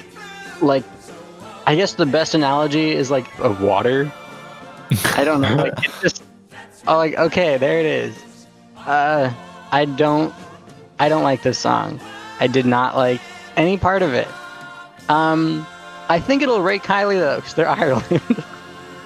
like 0.63 0.85
I 1.67 1.75
guess 1.75 1.95
the 1.95 2.07
best 2.07 2.35
analogy 2.35 2.93
is 2.93 3.11
like 3.11 3.27
a 3.39 3.51
water. 3.51 4.11
I 5.17 5.25
don't 5.25 5.41
know. 5.41 5.55
Like 5.57 5.73
it's 5.85 6.01
just 6.01 6.25
oh 6.87 6.97
like 6.97 7.17
okay, 7.17 7.57
there 7.59 7.81
it 7.81 7.87
is. 7.87 8.47
Uh 8.87 9.33
I 9.73 9.85
don't 9.85 10.35
I 10.99 11.09
don't 11.09 11.23
like 11.23 11.43
this 11.43 11.59
song. 11.59 12.01
I 12.41 12.47
did 12.47 12.67
not 12.67 12.97
like 12.97 13.21
any 13.57 13.77
part 13.77 14.03
of 14.03 14.15
it. 14.15 14.29
Um 15.09 15.67
I 16.09 16.21
think 16.21 16.43
it'll 16.43 16.63
rate 16.63 16.85
highly 16.85 17.17
though, 17.19 17.37
because 17.37 17.55
they're 17.55 17.69
Ireland. 17.83 18.07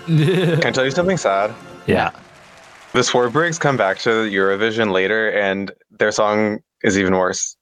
Can 0.06 0.66
I 0.66 0.70
tell 0.70 0.84
you 0.84 0.90
something 0.90 1.16
sad? 1.16 1.54
yeah. 1.86 2.10
The 2.92 3.00
Swarbriggs 3.00 3.60
come 3.60 3.76
back 3.76 3.98
to 3.98 4.08
Eurovision 4.08 4.92
later, 4.92 5.30
and 5.30 5.70
their 5.90 6.10
song 6.10 6.60
is 6.82 6.98
even 6.98 7.14
worse. 7.16 7.56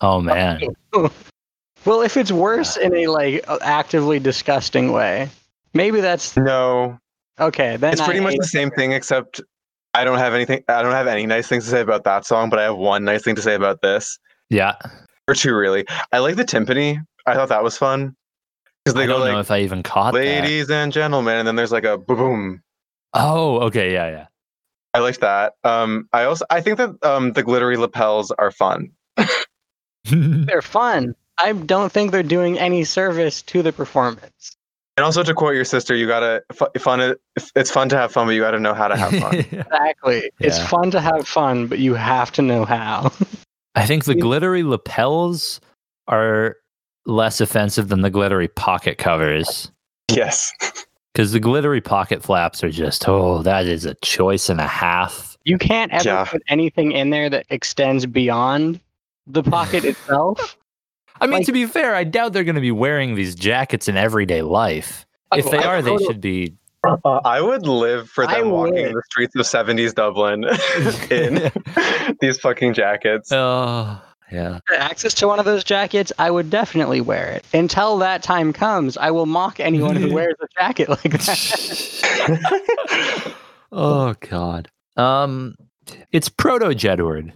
Oh 0.00 0.20
man. 0.20 0.60
Well, 1.84 2.02
if 2.02 2.16
it's 2.16 2.30
worse 2.30 2.76
in 2.76 2.94
a 2.94 3.08
like 3.08 3.44
actively 3.60 4.20
disgusting 4.20 4.92
way, 4.92 5.28
maybe 5.74 6.00
that's 6.00 6.36
No, 6.36 6.96
okay. 7.40 7.76
Then 7.76 7.92
it's 7.92 8.00
pretty 8.02 8.20
I 8.20 8.22
much 8.22 8.36
the 8.36 8.44
same 8.46 8.70
thing, 8.70 8.92
except 8.92 9.40
I 9.92 10.04
don't 10.04 10.18
have 10.18 10.32
anything. 10.32 10.62
I 10.68 10.82
don't 10.82 10.92
have 10.92 11.08
any 11.08 11.26
nice 11.26 11.48
things 11.48 11.64
to 11.64 11.70
say 11.70 11.80
about 11.80 12.04
that 12.04 12.24
song, 12.24 12.50
but 12.50 12.60
I 12.60 12.62
have 12.62 12.76
one 12.76 13.04
nice 13.04 13.24
thing 13.24 13.34
to 13.34 13.42
say 13.42 13.54
about 13.56 13.82
this, 13.82 14.16
Yeah. 14.48 14.76
or 15.26 15.34
two 15.34 15.56
really. 15.56 15.84
I 16.12 16.18
like 16.18 16.36
the 16.36 16.44
timpani. 16.44 17.04
I 17.26 17.34
thought 17.34 17.48
that 17.48 17.64
was 17.64 17.76
fun 17.76 18.14
because 18.84 18.94
they 18.94 19.02
I 19.02 19.06
go 19.06 19.14
don't 19.18 19.26
know 19.26 19.34
like 19.34 19.40
if 19.40 19.50
I 19.50 19.58
even 19.62 19.82
caught 19.82 20.14
that. 20.14 20.20
"ladies 20.20 20.70
and 20.70 20.92
gentlemen," 20.92 21.38
and 21.38 21.48
then 21.48 21.56
there's 21.56 21.72
like 21.72 21.82
a 21.84 21.98
boom. 21.98 22.62
Oh, 23.12 23.58
okay, 23.62 23.92
yeah, 23.92 24.08
yeah, 24.08 24.26
I 24.94 24.98
like 24.98 25.18
that. 25.18 25.54
Um, 25.64 26.08
I 26.12 26.24
also 26.24 26.44
I 26.50 26.60
think 26.60 26.78
that 26.78 26.90
um, 27.02 27.32
the 27.32 27.42
glittery 27.42 27.76
lapels 27.76 28.30
are 28.32 28.50
fun. 28.50 28.90
they're 30.04 30.62
fun. 30.62 31.14
I 31.38 31.52
don't 31.52 31.90
think 31.90 32.12
they're 32.12 32.22
doing 32.22 32.58
any 32.58 32.84
service 32.84 33.42
to 33.42 33.62
the 33.62 33.72
performance. 33.72 34.56
And 34.96 35.04
also 35.04 35.22
to 35.22 35.32
quote 35.32 35.54
your 35.54 35.64
sister, 35.64 35.94
you 35.94 36.06
gotta 36.06 36.44
fun. 36.78 37.16
It's 37.56 37.70
fun 37.70 37.88
to 37.88 37.96
have 37.96 38.12
fun, 38.12 38.26
but 38.26 38.32
you 38.32 38.40
gotta 38.40 38.60
know 38.60 38.74
how 38.74 38.88
to 38.88 38.96
have 38.96 39.10
fun. 39.10 39.34
Exactly. 39.52 40.30
It's 40.40 40.58
fun 40.68 40.90
to 40.90 41.00
have 41.00 41.26
fun, 41.26 41.66
but 41.66 41.78
you 41.78 41.94
have 41.94 42.30
to 42.32 42.42
know 42.42 42.64
how. 42.64 43.10
I 43.74 43.86
think 43.86 44.04
the 44.04 44.14
glittery 44.14 44.62
lapels 44.62 45.60
are 46.08 46.56
less 47.06 47.40
offensive 47.40 47.88
than 47.88 48.02
the 48.02 48.10
glittery 48.10 48.48
pocket 48.48 48.98
covers. 48.98 49.70
yes. 50.10 50.52
Because 51.12 51.32
the 51.32 51.40
glittery 51.40 51.80
pocket 51.82 52.22
flaps 52.22 52.64
are 52.64 52.70
just, 52.70 53.06
oh, 53.06 53.42
that 53.42 53.66
is 53.66 53.84
a 53.84 53.94
choice 53.96 54.48
and 54.48 54.60
a 54.60 54.66
half. 54.66 55.36
You 55.44 55.58
can't 55.58 55.92
ever 55.92 56.04
Yeah. 56.04 56.24
put 56.24 56.42
anything 56.48 56.92
in 56.92 57.10
there 57.10 57.28
that 57.28 57.44
extends 57.50 58.06
beyond 58.06 58.80
the 59.26 59.42
pocket 59.42 59.84
itself. 59.84 60.56
I 61.20 61.26
mean, 61.26 61.34
Like- 61.38 61.46
to 61.46 61.52
be 61.52 61.66
fair, 61.66 61.94
I 61.94 62.04
doubt 62.04 62.32
they're 62.32 62.44
going 62.44 62.54
to 62.54 62.60
be 62.62 62.70
wearing 62.70 63.14
these 63.14 63.34
jackets 63.34 63.88
in 63.88 63.96
everyday 63.96 64.42
life. 64.42 65.04
If 65.34 65.50
they 65.50 65.58
are, 65.58 65.80
they 65.82 65.96
should 65.98 66.20
be. 66.20 66.54
Uh, 66.84 67.20
I 67.24 67.40
would 67.40 67.66
live 67.66 68.08
for 68.10 68.26
I 68.28 68.40
them 68.40 68.50
walking 68.50 68.74
would. 68.74 68.86
in 68.86 68.92
the 68.92 69.02
streets 69.06 69.34
of 69.36 69.42
70s 69.42 69.94
Dublin 69.94 70.44
in 71.10 72.16
these 72.20 72.38
fucking 72.40 72.74
jackets. 72.74 73.30
oh, 73.32 74.00
yeah. 74.32 74.58
access 74.78 75.14
to 75.14 75.26
one 75.28 75.38
of 75.38 75.44
those 75.44 75.64
jackets, 75.64 76.12
I 76.18 76.30
would 76.30 76.50
definitely 76.50 77.00
wear 77.00 77.28
it. 77.30 77.44
Until 77.52 77.98
that 77.98 78.22
time 78.22 78.52
comes, 78.52 78.96
I 78.96 79.10
will 79.10 79.26
mock 79.26 79.60
anyone 79.60 79.96
who 79.96 80.12
wears 80.14 80.34
a 80.42 80.46
jacket 80.58 80.88
like 80.88 81.02
that. 81.02 83.34
oh 83.72 84.14
God. 84.28 84.68
Um, 84.96 85.54
it's 86.12 86.28
proto 86.28 86.66
Jedward. 86.66 87.32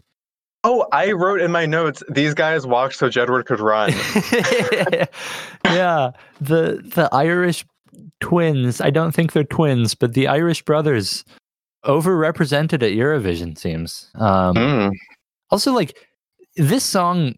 oh, 0.64 0.86
I 0.92 1.12
wrote 1.12 1.40
in 1.40 1.50
my 1.52 1.66
notes, 1.66 2.02
these 2.08 2.34
guys 2.34 2.66
walked 2.66 2.96
so 2.96 3.08
Jedward 3.08 3.46
could 3.46 3.60
run. 3.60 3.90
yeah, 5.64 6.10
the 6.40 6.80
the 6.94 7.08
Irish 7.12 7.64
twins. 8.20 8.80
I 8.80 8.90
don't 8.90 9.12
think 9.12 9.32
they're 9.32 9.44
twins, 9.44 9.94
but 9.94 10.14
the 10.14 10.28
Irish 10.28 10.62
brothers 10.62 11.24
overrepresented 11.84 12.74
at 12.82 12.92
Eurovision 12.92 13.56
seems. 13.58 14.10
Um, 14.16 14.54
Mm. 14.56 14.92
also, 15.50 15.72
like 15.72 15.96
this 16.56 16.84
song, 16.84 17.34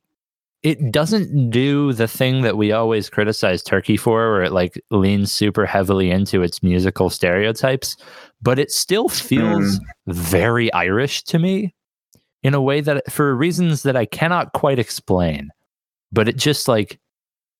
it 0.63 0.91
doesn't 0.91 1.51
do 1.51 1.93
the 1.93 2.09
thing 2.09 2.43
that 2.43 2.57
we 2.57 2.73
always 2.73 3.09
criticize 3.09 3.63
Turkey 3.63 3.97
for, 3.97 4.33
where 4.33 4.43
it 4.43 4.53
like 4.53 4.81
leans 4.91 5.31
super 5.31 5.67
heavily 5.67 6.11
into 6.11 6.43
its 6.43 6.63
musical 6.63 7.11
stereotypes, 7.11 7.97
but 8.43 8.59
it 8.59 8.71
still 8.71 9.09
feels 9.09 9.81
very 10.07 10.73
Irish 10.73 11.23
to 11.25 11.39
me 11.39 11.75
in 12.43 12.55
a 12.55 12.63
way 12.63 12.81
that, 12.81 13.11
for 13.11 13.35
reasons 13.35 13.83
that 13.83 13.97
I 13.97 14.05
cannot 14.05 14.53
quite 14.53 14.79
explain. 14.79 15.51
But 16.11 16.29
it 16.29 16.37
just 16.37 16.69
like 16.69 16.99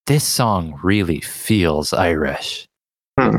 this 0.07 0.25
song 0.25 0.79
really 0.83 1.21
feels 1.21 1.93
Irish. 1.93 2.67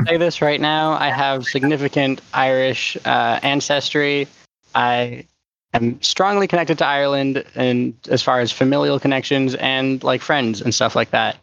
say 0.06 0.16
this 0.16 0.40
right 0.40 0.60
now. 0.60 0.92
I 0.92 1.08
have 1.08 1.44
significant 1.44 2.20
Irish 2.32 2.96
uh, 3.04 3.40
ancestry. 3.42 4.28
I 4.74 5.26
am 5.74 6.00
strongly 6.02 6.46
connected 6.46 6.78
to 6.78 6.86
Ireland, 6.86 7.44
and 7.54 7.94
as 8.08 8.22
far 8.22 8.40
as 8.40 8.50
familial 8.52 8.98
connections 9.00 9.54
and 9.56 10.02
like 10.02 10.22
friends 10.22 10.60
and 10.60 10.74
stuff 10.74 10.94
like 10.96 11.10
that. 11.10 11.36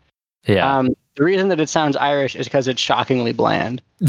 Yeah. 0.45 0.77
Um, 0.77 0.95
the 1.15 1.23
reason 1.23 1.47
that 1.49 1.59
it 1.59 1.67
sounds 1.69 1.95
Irish 1.97 2.35
is 2.35 2.45
because 2.47 2.67
it's 2.67 2.81
shockingly 2.81 3.33
bland. 3.33 3.81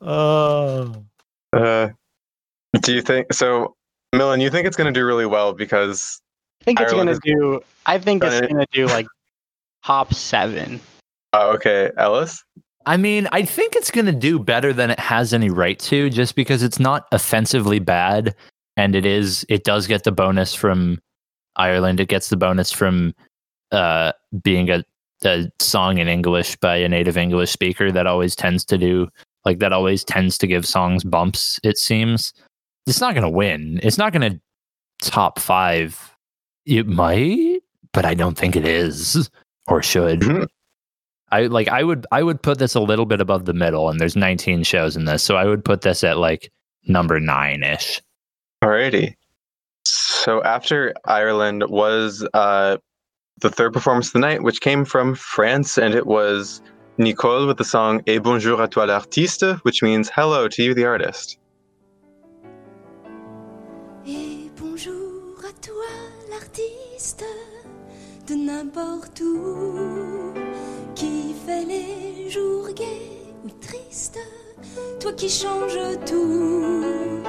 oh. 0.00 0.94
Uh, 1.52 1.88
do 2.80 2.94
you 2.94 3.02
think 3.02 3.32
so? 3.32 3.74
Millen, 4.12 4.40
you 4.40 4.50
think 4.50 4.66
it's 4.66 4.76
going 4.76 4.92
to 4.92 4.98
do 4.98 5.04
really 5.04 5.26
well 5.26 5.52
because 5.52 6.20
I 6.62 6.64
think 6.64 6.80
it's 6.80 6.92
gonna 6.92 7.18
do. 7.22 7.60
I 7.86 7.98
think 7.98 8.24
it's 8.24 8.40
Gonna- 8.40 8.48
gonna 8.48 8.66
do 8.72 8.86
like 8.86 9.06
top 9.84 10.14
seven. 10.14 10.80
oh, 11.32 11.52
okay, 11.54 11.90
Ellis. 11.98 12.42
I 12.86 12.96
mean, 12.96 13.28
I 13.32 13.42
think 13.44 13.74
it's 13.76 13.90
going 13.90 14.06
to 14.06 14.12
do 14.12 14.38
better 14.38 14.72
than 14.72 14.90
it 14.90 15.00
has 15.00 15.32
any 15.32 15.50
right 15.50 15.78
to 15.80 16.10
just 16.10 16.34
because 16.34 16.62
it's 16.62 16.78
not 16.78 17.06
offensively 17.12 17.78
bad 17.78 18.34
and 18.76 18.94
it 18.94 19.06
is 19.06 19.46
it 19.48 19.64
does 19.64 19.86
get 19.86 20.04
the 20.04 20.12
bonus 20.12 20.54
from 20.54 21.00
Ireland. 21.56 22.00
It 22.00 22.08
gets 22.08 22.28
the 22.28 22.36
bonus 22.36 22.70
from 22.70 23.14
uh 23.72 24.12
being 24.42 24.70
a 24.70 24.84
a 25.24 25.50
song 25.58 25.98
in 25.98 26.08
English 26.08 26.56
by 26.56 26.76
a 26.76 26.88
native 26.88 27.16
English 27.16 27.50
speaker 27.50 27.90
that 27.90 28.06
always 28.06 28.36
tends 28.36 28.62
to 28.66 28.76
do 28.76 29.08
like 29.46 29.58
that 29.58 29.72
always 29.72 30.04
tends 30.04 30.36
to 30.38 30.46
give 30.46 30.66
songs 30.66 31.04
bumps 31.04 31.58
it 31.62 31.78
seems. 31.78 32.32
It's 32.86 33.00
not 33.00 33.14
going 33.14 33.22
to 33.22 33.30
win. 33.30 33.80
It's 33.82 33.96
not 33.96 34.12
going 34.12 34.32
to 34.32 34.40
top 35.00 35.38
5. 35.38 36.16
It 36.66 36.86
might, 36.86 37.60
but 37.92 38.04
I 38.04 38.12
don't 38.12 38.36
think 38.36 38.56
it 38.56 38.66
is 38.66 39.30
or 39.66 39.82
should. 39.82 40.22
I 41.34 41.46
like 41.46 41.66
I 41.66 41.82
would 41.82 42.06
I 42.12 42.22
would 42.22 42.40
put 42.40 42.60
this 42.60 42.76
a 42.76 42.80
little 42.80 43.06
bit 43.06 43.20
above 43.20 43.44
the 43.44 43.54
middle, 43.54 43.88
and 43.88 43.98
there's 43.98 44.14
19 44.14 44.62
shows 44.62 44.96
in 44.96 45.04
this, 45.04 45.24
so 45.24 45.34
I 45.34 45.46
would 45.46 45.64
put 45.64 45.80
this 45.80 46.04
at 46.04 46.16
like 46.16 46.52
number 46.86 47.18
nine 47.18 47.64
ish. 47.64 48.00
Alrighty. 48.62 49.16
So 49.84 50.44
after 50.44 50.94
Ireland 51.06 51.64
was 51.68 52.24
uh, 52.34 52.76
the 53.40 53.50
third 53.50 53.72
performance 53.72 54.06
of 54.08 54.12
the 54.12 54.20
night, 54.20 54.44
which 54.44 54.60
came 54.60 54.84
from 54.84 55.16
France, 55.16 55.76
and 55.76 55.92
it 55.92 56.06
was 56.06 56.62
Nicole 56.98 57.48
with 57.48 57.58
the 57.58 57.64
song 57.64 58.00
Et 58.06 58.22
bonjour 58.22 58.60
à 58.60 58.70
toi 58.70 58.86
l'artiste, 58.86 59.58
which 59.64 59.82
means 59.82 60.08
hello 60.08 60.46
to 60.46 60.62
you, 60.62 60.72
the 60.72 60.86
artist. 60.86 61.36
Et 64.06 64.50
bonjour 64.54 65.42
à 65.42 65.52
toi, 65.60 65.90
l'artiste 66.30 67.24
de 68.28 68.36
n'importe 68.36 69.20
où, 69.20 70.03
qui 70.03 70.03
fait 71.44 71.64
les 71.64 72.30
jours 72.30 72.68
gais 72.74 73.10
ou 73.44 73.50
tristes, 73.60 74.18
toi 75.00 75.12
qui 75.12 75.28
changes 75.28 75.78
tout. 76.06 77.22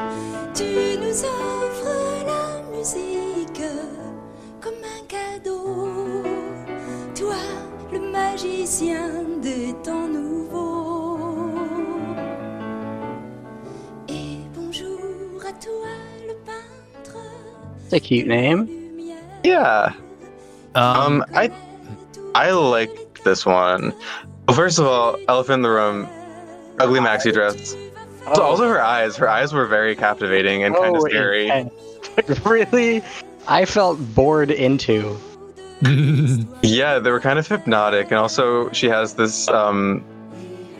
Tu 0.54 0.64
nous 1.00 1.24
offres 1.24 2.26
la 2.26 2.78
musique 2.78 3.64
comme 4.62 4.82
un 4.84 5.04
cadeau, 5.08 6.24
toi, 7.14 7.36
le 7.92 8.00
magicien 8.00 9.10
des 9.42 9.74
temps 9.84 10.08
nouveaux. 10.08 11.50
Et 14.08 14.38
bonjour 14.56 15.42
à 15.46 15.52
toi, 15.54 15.92
le 16.28 16.36
peintre. 16.46 17.18
It's 17.86 17.94
a 17.94 18.00
cute 18.00 18.28
name. 18.28 18.68
Yeah. 19.44 19.94
Um, 20.74 21.22
Um, 21.22 21.26
I 21.34 21.50
I 22.34 22.52
like 22.52 22.92
this 23.26 23.46
one. 23.46 23.94
Well, 24.48 24.56
first 24.56 24.80
of 24.80 24.86
all, 24.86 25.18
Elephant 25.28 25.56
in 25.56 25.62
the 25.64 25.70
Room, 25.70 26.08
ugly 26.80 27.02
maxi 27.02 27.34
dress. 27.34 27.76
So 28.34 28.42
also 28.42 28.68
her 28.70 28.82
eyes. 28.82 29.18
Her 29.18 29.28
eyes 29.30 29.52
were 29.54 29.66
very 29.68 29.96
captivating 29.96 30.64
and 30.64 30.74
kind 30.76 30.96
of 30.96 31.02
Oh, 31.04 31.08
scary. 31.10 31.50
intense. 31.50 31.74
really, 32.46 33.04
I 33.48 33.66
felt 33.66 34.00
bored 34.16 34.50
into. 34.52 35.18
Yeah, 36.64 37.00
they 37.00 37.12
were 37.12 37.20
kind 37.20 37.38
of 37.38 37.46
hypnotic, 37.48 38.08
and 38.08 38.16
also 38.18 38.72
she 38.72 38.88
has 38.88 39.14
this 39.16 39.48
um, 39.50 40.04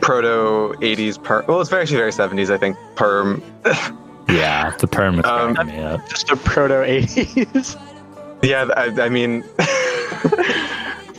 proto 0.00 0.74
'80s 0.80 1.22
perm. 1.22 1.44
Well, 1.46 1.60
it's 1.60 1.68
very 1.70 1.82
actually 1.82 1.98
very 1.98 2.10
'70s, 2.12 2.50
I 2.50 2.56
think. 2.58 2.76
Perm. 2.96 3.42
yeah, 4.28 4.74
the 4.78 4.86
perm 4.88 5.18
is 5.20 5.24
Um, 5.26 5.54
cracking 5.54 5.76
me 5.76 5.82
up. 5.82 6.08
Just 6.08 6.30
a 6.30 6.36
proto 6.36 6.74
80s. 6.74 7.76
Yeah, 8.42 8.68
I, 8.76 8.86
I 9.02 9.08
mean, 9.08 9.44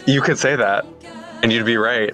you 0.05 0.21
could 0.21 0.37
say 0.39 0.55
that, 0.55 0.85
and 1.41 1.51
you'd 1.51 1.65
be 1.65 1.77
right. 1.77 2.13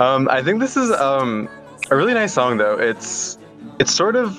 Um, 0.00 0.28
I 0.30 0.42
think 0.42 0.60
this 0.60 0.76
is 0.76 0.90
um, 0.92 1.48
a 1.90 1.96
really 1.96 2.14
nice 2.14 2.32
song, 2.32 2.56
though. 2.56 2.78
It's 2.78 3.38
it's 3.78 3.92
sort 3.92 4.16
of 4.16 4.38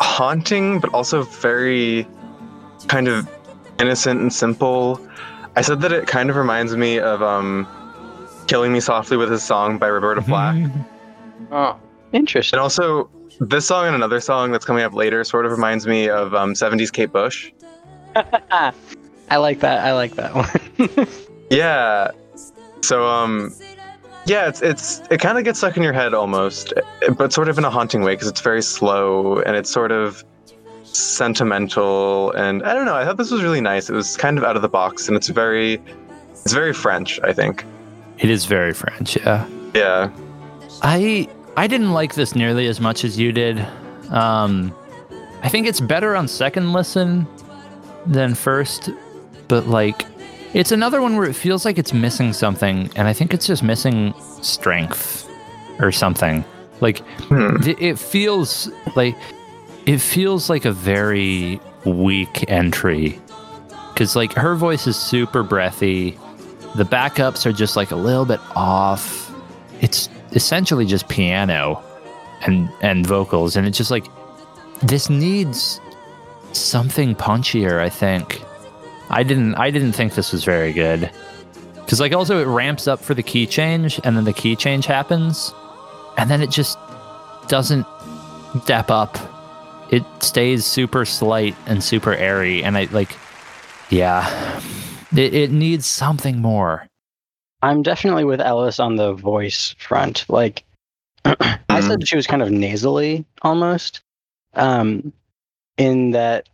haunting, 0.00 0.80
but 0.80 0.92
also 0.92 1.22
very 1.22 2.06
kind 2.88 3.08
of 3.08 3.28
innocent 3.80 4.20
and 4.20 4.32
simple. 4.32 5.00
I 5.56 5.62
said 5.62 5.80
that 5.80 5.92
it 5.92 6.06
kind 6.06 6.30
of 6.30 6.36
reminds 6.36 6.76
me 6.76 6.98
of 6.98 7.22
um, 7.22 7.66
"Killing 8.46 8.72
Me 8.72 8.80
Softly" 8.80 9.16
with 9.16 9.30
his 9.30 9.42
song 9.42 9.78
by 9.78 9.88
Roberta 9.88 10.22
Flack. 10.28 10.70
Oh, 11.50 11.78
interesting. 12.12 12.56
And 12.56 12.62
also, 12.62 13.08
this 13.40 13.66
song 13.66 13.86
and 13.86 13.94
another 13.94 14.20
song 14.20 14.52
that's 14.52 14.64
coming 14.64 14.82
up 14.84 14.94
later 14.94 15.22
sort 15.24 15.46
of 15.46 15.52
reminds 15.52 15.86
me 15.86 16.08
of 16.08 16.34
um, 16.34 16.54
70s 16.54 16.92
Kate 16.92 17.12
Bush. 17.12 17.52
I 19.28 19.36
like 19.36 19.60
that. 19.60 19.84
I 19.84 19.92
like 19.92 20.14
that 20.14 20.34
one. 20.34 21.06
Yeah. 21.50 22.10
So, 22.82 23.06
um, 23.06 23.54
yeah, 24.26 24.48
it's 24.48 24.60
it's 24.60 25.02
it 25.10 25.20
kind 25.20 25.38
of 25.38 25.44
gets 25.44 25.58
stuck 25.58 25.76
in 25.76 25.82
your 25.82 25.92
head 25.92 26.12
almost, 26.12 26.72
but 27.16 27.32
sort 27.32 27.48
of 27.48 27.58
in 27.58 27.64
a 27.64 27.70
haunting 27.70 28.02
way 28.02 28.14
because 28.14 28.28
it's 28.28 28.40
very 28.40 28.62
slow 28.62 29.40
and 29.40 29.56
it's 29.56 29.70
sort 29.70 29.92
of 29.92 30.24
sentimental 30.82 32.32
and 32.32 32.62
I 32.64 32.74
don't 32.74 32.86
know. 32.86 32.96
I 32.96 33.04
thought 33.04 33.18
this 33.18 33.30
was 33.30 33.42
really 33.42 33.60
nice. 33.60 33.88
It 33.88 33.94
was 33.94 34.16
kind 34.16 34.36
of 34.36 34.44
out 34.44 34.56
of 34.56 34.62
the 34.62 34.68
box 34.68 35.06
and 35.06 35.16
it's 35.16 35.28
very 35.28 35.80
it's 36.32 36.52
very 36.52 36.72
French. 36.74 37.20
I 37.22 37.32
think. 37.32 37.64
It 38.18 38.30
is 38.30 38.46
very 38.46 38.72
French, 38.72 39.16
yeah. 39.16 39.46
Yeah. 39.74 40.10
I 40.82 41.28
I 41.56 41.66
didn't 41.68 41.92
like 41.92 42.14
this 42.14 42.34
nearly 42.34 42.66
as 42.66 42.80
much 42.80 43.04
as 43.04 43.18
you 43.18 43.30
did. 43.30 43.64
Um, 44.10 44.74
I 45.42 45.48
think 45.48 45.66
it's 45.66 45.80
better 45.80 46.16
on 46.16 46.26
second 46.26 46.72
listen 46.72 47.26
than 48.06 48.34
first, 48.34 48.90
but 49.46 49.68
like 49.68 50.04
it's 50.54 50.72
another 50.72 51.00
one 51.02 51.16
where 51.16 51.28
it 51.28 51.34
feels 51.34 51.64
like 51.64 51.78
it's 51.78 51.92
missing 51.92 52.32
something, 52.32 52.90
and 52.96 53.06
I 53.08 53.12
think 53.12 53.34
it's 53.34 53.46
just 53.46 53.62
missing 53.62 54.14
strength 54.42 55.28
or 55.78 55.92
something. 55.92 56.44
Like 56.80 56.98
Hmm. 57.28 57.60
th- 57.62 57.78
it 57.80 57.98
feels 57.98 58.70
like 58.96 59.16
it 59.86 59.98
feels 59.98 60.50
like 60.50 60.64
a 60.64 60.72
very 60.72 61.60
weak 61.84 62.44
entry 62.50 63.18
because 63.94 64.16
like 64.16 64.32
her 64.34 64.54
voice 64.56 64.86
is 64.86 64.96
super 64.96 65.42
breathy 65.44 66.18
the 66.74 66.82
backups 66.84 67.46
are 67.46 67.52
just 67.52 67.76
like 67.76 67.92
a 67.92 67.96
little 67.96 68.24
bit 68.26 68.40
off 68.56 69.32
it's 69.80 70.08
essentially 70.32 70.84
just 70.84 71.08
piano 71.08 71.80
and 72.42 72.68
and 72.82 73.06
vocals 73.06 73.54
and 73.56 73.66
it's 73.66 73.78
just 73.78 73.92
like 73.92 74.04
this 74.82 75.08
needs 75.08 75.80
something 76.52 77.14
punchier 77.14 77.78
i 77.78 77.88
think 77.88 78.42
i 79.10 79.22
didn't 79.22 79.54
i 79.56 79.70
didn't 79.70 79.92
think 79.92 80.14
this 80.14 80.32
was 80.32 80.44
very 80.44 80.72
good 80.72 81.10
because 81.76 82.00
like 82.00 82.12
also 82.12 82.40
it 82.40 82.46
ramps 82.46 82.88
up 82.88 83.00
for 83.00 83.14
the 83.14 83.22
key 83.22 83.46
change 83.46 84.00
and 84.04 84.16
then 84.16 84.24
the 84.24 84.32
key 84.32 84.56
change 84.56 84.86
happens 84.86 85.52
and 86.18 86.30
then 86.30 86.42
it 86.42 86.50
just 86.50 86.78
doesn't 87.48 87.86
step 88.62 88.90
up 88.90 89.18
it 89.90 90.04
stays 90.20 90.64
super 90.64 91.04
slight 91.04 91.54
and 91.66 91.82
super 91.82 92.14
airy 92.14 92.62
and 92.64 92.76
i 92.76 92.84
like 92.92 93.16
yeah 93.90 94.60
it, 95.12 95.34
it 95.34 95.50
needs 95.50 95.86
something 95.86 96.40
more 96.40 96.86
I'm 97.62 97.82
definitely 97.82 98.24
with 98.24 98.40
Ellis 98.40 98.78
on 98.78 98.96
the 98.96 99.12
voice 99.12 99.74
front. 99.78 100.24
Like, 100.28 100.64
I 101.24 101.80
said 101.80 102.06
she 102.06 102.16
was 102.16 102.26
kind 102.26 102.42
of 102.42 102.50
nasally 102.50 103.24
almost. 103.42 104.02
Um, 104.54 105.12
in 105.76 106.12
that, 106.12 106.48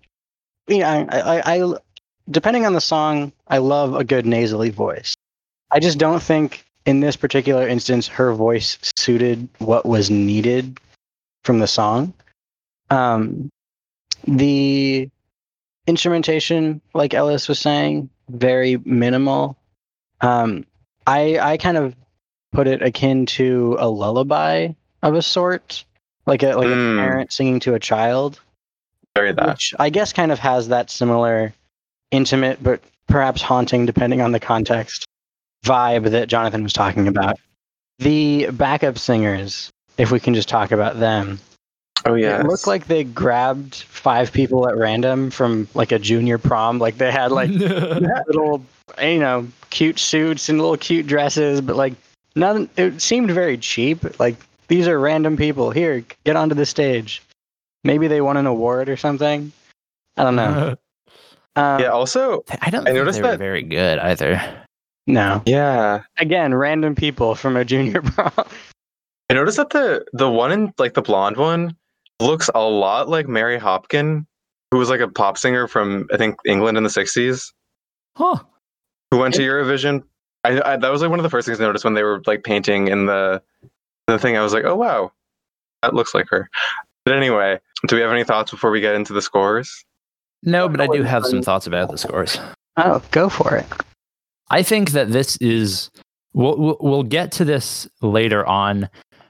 you 0.68 0.78
know, 0.78 0.86
I, 0.86 1.18
I, 1.18 1.56
I, 1.56 1.74
depending 2.32 2.66
on 2.66 2.72
the 2.72 2.80
song, 2.80 3.32
I 3.48 3.58
love 3.58 3.94
a 3.94 4.04
good 4.04 4.26
nasally 4.26 4.70
voice. 4.70 5.14
I 5.70 5.78
just 5.80 5.98
don't 5.98 6.22
think 6.22 6.64
in 6.86 7.00
this 7.00 7.16
particular 7.16 7.66
instance 7.66 8.08
her 8.08 8.32
voice 8.34 8.78
suited 8.96 9.48
what 9.58 9.86
was 9.86 10.10
needed 10.10 10.80
from 11.44 11.58
the 11.60 11.66
song. 11.66 12.12
Um, 12.90 13.48
the 14.26 15.08
instrumentation, 15.86 16.80
like 16.94 17.14
Ellis 17.14 17.48
was 17.48 17.58
saying, 17.58 18.08
very 18.28 18.76
minimal. 18.84 19.56
Um, 20.20 20.64
I 21.06 21.38
I 21.40 21.56
kind 21.56 21.76
of 21.76 21.94
put 22.52 22.66
it 22.68 22.82
akin 22.82 23.26
to 23.26 23.76
a 23.80 23.88
lullaby 23.88 24.68
of 25.02 25.14
a 25.14 25.22
sort, 25.22 25.84
like 26.26 26.42
a 26.42 26.54
like 26.54 26.68
Mm. 26.68 26.94
a 26.94 27.00
parent 27.00 27.32
singing 27.32 27.60
to 27.60 27.74
a 27.74 27.80
child, 27.80 28.40
Very 29.16 29.32
that. 29.32 29.48
which 29.48 29.74
I 29.78 29.90
guess 29.90 30.12
kind 30.12 30.30
of 30.30 30.38
has 30.38 30.68
that 30.68 30.90
similar 30.90 31.52
intimate 32.12 32.62
but 32.62 32.80
perhaps 33.08 33.42
haunting, 33.42 33.84
depending 33.84 34.20
on 34.20 34.30
the 34.30 34.40
context, 34.40 35.04
vibe 35.64 36.10
that 36.10 36.28
Jonathan 36.28 36.62
was 36.62 36.72
talking 36.72 37.08
about. 37.08 37.38
The 37.98 38.48
backup 38.52 38.98
singers, 38.98 39.70
if 39.98 40.10
we 40.12 40.20
can 40.20 40.34
just 40.34 40.48
talk 40.48 40.70
about 40.70 41.00
them, 41.00 41.40
Oh 42.04 42.14
yeah. 42.14 42.40
it 42.40 42.46
looked 42.46 42.66
like 42.66 42.86
they 42.86 43.04
grabbed 43.04 43.74
five 43.74 44.32
people 44.32 44.68
at 44.68 44.76
random 44.76 45.30
from 45.30 45.68
like 45.74 45.92
a 45.92 45.98
junior 45.98 46.38
prom. 46.38 46.78
Like 46.78 46.98
they 46.98 47.12
had 47.12 47.30
like 47.30 47.50
little, 47.50 48.64
you 49.00 49.18
know, 49.18 49.46
cute 49.70 49.98
suits 49.98 50.48
and 50.48 50.58
little 50.58 50.76
cute 50.76 51.06
dresses, 51.06 51.60
but 51.60 51.76
like 51.76 51.94
none. 52.34 52.68
It 52.76 53.00
seemed 53.00 53.30
very 53.30 53.56
cheap. 53.56 54.18
Like 54.18 54.36
these 54.68 54.88
are 54.88 54.98
random 54.98 55.36
people. 55.36 55.70
Here, 55.70 56.04
get 56.24 56.34
onto 56.34 56.54
the 56.54 56.66
stage. 56.66 57.22
Maybe 57.84 58.08
they 58.08 58.20
won 58.20 58.36
an 58.36 58.46
award 58.46 58.88
or 58.88 58.96
something. 58.96 59.52
I 60.16 60.24
don't 60.24 60.36
know. 60.36 60.76
Um, 61.56 61.80
Yeah. 61.80 61.88
Also, 61.88 62.44
i 62.62 62.70
don't 62.70 62.82
I 62.82 62.84
think 62.92 62.96
noticed 62.96 63.18
they 63.18 63.22
were 63.22 63.28
that- 63.32 63.38
very 63.38 63.62
good 63.62 63.98
either 63.98 64.40
No. 65.06 65.42
yeah. 65.46 66.02
Again, 66.18 66.54
random 66.54 66.94
people 66.94 67.34
from 67.34 67.56
a 67.56 67.64
junior 67.64 68.00
prom. 68.12 68.32
I 69.30 69.34
noticed 69.34 69.56
that 69.58 69.70
the 69.70 70.04
the 70.12 70.30
one 70.30 70.52
in 70.52 70.72
like 70.78 70.94
the 70.94 71.02
blonde 71.02 71.36
one 71.36 71.76
looks 72.20 72.48
a 72.54 72.60
lot 72.60 73.08
like 73.08 73.26
Mary 73.28 73.58
Hopkin, 73.58 74.26
who 74.70 74.78
was 74.78 74.88
like 74.90 75.00
a 75.00 75.08
pop 75.08 75.38
singer 75.38 75.66
from 75.66 76.06
I 76.12 76.16
think 76.18 76.36
England 76.46 76.76
in 76.76 76.84
the 76.84 76.90
'60s, 76.90 77.52
huh 78.16 78.38
who 79.10 79.18
went 79.18 79.34
to 79.34 79.42
Eurovision. 79.42 80.02
I, 80.44 80.60
I 80.72 80.76
that 80.76 80.90
was 80.90 81.00
like 81.02 81.10
one 81.10 81.18
of 81.18 81.22
the 81.24 81.30
first 81.30 81.46
things 81.46 81.60
I 81.60 81.64
noticed 81.64 81.84
when 81.84 81.94
they 81.94 82.02
were 82.02 82.20
like 82.26 82.44
painting 82.44 82.88
in 82.88 83.06
the 83.06 83.42
the 84.06 84.18
thing. 84.18 84.36
I 84.36 84.42
was 84.42 84.52
like, 84.52 84.64
oh 84.64 84.76
wow, 84.76 85.12
that 85.82 85.94
looks 85.94 86.14
like 86.14 86.26
her. 86.30 86.48
But 87.04 87.14
anyway, 87.14 87.58
do 87.88 87.96
we 87.96 88.02
have 88.02 88.12
any 88.12 88.24
thoughts 88.24 88.50
before 88.50 88.70
we 88.70 88.80
get 88.80 88.94
into 88.94 89.12
the 89.12 89.22
scores? 89.22 89.84
No 90.42 90.68
but 90.68 90.80
i 90.80 90.86
do 90.86 91.02
have 91.02 91.24
some 91.24 91.42
thoughts 91.42 91.66
about 91.66 91.90
the 91.90 91.98
scores 91.98 92.38
Oh, 92.78 93.02
go 93.10 93.28
for 93.28 93.54
it. 93.56 93.66
I 94.50 94.62
think 94.62 94.92
that 94.92 95.10
this 95.12 95.36
is 95.38 95.90
We'll, 96.34 96.56
we'll 96.56 96.78
we'll 96.80 97.02
get 97.02 97.30
to 97.32 97.44
this 97.44 97.86
later 98.00 98.46
on, 98.46 98.88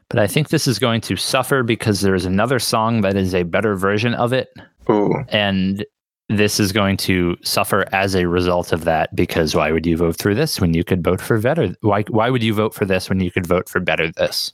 but 0.09 0.21
I 0.21 0.29
think 0.29 0.51
this 0.51 0.69
is 0.69 0.79
going 0.79 1.01
to 1.01 1.17
suffer 1.17 1.65
because 1.65 2.01
there's 2.01 2.25
another 2.25 2.61
song 2.61 3.01
that 3.01 3.17
is 3.17 3.35
a 3.35 3.43
better 3.43 3.75
version 3.75 4.15
of 4.15 4.33
it, 4.33 4.51
Ooh. 4.89 5.13
and 5.31 5.85
this 6.29 6.61
is 6.61 6.71
going 6.71 6.97
to 6.99 7.37
suffer 7.43 7.87
as 7.93 8.15
a 8.15 8.29
result 8.29 8.73
of 8.73 8.85
that. 8.85 9.15
Because 9.17 9.57
why 9.57 9.73
would 9.73 9.85
you 9.85 9.97
vote 9.97 10.23
for 10.23 10.33
this 10.33 10.61
when 10.61 10.75
you 10.75 10.85
could 10.85 11.03
vote 11.03 11.21
for 11.21 11.41
better? 11.41 11.75
Why 11.81 12.03
why 12.03 12.31
would 12.31 12.45
you 12.45 12.55
vote 12.55 12.73
for 12.73 12.85
this 12.85 13.09
when 13.09 13.19
you 13.19 13.33
could 13.33 13.49
vote 13.49 13.69
for 13.69 13.81
better 13.81 14.13
this? 14.13 14.53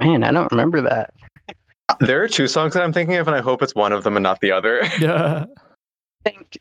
Man, 0.00 0.24
I 0.24 0.32
don't 0.32 0.50
remember 0.50 0.80
that. 0.80 1.12
There 2.00 2.22
are 2.22 2.28
two 2.28 2.48
songs 2.48 2.72
that 2.72 2.82
I'm 2.82 2.94
thinking 2.94 3.16
of, 3.16 3.28
and 3.28 3.36
I 3.36 3.42
hope 3.42 3.60
it's 3.60 3.74
one 3.74 3.92
of 3.92 4.02
them 4.02 4.16
and 4.16 4.22
not 4.22 4.40
the 4.40 4.50
other. 4.50 4.82
I 4.82 5.44
think 6.24 6.58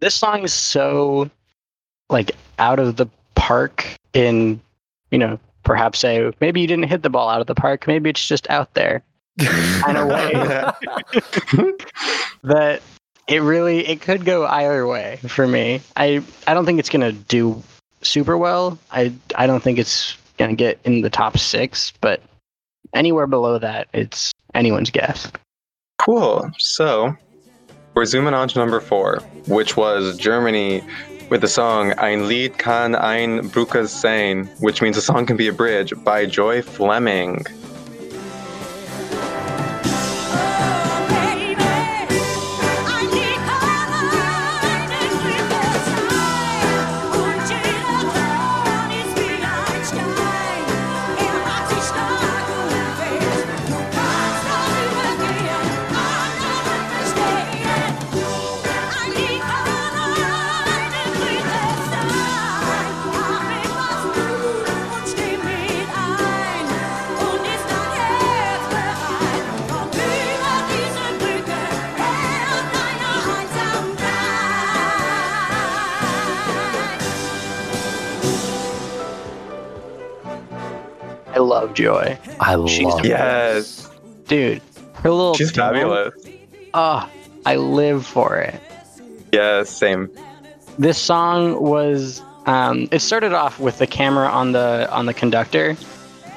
this 0.00 0.14
song 0.14 0.42
is 0.42 0.52
so 0.52 1.30
like 2.08 2.32
out 2.58 2.78
of 2.78 2.96
the 2.96 3.06
park 3.34 3.86
in 4.12 4.60
you 5.10 5.18
know 5.18 5.38
perhaps 5.62 5.98
say 5.98 6.32
maybe 6.40 6.60
you 6.60 6.66
didn't 6.66 6.88
hit 6.88 7.02
the 7.02 7.10
ball 7.10 7.28
out 7.28 7.40
of 7.40 7.46
the 7.46 7.54
park 7.54 7.86
maybe 7.86 8.10
it's 8.10 8.26
just 8.26 8.48
out 8.50 8.72
there 8.74 9.02
kind 9.38 9.96
of 9.96 10.08
way. 10.08 11.72
That 12.42 12.80
it 13.28 13.42
really 13.42 13.86
it 13.86 14.00
could 14.00 14.24
go 14.24 14.46
either 14.46 14.86
way 14.86 15.18
for 15.28 15.46
me. 15.46 15.82
I 15.94 16.22
i 16.46 16.54
don't 16.54 16.64
think 16.64 16.78
it's 16.78 16.88
gonna 16.88 17.12
do 17.12 17.62
super 18.00 18.38
well. 18.38 18.78
I 18.90 19.12
i 19.34 19.46
don't 19.46 19.62
think 19.62 19.78
it's 19.78 20.16
gonna 20.38 20.54
get 20.54 20.78
in 20.84 21.02
the 21.02 21.10
top 21.10 21.36
six 21.36 21.92
but 22.00 22.22
anywhere 22.94 23.26
below 23.26 23.58
that 23.58 23.88
it's 23.92 24.32
anyone's 24.54 24.88
guess. 24.88 25.30
Cool. 25.98 26.50
So 26.58 27.14
we're 28.00 28.06
zooming 28.06 28.32
on 28.32 28.48
to 28.48 28.58
number 28.58 28.80
four, 28.80 29.18
which 29.46 29.76
was 29.76 30.16
Germany 30.16 30.82
with 31.28 31.42
the 31.42 31.46
song 31.46 31.92
Ein 31.98 32.28
Lied 32.28 32.56
kann 32.56 32.94
ein 32.94 33.50
Brücke 33.50 33.86
sein, 33.86 34.46
which 34.60 34.80
means 34.80 34.96
a 34.96 35.02
song 35.02 35.26
can 35.26 35.36
be 35.36 35.48
a 35.48 35.52
bridge 35.52 35.92
by 36.02 36.24
Joy 36.24 36.62
Fleming. 36.62 37.44
I 81.70 81.74
love 81.74 81.74
joy 81.74 82.18
I 82.40 82.66
She's 82.66 82.84
love 82.86 83.04
a- 83.04 83.08
Yes. 83.08 83.90
dude 84.26 84.62
her 84.94 85.10
little 85.10 85.34
She's 85.34 85.52
demo- 85.52 85.72
fabulous. 85.72 86.14
Ah, 86.74 87.08
I 87.46 87.56
live 87.56 88.04
for 88.06 88.36
it. 88.38 88.60
Yes, 89.32 89.70
same. 89.70 90.10
This 90.78 90.98
song 90.98 91.58
was 91.62 92.20
um, 92.46 92.86
it 92.92 92.98
started 93.00 93.32
off 93.32 93.58
with 93.58 93.78
the 93.78 93.86
camera 93.86 94.28
on 94.28 94.52
the 94.52 94.88
on 94.92 95.06
the 95.06 95.14
conductor, 95.14 95.74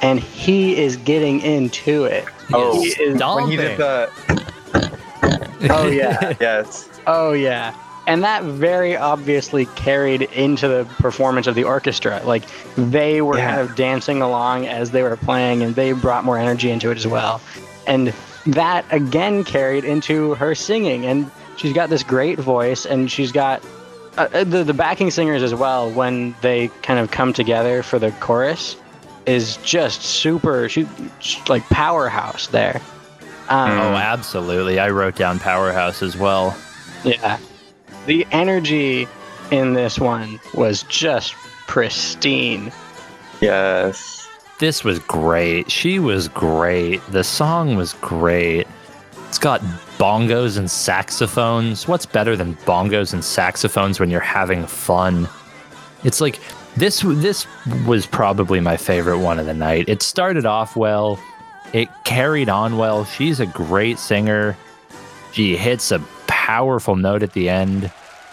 and 0.02 0.20
he 0.20 0.78
is 0.82 0.96
getting 0.98 1.42
into 1.42 2.06
it. 2.06 2.24
Oh, 2.54 2.82
He 2.82 2.88
is- 2.90 3.20
When 3.22 3.48
he 3.50 3.58
did 3.58 3.78
the 3.78 4.10
Oh, 5.70 5.88
yeah. 5.88 6.34
yes. 6.42 6.88
oh 7.06 7.34
yeah, 7.34 7.74
and 8.08 8.24
that 8.24 8.44
very 8.44 8.96
obviously 8.98 9.66
carried 9.76 10.24
into 10.24 10.68
the 10.68 10.86
performance 11.00 11.48
of 11.48 11.56
the 11.56 11.64
orchestra. 11.64 12.22
Like 12.26 12.44
they 12.76 13.22
were 13.22 13.38
Yeah. 13.38 13.56
kind 13.56 13.62
of 13.62 13.76
dancing 13.76 14.22
along 14.22 14.68
as 14.68 14.92
they 14.92 15.04
were 15.04 15.16
playing, 15.18 15.64
and 15.64 15.76
they 15.76 15.92
brought 15.94 16.24
more 16.26 16.38
energy 16.38 16.70
into 16.72 16.92
it 16.92 16.98
as 16.98 17.08
well. 17.08 17.42
And 17.88 18.14
that 18.48 18.86
again 18.92 19.44
carried 19.44 19.86
into 19.86 20.34
her 20.36 20.54
singing, 20.56 21.06
and 21.06 21.30
she's 21.58 21.74
got 21.74 21.90
this 21.90 22.04
great 22.04 22.40
voice, 22.40 22.86
and 22.86 23.10
she's 23.12 23.32
got 23.32 23.64
uh, 24.18 24.28
uh, 24.34 24.44
the 24.44 24.64
the 24.64 24.74
backing 24.74 25.10
singers 25.12 25.42
as 25.42 25.56
well. 25.56 25.90
When 25.90 26.36
they 26.42 26.70
kind 26.82 27.00
of 27.00 27.10
come 27.12 27.34
together 27.34 27.82
for 27.84 28.00
the 28.00 28.12
chorus, 28.20 28.76
is 29.26 29.58
just 29.64 30.02
super. 30.04 30.68
She, 30.70 30.86
like 31.48 31.64
powerhouse 31.70 32.48
there. 32.48 32.82
Um, 33.50 33.72
Oh, 33.72 33.94
absolutely. 33.96 34.80
I 34.80 34.90
wrote 34.90 35.16
down 35.16 35.40
Powerhouse 35.40 36.02
as 36.04 36.16
well. 36.18 36.56
Yeah. 37.04 37.38
The 38.06 38.28
energy 38.32 39.08
in 39.52 39.74
this 39.74 40.00
one 40.00 40.40
was 40.54 40.84
just 40.84 41.34
pristine. 41.68 42.72
Yes. 43.42 44.28
This 44.60 44.84
was 44.84 45.00
great. 45.00 45.72
She 45.72 46.00
was 46.00 46.28
great. 46.28 47.02
The 47.08 47.24
song 47.24 47.76
was 47.76 47.94
great. 47.94 48.68
It's 49.28 49.40
got 49.40 49.62
bongos 49.98 50.58
and 50.58 50.70
saxophones. 50.70 51.88
What's 51.88 52.06
better 52.06 52.36
than 52.36 52.56
bongos 52.58 53.14
and 53.14 53.24
saxophones 53.24 54.00
when 54.00 54.10
you're 54.10 54.20
having 54.20 54.66
fun? 54.66 55.28
It's 56.04 56.22
like 56.22 56.40
this 56.76 57.02
this 57.06 57.48
was 57.86 58.06
probably 58.06 58.60
my 58.60 58.78
favorite 58.78 59.20
one 59.20 59.40
of 59.40 59.46
the 59.46 59.54
night. 59.54 59.88
It 59.88 60.02
started 60.02 60.46
off 60.46 60.76
well. 60.76 61.20
It 61.74 61.90
carried 62.04 62.50
on 62.50 62.78
well. 62.78 63.06
She's 63.06 63.40
a 63.40 63.46
great 63.46 63.98
singer. 63.98 64.56
She 65.32 65.58
hits 65.58 65.92
a 65.92 66.00
powerful 66.28 66.96
note 66.96 67.24
at 67.24 67.34
the 67.34 67.50
end. 67.50 67.92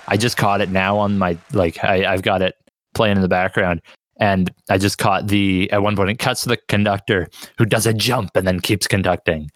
I 0.09 0.16
just 0.16 0.36
caught 0.36 0.61
it 0.61 0.70
now 0.70 0.97
on 0.99 1.18
my 1.18 1.36
like 1.53 1.82
I, 1.84 2.05
I've 2.12 2.22
got 2.22 2.43
it 2.43 2.55
playing 2.95 3.16
in 3.16 3.22
the 3.22 3.28
background 3.28 3.80
and 4.18 4.51
I 4.68 4.78
just 4.78 4.99
caught 4.99 5.28
the 5.28 5.70
at 5.70 5.82
one 5.82 5.97
point 5.97 6.11
it 6.11 6.18
cuts 6.18 6.43
to 6.43 6.49
the 6.49 6.59
conductor 6.68 7.28
who 7.59 7.64
does 7.64 7.86
a 7.86 7.95
jump 7.95 8.30
and 8.34 8.47
then 8.47 8.61
keeps 8.61 8.86
conducting, 8.86 9.51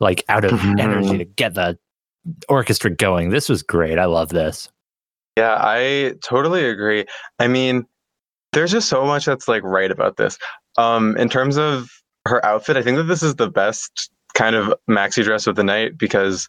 like 0.00 0.24
out 0.28 0.44
of 0.44 0.52
Mhm. 0.52 0.80
energy 0.80 1.18
to 1.18 1.24
get 1.24 1.54
the 1.54 1.78
orchestra 2.48 2.90
going. 2.90 3.30
This 3.30 3.48
was 3.48 3.62
great. 3.62 3.98
I 3.98 4.06
love 4.06 4.30
this. 4.30 4.68
Yeah, 5.36 5.56
I 5.58 6.14
totally 6.22 6.64
agree. 6.64 7.06
I 7.38 7.48
mean, 7.48 7.86
there's 8.52 8.72
just 8.72 8.88
so 8.88 9.04
much 9.04 9.26
that's 9.26 9.46
like 9.48 9.62
right 9.62 9.90
about 9.90 10.16
this. 10.16 10.38
Um, 10.76 11.16
in 11.16 11.28
terms 11.28 11.56
of 11.56 11.88
her 12.26 12.44
outfit, 12.44 12.76
I 12.76 12.82
think 12.82 12.96
that 12.96 13.04
this 13.04 13.22
is 13.22 13.36
the 13.36 13.48
best 13.50 14.10
kind 14.34 14.56
of 14.56 14.74
maxi 14.88 15.22
dress 15.22 15.46
of 15.46 15.56
the 15.56 15.64
night 15.64 15.98
because 15.98 16.48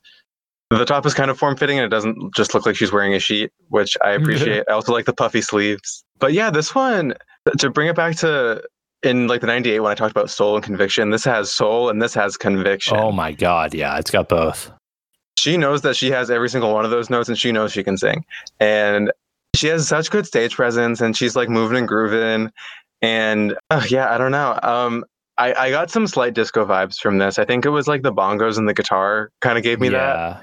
the 0.77 0.85
top 0.85 1.05
is 1.05 1.13
kind 1.13 1.29
of 1.31 1.37
form 1.37 1.55
fitting 1.57 1.77
and 1.77 1.85
it 1.85 1.89
doesn't 1.89 2.33
just 2.35 2.53
look 2.53 2.65
like 2.65 2.75
she's 2.75 2.91
wearing 2.91 3.13
a 3.13 3.19
sheet, 3.19 3.51
which 3.69 3.97
I 4.03 4.11
appreciate. 4.19 4.63
I 4.69 4.73
also 4.73 4.91
like 4.93 5.05
the 5.05 5.13
puffy 5.13 5.41
sleeves. 5.41 6.03
But 6.19 6.33
yeah, 6.33 6.49
this 6.49 6.73
one 6.75 7.13
to 7.57 7.69
bring 7.69 7.87
it 7.87 7.95
back 7.95 8.15
to 8.17 8.63
in 9.03 9.27
like 9.27 9.41
the 9.41 9.47
98 9.47 9.79
when 9.79 9.91
I 9.91 9.95
talked 9.95 10.11
about 10.11 10.29
soul 10.29 10.55
and 10.55 10.63
conviction, 10.63 11.09
this 11.09 11.23
has 11.25 11.51
soul 11.51 11.89
and 11.89 12.01
this 12.01 12.13
has 12.13 12.37
conviction. 12.37 12.97
Oh 12.97 13.11
my 13.11 13.31
god, 13.31 13.73
yeah, 13.73 13.97
it's 13.97 14.11
got 14.11 14.29
both. 14.29 14.71
she 15.37 15.57
knows 15.57 15.81
that 15.81 15.95
she 15.95 16.11
has 16.11 16.29
every 16.29 16.49
single 16.49 16.71
one 16.73 16.85
of 16.85 16.91
those 16.91 17.09
notes 17.09 17.27
and 17.27 17.37
she 17.37 17.51
knows 17.51 17.71
she 17.71 17.83
can 17.83 17.97
sing 17.97 18.23
and 18.59 19.11
she 19.55 19.67
has 19.67 19.87
such 19.87 20.11
good 20.11 20.25
stage 20.27 20.55
presence 20.55 21.01
and 21.01 21.17
she's 21.17 21.35
like 21.35 21.49
moving 21.49 21.77
and 21.79 21.87
grooving 21.87 22.51
and 23.01 23.55
yeah 23.89 24.13
i 24.13 24.17
don't 24.19 24.31
know 24.31 24.59
um 24.61 25.03
I, 25.37 25.53
I 25.53 25.69
got 25.71 25.89
some 25.89 26.05
slight 26.05 26.35
disco 26.35 26.63
vibes 26.65 26.97
from 26.99 27.17
this 27.17 27.39
i 27.39 27.45
think 27.45 27.65
it 27.65 27.69
was 27.69 27.87
like 27.87 28.03
the 28.03 28.13
bongos 28.13 28.57
and 28.59 28.69
the 28.69 28.73
guitar 28.75 29.31
kind 29.41 29.57
of 29.57 29.63
gave 29.63 29.79
me 29.79 29.89
that 29.89 30.15
yeah. 30.15 30.41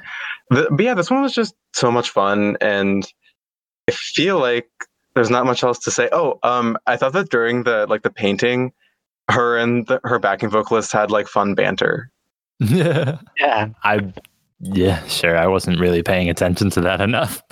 The, 0.50 0.68
but 0.70 0.84
yeah 0.84 0.94
this 0.94 1.10
one 1.10 1.22
was 1.22 1.32
just 1.32 1.54
so 1.74 1.90
much 1.90 2.10
fun 2.10 2.56
and 2.60 3.12
i 3.88 3.92
feel 3.92 4.38
like 4.38 4.68
there's 5.14 5.30
not 5.30 5.46
much 5.46 5.62
else 5.62 5.78
to 5.78 5.90
say 5.90 6.08
oh 6.12 6.38
um 6.42 6.76
i 6.86 6.96
thought 6.96 7.12
that 7.12 7.30
during 7.30 7.64
the 7.64 7.86
like 7.88 8.02
the 8.02 8.10
painting 8.10 8.72
her 9.30 9.58
and 9.58 9.86
the, 9.86 10.00
her 10.04 10.18
backing 10.18 10.48
vocalist 10.48 10.92
had 10.92 11.10
like 11.10 11.26
fun 11.28 11.54
banter 11.54 12.10
Yeah. 12.60 13.68
I 13.84 14.12
yeah, 14.60 15.04
sure. 15.06 15.36
I 15.36 15.46
wasn't 15.46 15.78
really 15.78 16.02
paying 16.02 16.28
attention 16.28 16.70
to 16.70 16.80
that 16.80 17.00
enough. 17.00 17.42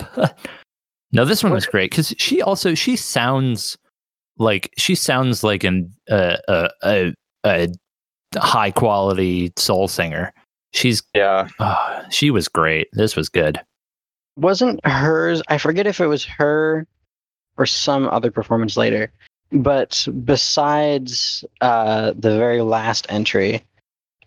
No, 1.11 1.25
this 1.25 1.43
one 1.43 1.53
was 1.53 1.65
great 1.65 1.91
because 1.91 2.13
she 2.17 2.41
also 2.41 2.75
she 2.75 2.95
sounds 2.95 3.77
like 4.37 4.71
she 4.77 4.93
sounds 4.95 5.43
like 5.43 5.63
an 5.63 5.93
uh, 6.09 6.37
a 6.47 6.69
a 6.83 7.13
a 7.45 7.67
high 8.37 8.71
quality 8.71 9.53
soul 9.55 9.87
singer. 9.87 10.33
She's 10.73 11.01
yeah 11.15 11.47
uh, 11.59 12.03
she 12.09 12.29
was 12.31 12.47
great. 12.47 12.87
This 12.93 13.15
was 13.15 13.29
good. 13.29 13.59
Wasn't 14.35 14.85
hers, 14.85 15.41
I 15.47 15.57
forget 15.57 15.87
if 15.87 15.99
it 15.99 16.07
was 16.07 16.23
her 16.25 16.85
or 17.57 17.65
some 17.65 18.07
other 18.07 18.29
performance 18.29 18.77
later, 18.77 19.11
but 19.51 20.07
besides 20.25 21.43
uh, 21.61 22.13
the 22.15 22.37
very 22.37 22.61
last 22.61 23.07
entry, 23.09 23.63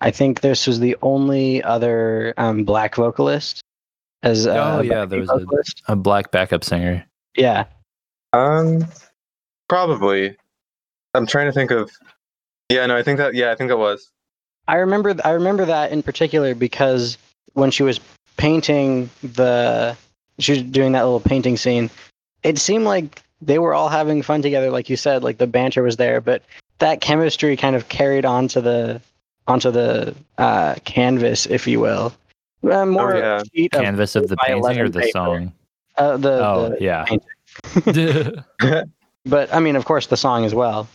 I 0.00 0.10
think 0.10 0.40
this 0.40 0.66
was 0.66 0.80
the 0.80 0.96
only 1.02 1.62
other 1.62 2.34
um, 2.38 2.64
black 2.64 2.96
vocalist 2.96 3.60
as 4.24 4.46
a 4.46 4.58
Oh, 4.78 4.80
yeah, 4.80 5.04
there 5.04 5.20
was 5.20 5.30
a- 5.30 5.92
A 5.92 5.96
black 5.96 6.32
backup 6.32 6.64
singer. 6.64 7.04
Yeah. 7.36 7.66
um 8.32 8.84
probably 9.68 10.36
I'm 11.14 11.26
trying 11.26 11.46
to 11.46 11.52
think 11.52 11.70
of. 11.70 11.90
Yeah, 12.68 12.86
no, 12.86 12.96
I 12.96 13.02
think 13.02 13.18
that. 13.18 13.34
Yeah, 13.34 13.52
I 13.52 13.54
think 13.54 13.70
it 13.70 13.78
was. 13.78 14.10
I 14.70 14.76
remember 14.76 15.14
I 15.24 15.30
remember 15.32 15.64
that 15.64 15.90
in 15.90 16.02
particular 16.02 16.54
because 16.54 17.18
when 17.54 17.70
she 17.72 17.82
was 17.82 17.98
painting 18.36 19.10
the 19.22 19.96
she 20.38 20.52
was 20.52 20.62
doing 20.62 20.92
that 20.92 21.02
little 21.02 21.18
painting 21.20 21.56
scene, 21.56 21.90
it 22.44 22.56
seemed 22.58 22.84
like 22.84 23.22
they 23.42 23.58
were 23.58 23.74
all 23.74 23.88
having 23.88 24.22
fun 24.22 24.42
together, 24.42 24.70
like 24.70 24.88
you 24.88 24.96
said, 24.96 25.24
like 25.24 25.38
the 25.38 25.46
banter 25.46 25.82
was 25.82 25.96
there, 25.96 26.20
but 26.20 26.42
that 26.78 27.00
chemistry 27.00 27.56
kind 27.56 27.74
of 27.74 27.88
carried 27.88 28.24
onto 28.24 28.60
the 28.60 29.00
onto 29.48 29.70
the 29.72 30.14
uh, 30.38 30.76
canvas, 30.84 31.46
if 31.46 31.66
you 31.66 31.80
will. 31.80 32.12
Uh, 32.62 32.86
more 32.86 33.16
Oh, 33.16 33.18
yeah. 33.18 33.42
sheet 33.52 33.74
of- 33.74 33.82
Canvas 33.82 34.14
of 34.14 34.28
the 34.28 34.36
by 34.36 34.48
painting 34.48 34.78
or 34.78 34.88
the 34.88 35.00
paper. 35.00 35.10
song? 35.12 35.52
uh, 35.96 36.16
the, 36.16 36.46
Oh, 36.46 36.68
the 36.68 36.76
yeah. 36.80 37.06
but 39.24 39.52
I 39.52 39.58
mean, 39.58 39.74
of 39.76 39.84
course, 39.84 40.06
the 40.06 40.16
song 40.16 40.44
as 40.44 40.54
well. 40.54 40.86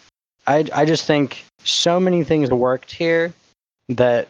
I 0.47 0.65
I 0.73 0.85
just 0.85 1.05
think 1.05 1.43
so 1.63 1.99
many 1.99 2.23
things 2.23 2.49
worked 2.51 2.91
here 2.91 3.33
that 3.89 4.27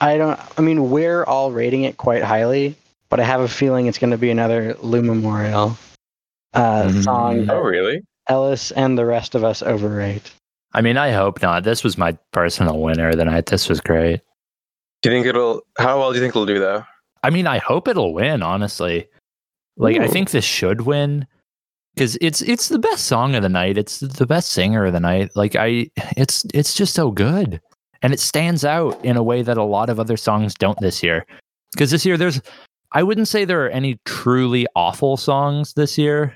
I 0.00 0.16
don't. 0.16 0.38
I 0.58 0.62
mean, 0.62 0.90
we're 0.90 1.24
all 1.24 1.50
rating 1.52 1.84
it 1.84 1.96
quite 1.96 2.22
highly, 2.22 2.76
but 3.08 3.20
I 3.20 3.24
have 3.24 3.40
a 3.40 3.48
feeling 3.48 3.86
it's 3.86 3.98
going 3.98 4.10
to 4.12 4.18
be 4.18 4.30
another 4.30 4.74
Lou 4.80 5.02
Memorial 5.02 5.76
uh, 6.54 6.84
Mm. 6.84 7.04
song 7.04 7.50
Oh, 7.50 7.60
really? 7.60 8.02
Ellis 8.28 8.70
and 8.72 8.96
the 8.98 9.06
rest 9.06 9.34
of 9.34 9.42
us 9.44 9.62
overrate. 9.62 10.30
I 10.74 10.82
mean, 10.82 10.96
I 10.98 11.10
hope 11.12 11.40
not. 11.42 11.64
This 11.64 11.82
was 11.82 11.96
my 11.96 12.12
personal 12.32 12.78
winner 12.80 13.08
of 13.08 13.16
the 13.16 13.24
night. 13.24 13.46
This 13.46 13.68
was 13.68 13.80
great. 13.80 14.20
Do 15.02 15.10
you 15.10 15.16
think 15.16 15.26
it'll? 15.26 15.62
How 15.78 15.98
well 15.98 16.10
do 16.12 16.16
you 16.18 16.22
think 16.22 16.32
it'll 16.32 16.46
do 16.46 16.58
though? 16.58 16.84
I 17.22 17.30
mean, 17.30 17.46
I 17.46 17.58
hope 17.58 17.88
it'll 17.88 18.12
win, 18.14 18.42
honestly. 18.42 19.08
Like 19.76 19.96
I 19.98 20.08
think 20.08 20.30
this 20.30 20.44
should 20.44 20.82
win 20.82 21.26
because 21.94 22.18
it's 22.20 22.42
it's 22.42 22.68
the 22.68 22.78
best 22.80 23.06
song 23.06 23.34
of 23.34 23.42
the 23.42 23.48
night. 23.48 23.78
It's 23.78 24.00
the 24.00 24.26
best 24.26 24.50
singer 24.50 24.84
of 24.84 24.92
the 24.92 25.00
night. 25.00 25.30
Like 25.36 25.54
I 25.56 25.88
it's 26.16 26.44
it's 26.52 26.74
just 26.74 26.94
so 26.94 27.10
good. 27.12 27.60
And 28.02 28.12
it 28.12 28.20
stands 28.20 28.64
out 28.64 29.02
in 29.04 29.16
a 29.16 29.22
way 29.22 29.42
that 29.42 29.58
a 29.58 29.64
lot 29.64 29.90
of 29.90 29.98
other 29.98 30.16
songs 30.16 30.54
don't 30.54 30.78
this 30.80 31.02
year. 31.02 31.26
Because 31.72 31.90
this 31.90 32.06
year 32.06 32.16
there's 32.16 32.40
I 32.92 33.02
wouldn't 33.02 33.28
say 33.28 33.44
there 33.44 33.64
are 33.64 33.70
any 33.70 33.98
truly 34.04 34.66
awful 34.74 35.16
songs 35.16 35.74
this 35.74 35.98
year, 35.98 36.34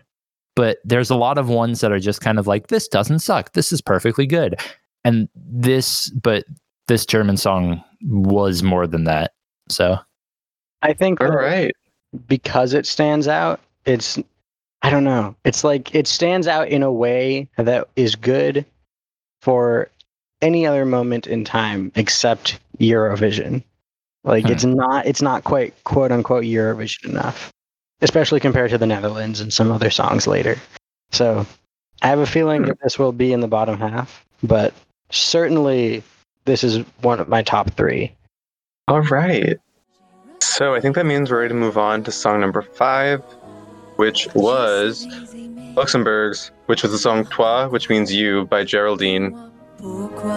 but 0.54 0.78
there's 0.84 1.10
a 1.10 1.16
lot 1.16 1.38
of 1.38 1.48
ones 1.48 1.80
that 1.80 1.92
are 1.92 1.98
just 1.98 2.20
kind 2.20 2.38
of 2.38 2.46
like 2.46 2.66
this 2.66 2.88
doesn't 2.88 3.20
suck. 3.20 3.52
This 3.52 3.72
is 3.72 3.80
perfectly 3.80 4.26
good. 4.26 4.60
And 5.04 5.28
this 5.34 6.10
but 6.10 6.44
this 6.88 7.06
German 7.06 7.36
song 7.36 7.82
was 8.02 8.62
more 8.62 8.86
than 8.86 9.04
that. 9.04 9.32
So 9.68 9.96
I 10.82 10.92
think 10.92 11.20
All 11.20 11.28
that 11.28 11.34
right. 11.34 11.72
because 12.26 12.74
it 12.74 12.86
stands 12.86 13.28
out, 13.28 13.60
it's 13.84 14.18
I 14.82 14.90
don't 14.90 15.04
know. 15.04 15.36
It's 15.44 15.64
like 15.64 15.94
it 15.94 16.06
stands 16.06 16.46
out 16.48 16.68
in 16.68 16.82
a 16.82 16.92
way 16.92 17.48
that 17.56 17.88
is 17.96 18.16
good 18.16 18.66
for 19.40 19.88
any 20.43 20.66
other 20.66 20.84
moment 20.84 21.26
in 21.26 21.45
time 21.45 21.90
except 21.95 22.59
Eurovision. 22.78 23.62
Like 24.24 24.45
Hmm. 24.47 24.53
it's 24.53 24.64
not 24.64 25.07
it's 25.07 25.22
not 25.22 25.45
quite 25.45 25.72
quote 25.84 26.12
unquote 26.12 26.45
Eurovision 26.45 27.07
enough. 27.11 27.51
Especially 28.03 28.40
compared 28.40 28.70
to 28.70 28.78
the 28.78 28.86
Netherlands 28.86 29.40
and 29.40 29.53
some 29.53 29.70
other 29.70 29.88
songs 29.90 30.26
later. 30.26 30.57
So 31.12 31.47
I 32.03 32.09
have 32.09 32.18
a 32.18 32.26
feeling 32.26 32.62
Hmm. 32.62 32.68
that 32.68 32.78
this 32.82 32.99
will 32.99 33.12
be 33.12 33.32
in 33.32 33.40
the 33.40 33.49
bottom 33.49 33.78
half, 33.78 34.24
but 34.43 34.74
certainly 35.11 36.03
this 36.45 36.64
is 36.64 36.78
one 37.03 37.20
of 37.20 37.28
my 37.28 37.43
top 37.43 37.70
three. 37.74 38.12
All 38.88 39.03
right. 39.03 39.57
So 40.40 40.74
I 40.74 40.80
think 40.80 40.97
that 40.97 41.07
means 41.07 41.30
we're 41.30 41.38
ready 41.38 41.51
to 41.51 41.55
move 41.55 41.78
on 41.78 42.03
to 42.03 42.11
song 42.11 42.40
number 42.40 42.62
five, 42.62 43.22
which 43.97 44.26
was 44.34 45.07
Luxembourg's, 45.76 46.51
which 46.66 46.82
was 46.82 46.90
the 46.90 46.99
song 46.99 47.24
Toi, 47.26 47.68
which 47.68 47.88
means 47.88 48.12
you 48.12 48.47
by 48.47 48.64
Geraldine. 48.64 49.38
Pourquoi? 49.82 50.32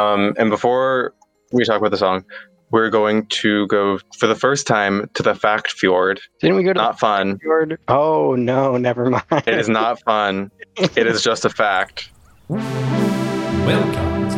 Um, 0.00 0.34
and 0.38 0.48
before 0.48 1.12
we 1.52 1.64
talk 1.64 1.78
about 1.78 1.90
the 1.90 1.98
song, 1.98 2.24
we're 2.70 2.88
going 2.88 3.26
to 3.26 3.66
go 3.66 3.98
for 4.16 4.26
the 4.26 4.34
first 4.34 4.66
time 4.66 5.10
to 5.14 5.22
the 5.22 5.34
Fact 5.34 5.72
Fjord. 5.72 6.20
Didn't 6.40 6.56
we 6.56 6.62
go 6.62 6.72
to 6.72 6.78
Not 6.78 6.98
fun. 6.98 7.32
the 7.32 7.38
fjord? 7.40 7.78
Oh 7.88 8.34
no, 8.34 8.78
never 8.78 9.10
mind. 9.10 9.24
It 9.30 9.58
is 9.58 9.68
not 9.68 10.00
fun. 10.02 10.50
It 10.76 11.06
is 11.06 11.22
just 11.22 11.44
a 11.44 11.50
fact. 11.50 12.10
Welcome 12.48 14.30
to 14.30 14.36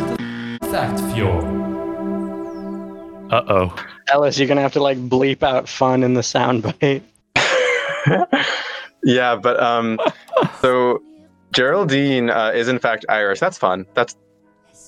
the 0.60 0.68
Fact 0.68 0.98
Fjord. 1.14 1.44
Uh 3.32 3.42
oh. 3.48 3.86
Ellis, 4.08 4.38
you're 4.38 4.48
gonna 4.48 4.62
have 4.62 4.72
to 4.72 4.82
like 4.82 4.98
bleep 4.98 5.44
out 5.44 5.68
fun 5.68 6.02
in 6.02 6.14
the 6.14 6.22
soundbite. 6.22 7.02
yeah, 9.04 9.36
but 9.36 9.62
um, 9.62 10.00
so 10.60 11.00
Geraldine 11.52 12.30
uh, 12.30 12.50
is 12.52 12.66
in 12.66 12.80
fact 12.80 13.04
Irish. 13.08 13.38
That's 13.38 13.58
fun. 13.58 13.86
That's 13.94 14.16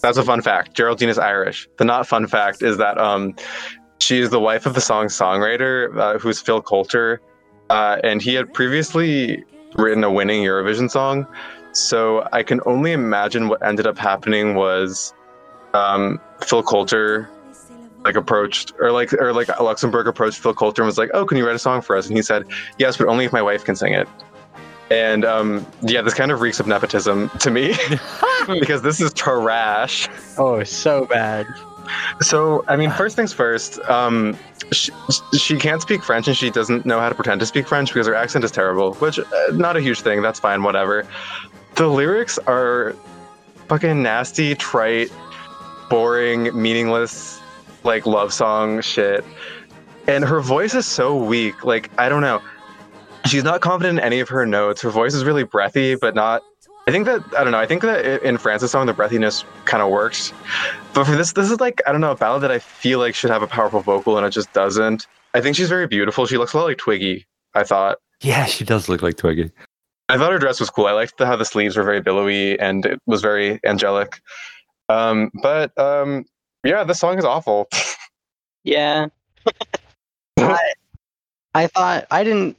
that's 0.04 0.18
a 0.18 0.22
fun 0.22 0.42
fact. 0.42 0.74
Geraldine 0.74 1.08
is 1.08 1.18
Irish. 1.18 1.66
The 1.78 1.84
not 1.84 2.06
fun 2.06 2.26
fact 2.26 2.62
is 2.62 2.76
that 2.76 2.98
um, 2.98 3.34
she 4.00 4.20
is 4.20 4.28
the 4.30 4.40
wife 4.40 4.66
of 4.66 4.74
the 4.74 4.80
song 4.80 5.06
songwriter, 5.06 5.96
uh, 5.98 6.18
who's 6.18 6.40
Phil 6.40 6.60
Coulter, 6.60 7.22
uh, 7.70 7.96
and 8.04 8.20
he 8.20 8.34
had 8.34 8.52
previously 8.52 9.42
written 9.76 10.04
a 10.04 10.10
winning 10.10 10.42
Eurovision 10.42 10.90
song. 10.90 11.26
So 11.72 12.28
I 12.32 12.42
can 12.42 12.60
only 12.66 12.92
imagine 12.92 13.48
what 13.48 13.64
ended 13.66 13.86
up 13.86 13.96
happening 13.96 14.54
was 14.54 15.14
um, 15.72 16.20
Phil 16.42 16.62
Coulter 16.62 17.30
like 18.04 18.16
approached 18.16 18.74
or 18.80 18.92
like 18.92 19.12
or 19.14 19.32
like 19.32 19.48
Luxembourg 19.58 20.06
approached 20.06 20.38
Phil 20.38 20.52
Coulter 20.52 20.82
and 20.82 20.86
was 20.86 20.98
like, 20.98 21.10
"Oh, 21.14 21.24
can 21.24 21.38
you 21.38 21.46
write 21.46 21.56
a 21.56 21.58
song 21.58 21.80
for 21.80 21.96
us?" 21.96 22.06
And 22.06 22.16
he 22.16 22.22
said, 22.22 22.44
"Yes, 22.78 22.98
but 22.98 23.08
only 23.08 23.24
if 23.24 23.32
my 23.32 23.40
wife 23.40 23.64
can 23.64 23.74
sing 23.74 23.94
it." 23.94 24.06
And 24.90 25.24
um, 25.24 25.66
yeah, 25.82 26.02
this 26.02 26.14
kind 26.14 26.30
of 26.30 26.40
reeks 26.40 26.60
of 26.60 26.66
nepotism 26.66 27.30
to 27.40 27.50
me 27.50 27.74
because 28.46 28.82
this 28.82 29.00
is 29.00 29.12
trash. 29.14 30.08
Oh, 30.38 30.62
so 30.64 31.06
bad. 31.06 31.46
So 32.20 32.64
I 32.68 32.76
mean, 32.76 32.90
first 32.90 33.16
things 33.16 33.32
first. 33.32 33.78
Um, 33.80 34.36
she, 34.72 34.92
she 35.38 35.56
can't 35.56 35.82
speak 35.82 36.02
French 36.02 36.26
and 36.28 36.36
she 36.36 36.50
doesn't 36.50 36.86
know 36.86 36.98
how 36.98 37.08
to 37.08 37.14
pretend 37.14 37.40
to 37.40 37.46
speak 37.46 37.66
French 37.66 37.90
because 37.92 38.06
her 38.06 38.14
accent 38.14 38.44
is 38.44 38.50
terrible. 38.50 38.94
Which 38.94 39.18
uh, 39.18 39.24
not 39.52 39.76
a 39.76 39.80
huge 39.80 40.00
thing. 40.00 40.22
That's 40.22 40.40
fine. 40.40 40.62
Whatever. 40.62 41.06
The 41.74 41.88
lyrics 41.88 42.38
are 42.46 42.94
fucking 43.68 44.02
nasty, 44.02 44.54
trite, 44.54 45.12
boring, 45.90 46.50
meaningless, 46.60 47.40
like 47.82 48.06
love 48.06 48.32
song 48.32 48.80
shit. 48.80 49.24
And 50.06 50.24
her 50.24 50.40
voice 50.40 50.74
is 50.74 50.86
so 50.86 51.16
weak. 51.16 51.64
Like 51.64 51.90
I 51.98 52.08
don't 52.08 52.22
know. 52.22 52.42
She's 53.26 53.44
not 53.44 53.60
confident 53.60 53.98
in 53.98 54.04
any 54.04 54.20
of 54.20 54.28
her 54.28 54.44
notes. 54.44 54.82
Her 54.82 54.90
voice 54.90 55.14
is 55.14 55.24
really 55.24 55.44
breathy, 55.44 55.94
but 55.94 56.14
not 56.14 56.42
I 56.86 56.90
think 56.90 57.06
that 57.06 57.22
I 57.36 57.42
don't 57.42 57.52
know. 57.52 57.58
I 57.58 57.66
think 57.66 57.82
that 57.82 58.22
in 58.22 58.36
France's 58.36 58.70
song, 58.70 58.86
the 58.86 58.92
breathiness 58.92 59.44
kind 59.64 59.82
of 59.82 59.90
works, 59.90 60.32
but 60.92 61.04
for 61.04 61.16
this, 61.16 61.32
this 61.32 61.50
is 61.50 61.58
like 61.58 61.80
I 61.86 61.92
don't 61.92 62.02
know 62.02 62.10
a 62.10 62.16
ballad 62.16 62.42
that 62.42 62.50
I 62.50 62.58
feel 62.58 62.98
like 62.98 63.14
should 63.14 63.30
have 63.30 63.42
a 63.42 63.46
powerful 63.46 63.80
vocal 63.80 64.18
and 64.18 64.26
it 64.26 64.30
just 64.30 64.52
doesn't. 64.52 65.06
I 65.32 65.40
think 65.40 65.56
she's 65.56 65.70
very 65.70 65.86
beautiful. 65.86 66.26
She 66.26 66.36
looks 66.36 66.52
a 66.52 66.58
lot 66.58 66.64
like 66.66 66.78
Twiggy. 66.78 67.26
I 67.54 67.64
thought. 67.64 67.98
Yeah, 68.20 68.44
she 68.44 68.64
does 68.64 68.88
look 68.88 69.00
like 69.00 69.16
Twiggy. 69.16 69.50
I 70.10 70.18
thought 70.18 70.32
her 70.32 70.38
dress 70.38 70.60
was 70.60 70.68
cool. 70.68 70.86
I 70.86 70.92
liked 70.92 71.16
the, 71.16 71.24
how 71.24 71.36
the 71.36 71.46
sleeves 71.46 71.76
were 71.76 71.84
very 71.84 72.02
billowy 72.02 72.58
and 72.60 72.84
it 72.84 73.00
was 73.06 73.22
very 73.22 73.58
angelic. 73.64 74.20
Um, 74.90 75.30
but 75.42 75.76
um, 75.78 76.26
yeah, 76.64 76.84
this 76.84 77.00
song 77.00 77.18
is 77.18 77.24
awful. 77.24 77.68
Yeah. 78.66 79.08
I, 80.38 80.72
I 81.52 81.66
thought 81.66 82.06
I 82.10 82.24
didn't. 82.24 82.56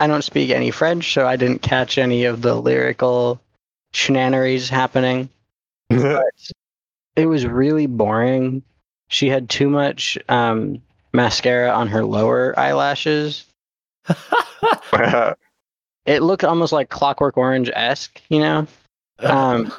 I 0.00 0.06
don't 0.06 0.22
speak 0.22 0.50
any 0.50 0.70
French, 0.70 1.12
so 1.12 1.26
I 1.26 1.36
didn't 1.36 1.62
catch 1.62 1.98
any 1.98 2.24
of 2.24 2.42
the 2.42 2.54
lyrical 2.54 3.40
shenaneries 3.92 4.68
happening. 4.68 5.28
It 7.16 7.26
was 7.26 7.44
really 7.44 7.86
boring. 7.86 8.62
She 9.08 9.28
had 9.28 9.50
too 9.50 9.68
much 9.68 10.16
um, 10.28 10.80
mascara 11.12 11.70
on 11.70 11.88
her 11.88 12.04
lower 12.04 12.56
eyelashes. 12.56 13.44
It 16.06 16.22
looked 16.22 16.44
almost 16.44 16.72
like 16.72 16.88
Clockwork 16.90 17.36
Orange 17.36 17.70
esque, 17.74 18.22
you 18.28 18.38
know. 18.38 18.66
Um, 19.18 19.72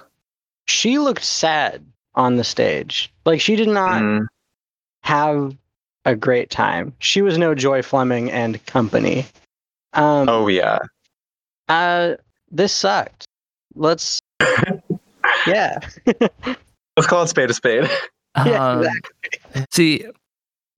she 0.66 1.00
looked 1.00 1.24
sad 1.24 1.86
on 2.14 2.36
the 2.36 2.44
stage. 2.44 3.12
Like 3.26 3.40
she 3.40 3.56
did 3.56 3.70
not 3.70 4.02
Mm, 4.02 4.28
have 5.04 5.56
a 6.06 6.16
great 6.16 6.50
time. 6.50 6.94
She 7.00 7.22
was 7.22 7.38
no 7.38 7.56
Joy 7.56 7.82
Fleming 7.82 8.30
and 8.32 8.64
company. 8.66 9.26
Um, 9.94 10.30
oh 10.30 10.48
yeah. 10.48 10.80
Uh, 11.68 12.16
this 12.52 12.74
sucked. 12.74 13.26
Let's. 13.76 14.20
yeah. 15.48 15.80
Let's 16.98 17.08
call 17.08 17.24
it 17.24 17.28
spade 17.28 17.50
a 17.50 17.54
spade. 17.54 17.90
Yeah, 18.46 18.70
Um, 18.70 18.86
See, 19.72 20.06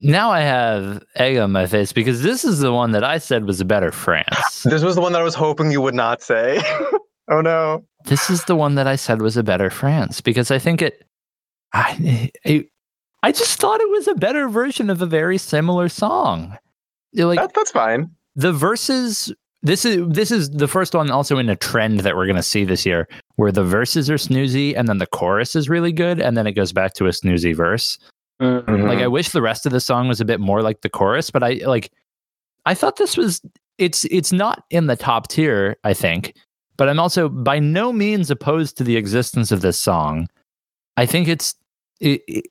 now 0.00 0.30
I 0.30 0.40
have 0.40 1.04
egg 1.16 1.36
on 1.36 1.52
my 1.52 1.66
face 1.66 1.92
because 1.92 2.22
this 2.22 2.44
is 2.44 2.60
the 2.60 2.72
one 2.72 2.92
that 2.92 3.04
I 3.04 3.18
said 3.18 3.44
was 3.44 3.60
a 3.60 3.64
better 3.64 3.92
France. 3.92 4.62
This 4.64 4.82
was 4.82 4.94
the 4.96 5.00
one 5.02 5.12
that 5.12 5.20
I 5.20 5.24
was 5.24 5.34
hoping 5.34 5.70
you 5.70 5.80
would 5.82 5.94
not 5.94 6.22
say. 6.22 6.60
oh 7.28 7.40
no. 7.42 7.84
this 8.06 8.30
is 8.30 8.44
the 8.46 8.56
one 8.56 8.74
that 8.76 8.86
I 8.86 8.96
said 8.96 9.20
was 9.20 9.36
a 9.36 9.42
better 9.42 9.68
France 9.70 10.20
because 10.20 10.50
I 10.50 10.58
think 10.58 10.80
it. 10.82 11.04
I, 11.74 12.30
I, 12.46 12.66
I 13.22 13.32
just 13.32 13.60
thought 13.60 13.80
it 13.80 13.90
was 13.90 14.08
a 14.08 14.14
better 14.14 14.48
version 14.48 14.90
of 14.90 15.02
a 15.02 15.06
very 15.06 15.38
similar 15.38 15.88
song. 15.88 16.56
Like 17.14 17.38
That, 17.38 17.52
that's 17.54 17.70
fine. 17.70 18.10
The 18.36 18.52
verses. 18.52 19.32
This 19.64 19.84
is 19.84 20.08
this 20.08 20.32
is 20.32 20.50
the 20.50 20.66
first 20.66 20.92
one 20.92 21.08
also 21.10 21.38
in 21.38 21.48
a 21.48 21.54
trend 21.54 22.00
that 22.00 22.16
we're 22.16 22.26
gonna 22.26 22.42
see 22.42 22.64
this 22.64 22.84
year, 22.84 23.06
where 23.36 23.52
the 23.52 23.62
verses 23.62 24.10
are 24.10 24.16
snoozy 24.16 24.74
and 24.76 24.88
then 24.88 24.98
the 24.98 25.06
chorus 25.06 25.54
is 25.54 25.68
really 25.68 25.92
good, 25.92 26.20
and 26.20 26.36
then 26.36 26.46
it 26.48 26.52
goes 26.52 26.72
back 26.72 26.94
to 26.94 27.06
a 27.06 27.10
snoozy 27.10 27.54
verse. 27.54 27.96
Mm. 28.40 28.64
Mhm. 28.64 28.88
Like 28.88 28.98
I 28.98 29.06
wish 29.06 29.28
the 29.28 29.42
rest 29.42 29.64
of 29.64 29.70
the 29.72 29.78
song 29.80 30.08
was 30.08 30.20
a 30.20 30.24
bit 30.24 30.40
more 30.40 30.62
like 30.62 30.80
the 30.80 30.88
chorus, 30.88 31.30
but 31.30 31.44
I 31.44 31.60
like 31.64 31.92
I 32.66 32.74
thought 32.74 32.96
this 32.96 33.16
was 33.16 33.40
it's 33.78 34.04
it's 34.06 34.32
not 34.32 34.64
in 34.70 34.86
the 34.88 34.96
top 34.96 35.28
tier, 35.28 35.76
I 35.84 35.94
think, 35.94 36.34
but 36.76 36.88
I'm 36.88 36.98
also 36.98 37.28
by 37.28 37.60
no 37.60 37.92
means 37.92 38.32
opposed 38.32 38.76
to 38.78 38.84
the 38.84 38.96
existence 38.96 39.52
of 39.52 39.60
this 39.60 39.78
song. 39.78 40.28
I 40.96 41.06
think 41.06 41.28
it's 41.28 41.54
it, 42.00 42.22
it, 42.26 42.46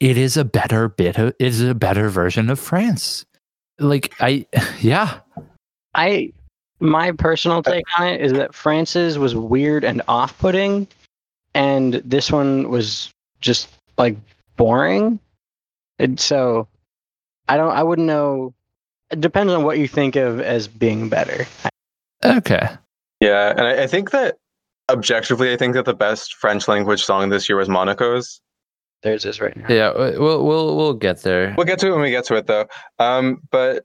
it 0.00 0.16
is 0.16 0.36
a 0.36 0.44
better 0.44 0.88
bit 0.88 1.18
of 1.18 1.28
it 1.28 1.36
is 1.40 1.60
a 1.60 1.74
better 1.74 2.08
version 2.08 2.48
of 2.50 2.60
France. 2.60 3.24
Like 3.82 4.14
I 4.20 4.46
yeah. 4.80 5.20
I 5.94 6.32
my 6.80 7.12
personal 7.12 7.58
uh, 7.58 7.62
take 7.62 7.84
on 7.98 8.08
it 8.08 8.20
is 8.20 8.32
that 8.32 8.54
France's 8.54 9.18
was 9.18 9.36
weird 9.36 9.84
and 9.84 10.02
off-putting, 10.08 10.88
and 11.54 11.94
this 11.94 12.32
one 12.32 12.68
was 12.70 13.10
just 13.40 13.68
like 13.98 14.16
boring. 14.56 15.20
And 15.98 16.18
so, 16.18 16.66
I 17.48 17.56
don't. 17.56 17.70
I 17.70 17.82
wouldn't 17.82 18.06
know. 18.06 18.54
It 19.10 19.20
depends 19.20 19.52
on 19.52 19.62
what 19.62 19.78
you 19.78 19.86
think 19.86 20.16
of 20.16 20.40
as 20.40 20.66
being 20.66 21.08
better. 21.08 21.46
Okay. 22.24 22.68
Yeah, 23.20 23.50
and 23.50 23.60
I, 23.60 23.84
I 23.84 23.86
think 23.86 24.10
that 24.10 24.36
objectively, 24.90 25.52
I 25.52 25.56
think 25.56 25.74
that 25.74 25.84
the 25.84 25.94
best 25.94 26.34
French 26.34 26.66
language 26.66 27.04
song 27.04 27.28
this 27.28 27.48
year 27.48 27.58
was 27.58 27.68
Monaco's. 27.68 28.40
There's 29.02 29.24
is 29.24 29.40
right 29.40 29.56
now. 29.56 29.66
Yeah, 29.68 29.92
we'll 30.18 30.44
we'll 30.44 30.76
we'll 30.76 30.94
get 30.94 31.22
there. 31.22 31.54
We'll 31.56 31.66
get 31.66 31.78
to 31.80 31.88
it 31.88 31.90
when 31.90 32.02
we 32.02 32.10
get 32.10 32.24
to 32.26 32.36
it, 32.36 32.46
though. 32.46 32.66
Um, 32.98 33.42
but 33.50 33.84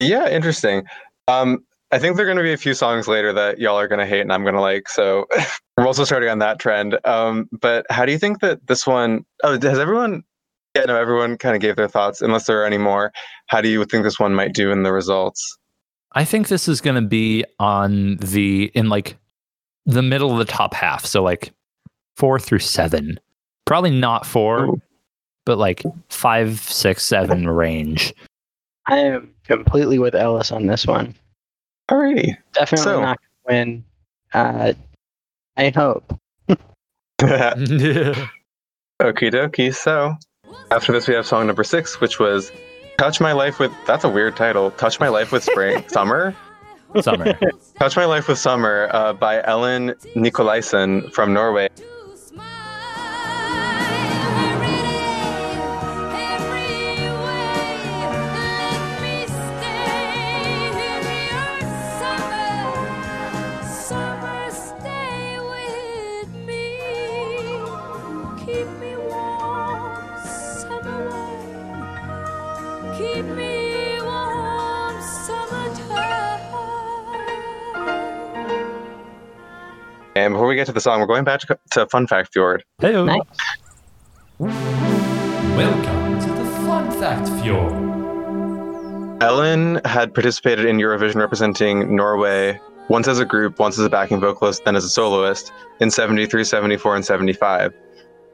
yeah, 0.00 0.28
interesting. 0.28 0.84
Um, 1.26 1.64
I 1.90 1.98
think 1.98 2.16
there 2.16 2.24
are 2.24 2.28
going 2.28 2.36
to 2.36 2.42
be 2.42 2.52
a 2.52 2.58
few 2.58 2.74
songs 2.74 3.08
later 3.08 3.32
that 3.32 3.58
y'all 3.58 3.78
are 3.78 3.88
going 3.88 3.98
to 3.98 4.06
hate 4.06 4.20
and 4.20 4.32
I'm 4.32 4.42
going 4.42 4.54
to 4.54 4.60
like. 4.60 4.88
So 4.88 5.26
we're 5.76 5.86
also 5.86 6.04
starting 6.04 6.28
on 6.28 6.38
that 6.40 6.58
trend. 6.58 6.98
Um, 7.06 7.48
but 7.60 7.86
how 7.90 8.04
do 8.04 8.12
you 8.12 8.18
think 8.18 8.40
that 8.40 8.66
this 8.66 8.86
one? 8.86 9.24
Oh, 9.42 9.52
has 9.52 9.78
everyone? 9.78 10.22
Yeah, 10.76 10.84
no, 10.84 10.96
everyone 10.96 11.38
kind 11.38 11.56
of 11.56 11.62
gave 11.62 11.76
their 11.76 11.88
thoughts. 11.88 12.20
Unless 12.20 12.46
there 12.46 12.60
are 12.62 12.66
any 12.66 12.78
more, 12.78 13.10
how 13.46 13.60
do 13.60 13.68
you 13.68 13.84
think 13.86 14.04
this 14.04 14.20
one 14.20 14.34
might 14.34 14.52
do 14.52 14.70
in 14.70 14.82
the 14.82 14.92
results? 14.92 15.58
I 16.12 16.24
think 16.24 16.48
this 16.48 16.68
is 16.68 16.80
going 16.80 17.02
to 17.02 17.08
be 17.08 17.44
on 17.58 18.16
the 18.16 18.70
in 18.74 18.88
like 18.88 19.16
the 19.86 20.02
middle 20.02 20.30
of 20.30 20.38
the 20.38 20.44
top 20.44 20.74
half, 20.74 21.06
so 21.06 21.22
like 21.22 21.52
four 22.16 22.38
through 22.38 22.58
seven. 22.58 23.18
Probably 23.68 23.90
not 23.90 24.24
four, 24.26 24.64
Ooh. 24.64 24.82
but 25.44 25.58
like 25.58 25.82
five, 26.08 26.58
six, 26.60 27.04
seven 27.04 27.46
range. 27.48 28.14
I 28.86 28.96
am 28.96 29.34
completely 29.44 29.98
with 29.98 30.14
Ellis 30.14 30.50
on 30.50 30.66
this 30.66 30.86
one. 30.86 31.14
Alrighty. 31.90 32.34
Definitely 32.54 32.84
So- 32.84 33.00
not 33.02 33.18
going 33.46 33.66
to 33.66 33.72
win. 33.72 33.84
Uh, 34.32 34.72
I 35.58 35.68
hope. 35.76 36.18
Okie 37.20 38.26
dokie. 39.00 39.74
So 39.74 40.14
after 40.70 40.92
this, 40.92 41.06
we 41.06 41.14
have 41.14 41.26
song 41.26 41.46
number 41.46 41.64
six, 41.64 42.00
which 42.00 42.18
was 42.18 42.50
"Touch 42.96 43.20
My 43.20 43.32
Life 43.32 43.58
with." 43.58 43.72
That's 43.86 44.04
a 44.04 44.08
weird 44.08 44.36
title. 44.36 44.70
"Touch 44.72 44.98
My 45.00 45.08
Life 45.08 45.30
with 45.32 45.44
Spring 45.44 45.84
Summer." 45.88 46.34
Summer. 47.02 47.38
"Touch 47.78 47.96
My 47.96 48.04
Life 48.06 48.28
with 48.28 48.38
Summer" 48.38 48.88
uh, 48.92 49.12
by 49.12 49.42
Ellen 49.44 49.90
Nikolaysen 50.16 51.12
from 51.12 51.32
Norway. 51.34 51.68
And 80.28 80.34
before 80.34 80.46
we 80.46 80.56
get 80.56 80.66
to 80.66 80.72
the 80.72 80.80
song, 80.82 81.00
we're 81.00 81.06
going 81.06 81.24
back 81.24 81.40
to, 81.40 81.58
to 81.70 81.86
Fun 81.86 82.06
Fact 82.06 82.34
Fjord. 82.34 82.62
Hey, 82.82 82.92
Nice. 83.02 83.18
welcome 84.38 86.20
to 86.20 86.26
the 86.26 86.44
Fun 86.66 86.90
Fact 87.00 87.26
Fjord. 87.40 87.72
Ellen 89.22 89.80
had 89.86 90.12
participated 90.12 90.66
in 90.66 90.76
Eurovision 90.76 91.14
representing 91.14 91.96
Norway 91.96 92.60
once 92.90 93.08
as 93.08 93.18
a 93.20 93.24
group, 93.24 93.58
once 93.58 93.78
as 93.78 93.86
a 93.86 93.88
backing 93.88 94.20
vocalist, 94.20 94.66
then 94.66 94.76
as 94.76 94.84
a 94.84 94.90
soloist 94.90 95.50
in 95.80 95.90
73, 95.90 96.44
74, 96.44 96.96
and 96.96 97.06
75. 97.06 97.72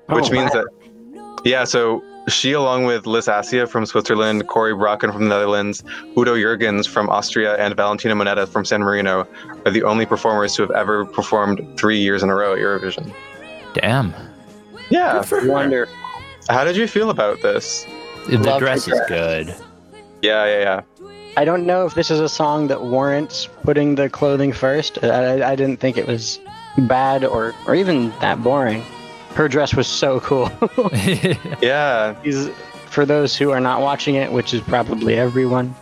Which 0.09 0.25
Oh, 0.31 0.33
means 0.33 0.51
wow. 0.53 0.65
that, 0.65 1.41
yeah, 1.45 1.63
so 1.63 2.03
she, 2.29 2.53
along 2.53 2.85
with 2.85 3.07
Lys 3.07 3.27
Assia 3.27 3.69
from 3.69 3.87
Switzerland, 3.87 4.47
Corry 4.49 4.75
Brokken 4.75 5.13
from 5.13 5.25
the 5.25 5.29
Netherlands, 5.29 5.85
Udo 6.17 6.37
Jurgens 6.37 6.89
from 6.89 7.11
Austria, 7.11 7.57
and 7.57 7.77
Valentina 7.77 8.15
Monetta 8.15 8.49
from 8.49 8.65
San 8.65 8.81
Marino, 8.81 9.27
are 9.67 9.71
the 9.71 9.83
only 9.83 10.07
performers 10.07 10.55
to 10.57 10.63
have 10.63 10.71
ever 10.71 11.05
performed 11.05 11.79
three 11.79 11.99
years 11.99 12.23
in 12.23 12.31
a 12.31 12.35
row 12.35 12.55
at 12.55 12.59
Eurovision. 12.59 13.15
Damn. 13.75 14.15
Yeah. 14.91 15.25
Good. 15.29 15.49
Wonder. 15.49 15.89
How 16.49 16.65
did 16.65 16.77
you 16.77 16.87
feel 16.87 17.11
about 17.11 17.43
this? 17.43 17.87
The 18.27 18.39
Love 18.39 18.45
the 18.45 18.59
dress 18.59 18.89
is 18.89 19.01
good. 19.09 19.55
Yeah, 20.23 20.47
yeah, 20.47 20.61
yeah. 20.61 21.09
I 21.37 21.45
don't 21.45 21.67
know 21.67 21.85
if 21.85 21.95
this 21.95 22.11
is 22.11 22.21
a 22.21 22.29
song 22.29 22.69
that 22.69 22.83
warrants 22.83 23.49
putting 23.65 23.97
the 23.97 24.09
clothing 24.09 24.53
first. 24.53 25.03
I, 25.03 25.09
I, 25.41 25.51
I 25.51 25.57
didn't 25.57 25.79
think 25.79 25.99
it 25.99 26.07
was 26.07 26.39
bad 26.79 27.25
or, 27.25 27.55
or 27.67 27.75
even 27.75 28.11
that 28.21 28.43
boring. 28.43 28.83
Her 29.35 29.49
dress 29.49 29.75
was 29.75 29.87
so 29.87 30.21
cool. 30.21 30.51
Yeah. 31.61 32.15
these, 32.23 32.49
for 32.87 33.05
those 33.05 33.37
who 33.37 33.51
are 33.51 33.61
not 33.61 33.81
watching 33.81 34.15
it, 34.15 34.31
which 34.33 34.55
is 34.55 34.61
probably 34.63 35.17
everyone, 35.17 35.75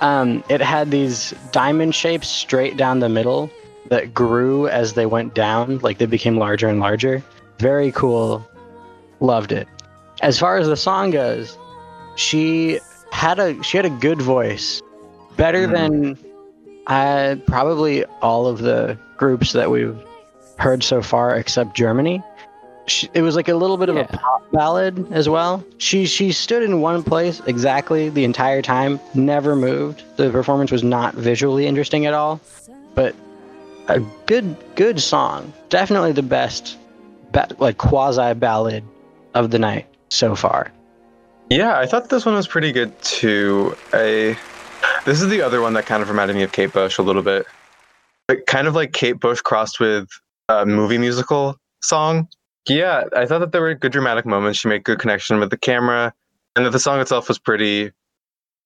um, 0.00 0.44
it 0.48 0.60
had 0.60 0.90
these 0.90 1.32
diamond 1.52 1.94
shapes 1.94 2.28
straight 2.28 2.76
down 2.76 3.00
the 3.00 3.08
middle 3.08 3.50
that 3.88 4.12
grew 4.12 4.68
as 4.68 4.92
they 4.92 5.06
went 5.06 5.34
down, 5.34 5.78
like 5.78 5.98
they 5.98 6.06
became 6.06 6.36
larger 6.36 6.68
and 6.68 6.80
larger. 6.80 7.22
Very 7.58 7.90
cool. 7.92 8.46
Loved 9.20 9.52
it. 9.52 9.66
As 10.20 10.38
far 10.38 10.58
as 10.58 10.66
the 10.68 10.76
song 10.76 11.10
goes, 11.10 11.56
she 12.16 12.78
had 13.10 13.38
a 13.38 13.60
she 13.62 13.76
had 13.78 13.86
a 13.86 13.90
good 13.90 14.20
voice, 14.20 14.82
better 15.36 15.66
Mhm. 15.66 15.72
than 15.72 16.18
uh, 16.88 17.36
probably 17.46 18.04
all 18.22 18.46
of 18.46 18.58
the 18.58 18.98
groups 19.16 19.52
that 19.52 19.70
we've 19.70 19.96
heard 20.58 20.82
so 20.82 21.00
far, 21.02 21.34
except 21.36 21.74
Germany. 21.74 22.22
She, 22.88 23.08
it 23.14 23.22
was 23.22 23.36
like 23.36 23.48
a 23.48 23.54
little 23.54 23.76
bit 23.76 23.88
of 23.88 23.96
Yeah. 23.96 24.02
a 24.10 24.16
pop 24.16 24.50
ballad 24.52 25.06
as 25.12 25.28
well. 25.28 25.64
She 25.78 26.06
she 26.06 26.32
stood 26.32 26.62
in 26.62 26.80
one 26.80 27.02
place 27.02 27.40
exactly 27.46 28.08
the 28.08 28.24
entire 28.24 28.62
time, 28.62 28.98
never 29.14 29.54
moved. 29.54 30.02
The 30.16 30.30
performance 30.30 30.70
was 30.70 30.82
not 30.82 31.14
visually 31.14 31.66
interesting 31.66 32.06
at 32.06 32.14
all, 32.14 32.40
but 32.94 33.14
a 33.88 34.00
good 34.26 34.56
good 34.74 35.00
song. 35.00 35.52
Definitely 35.68 36.12
the 36.12 36.22
best, 36.22 36.76
ba- 37.32 37.48
like 37.58 37.78
quasi 37.78 38.34
ballad 38.34 38.84
of 39.34 39.50
the 39.50 39.58
night 39.58 39.86
so 40.08 40.34
far. 40.34 40.72
Yeah, 41.50 41.78
I 41.78 41.86
thought 41.86 42.10
this 42.10 42.26
one 42.26 42.34
was 42.34 42.46
pretty 42.48 42.72
good 42.72 42.92
too. 43.02 43.76
I 43.92 44.36
this 45.04 45.20
is 45.22 45.28
the 45.28 45.42
other 45.42 45.60
one 45.60 45.72
that 45.74 45.86
kind 45.86 46.02
of 46.02 46.08
reminded 46.08 46.36
me 46.36 46.42
of 46.42 46.52
Kate 46.52 46.72
Bush 46.72 46.98
a 46.98 47.02
little 47.02 47.22
bit. 47.22 47.46
But 48.26 48.46
kind 48.46 48.66
of 48.68 48.74
like 48.74 48.92
Kate 48.92 49.18
Bush 49.18 49.40
crossed 49.40 49.80
with 49.80 50.06
a 50.50 50.66
movie 50.66 50.98
musical 50.98 51.56
song. 51.82 52.28
Yeah, 52.68 53.04
I 53.16 53.26
thought 53.26 53.38
that 53.40 53.52
there 53.52 53.60
were 53.62 53.74
good 53.74 53.92
dramatic 53.92 54.26
moments. 54.26 54.58
She 54.58 54.68
made 54.68 54.84
good 54.84 54.98
connection 54.98 55.38
with 55.40 55.50
the 55.50 55.56
camera, 55.58 56.12
and 56.56 56.64
that 56.66 56.70
the 56.70 56.78
song 56.80 57.00
itself 57.00 57.28
was 57.28 57.38
pretty 57.38 57.90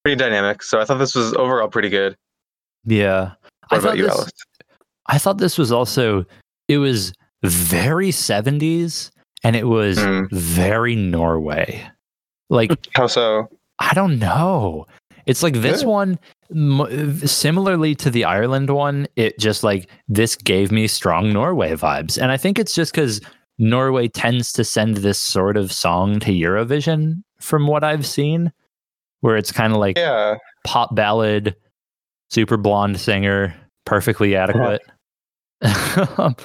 pretty 0.03 0.17
dynamic. 0.17 0.61
So 0.63 0.79
I 0.81 0.85
thought 0.85 0.97
this 0.99 1.15
was 1.15 1.33
overall 1.35 1.67
pretty 1.69 1.89
good. 1.89 2.17
Yeah. 2.85 3.31
I 3.71 3.75
What 3.75 3.83
thought 3.83 3.97
you, 3.97 4.03
this- 4.03 4.11
Ellis? 4.13 4.31
I 5.07 5.17
thought 5.17 5.37
this 5.37 5.57
was 5.57 5.71
also 5.71 6.25
it 6.67 6.77
was 6.77 7.13
very 7.43 8.09
70s 8.09 9.11
and 9.43 9.55
it 9.55 9.67
was 9.67 9.97
Mm. 9.97 10.29
very 10.31 10.95
Norway. 10.95 11.85
Like 12.49 12.71
How 12.95 13.07
so? 13.07 13.49
I 13.79 13.93
don't 13.93 14.19
know. 14.19 14.85
It's 15.25 15.41
like 15.43 15.55
this 15.55 15.83
one 15.85 16.19
similarly 17.25 17.95
to 17.95 18.09
the 18.09 18.25
Ireland 18.25 18.69
one, 18.69 19.07
it 19.15 19.39
just 19.39 19.63
like 19.63 19.89
this 20.07 20.35
gave 20.35 20.71
me 20.71 20.87
strong 20.87 21.31
Norway 21.33 21.73
vibes. 21.75 22.21
And 22.21 22.31
I 22.31 22.37
think 22.37 22.59
it's 22.59 22.73
just 22.75 22.91
because 22.93 23.21
Norway 23.59 24.07
tends 24.07 24.51
to 24.53 24.63
send 24.63 24.97
this 24.97 25.19
sort 25.19 25.57
of 25.57 25.71
song 25.71 26.19
to 26.21 26.31
Eurovision 26.31 27.23
from 27.39 27.67
what 27.67 27.83
I've 27.83 28.05
seen, 28.05 28.51
where 29.21 29.37
it's 29.37 29.51
kind 29.51 29.73
of 29.73 29.79
like 29.79 29.97
Yeah. 29.97 30.35
pop 30.65 30.95
ballad, 30.95 31.55
super 32.29 32.57
blonde 32.57 32.99
singer, 32.99 33.55
perfectly 33.85 34.35
adequate. 34.35 34.81
but 35.61 36.35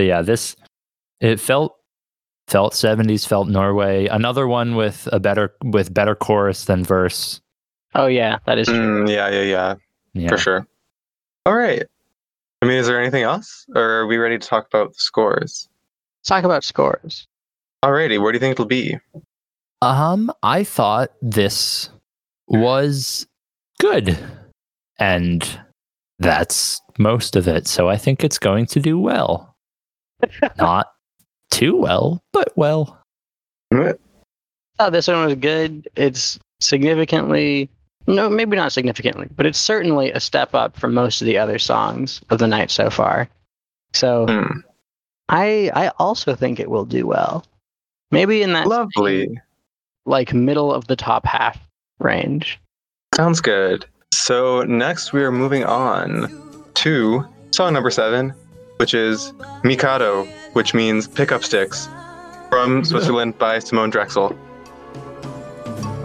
yeah, 0.00 0.22
this 0.22 0.56
it 1.20 1.38
felt 1.38 1.76
felt 2.48 2.72
70s, 2.72 3.26
felt 3.26 3.48
Norway. 3.48 4.06
Another 4.06 4.48
one 4.48 4.74
with 4.74 5.08
a 5.12 5.20
better 5.20 5.54
with 5.62 5.92
better 5.94 6.14
chorus 6.14 6.64
than 6.64 6.82
verse. 6.84 7.40
Oh 7.94 8.06
yeah, 8.06 8.38
that 8.46 8.58
is 8.58 8.66
true. 8.66 8.76
Mm, 9.04 9.08
yeah, 9.10 9.28
yeah, 9.30 9.42
yeah, 9.42 9.74
Yeah. 10.14 10.28
for 10.28 10.38
sure. 10.38 10.66
All 11.46 11.54
right. 11.54 11.82
I 12.62 12.66
mean, 12.66 12.76
is 12.76 12.86
there 12.86 13.00
anything 13.00 13.22
else, 13.22 13.66
or 13.74 13.82
are 13.82 14.06
we 14.06 14.16
ready 14.18 14.38
to 14.38 14.46
talk 14.46 14.66
about 14.66 14.88
the 14.88 14.98
scores? 14.98 15.68
Let's 16.20 16.28
talk 16.28 16.44
about 16.44 16.64
scores. 16.64 17.26
Alrighty, 17.84 18.20
where 18.20 18.32
do 18.32 18.36
you 18.36 18.40
think 18.40 18.52
it'll 18.52 18.66
be? 18.66 18.98
Um, 19.80 20.30
I 20.42 20.64
thought 20.64 21.12
this 21.22 21.88
was 22.46 23.26
good. 23.80 24.18
And 24.98 25.48
that's 26.18 26.80
most 26.98 27.36
of 27.36 27.48
it. 27.48 27.66
So 27.66 27.88
I 27.88 27.96
think 27.96 28.22
it's 28.22 28.38
going 28.38 28.66
to 28.66 28.80
do 28.80 28.98
well. 28.98 29.56
Not 30.58 30.88
too 31.50 31.76
well, 31.76 32.20
but 32.34 32.52
well. 32.54 33.02
Oh, 34.78 34.90
this 34.90 35.08
one 35.08 35.24
was 35.24 35.34
good. 35.36 35.88
It's 35.96 36.38
significantly 36.60 37.70
no, 38.06 38.28
maybe 38.28 38.56
not 38.56 38.72
significantly, 38.72 39.28
but 39.36 39.46
it's 39.46 39.58
certainly 39.58 40.10
a 40.10 40.20
step 40.20 40.54
up 40.54 40.76
from 40.76 40.94
most 40.94 41.20
of 41.20 41.26
the 41.26 41.38
other 41.38 41.58
songs 41.58 42.20
of 42.30 42.38
the 42.38 42.46
night 42.46 42.70
so 42.70 42.90
far. 42.90 43.28
So 43.92 44.26
Hmm, 44.26 44.60
I 45.30 45.70
I 45.74 45.92
also 45.98 46.34
think 46.34 46.58
it 46.60 46.68
will 46.68 46.84
do 46.84 47.06
well. 47.06 47.44
Maybe 48.10 48.42
in 48.42 48.52
that 48.54 48.66
Lovely. 48.66 49.40
like 50.04 50.34
middle 50.34 50.74
of 50.74 50.88
the 50.88 50.96
top 50.96 51.24
half 51.24 51.56
range. 52.00 52.58
Sounds 53.14 53.40
good. 53.40 53.86
So 54.12 54.64
next 54.64 55.12
we 55.12 55.22
are 55.22 55.30
moving 55.30 55.64
on 55.64 56.28
to 56.74 57.24
song 57.52 57.72
number 57.72 57.90
seven, 57.90 58.34
which 58.78 58.92
is 58.92 59.32
Mikado, 59.62 60.24
which 60.54 60.74
means 60.74 61.06
pick 61.06 61.30
up 61.30 61.44
sticks, 61.44 61.88
from 62.48 62.84
Switzerland 62.90 63.38
by 63.38 63.60
Simone 63.60 63.90
Drexel. 63.90 64.36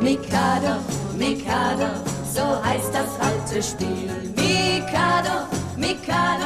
Mikado, 0.02 0.80
Mikado, 1.18 1.90
so 2.26 2.44
heißt 2.64 2.94
das 2.94 3.20
alte 3.20 3.64
Spiel. 3.64 4.12
Mikado, 4.36 5.48
Mikado, 5.78 6.45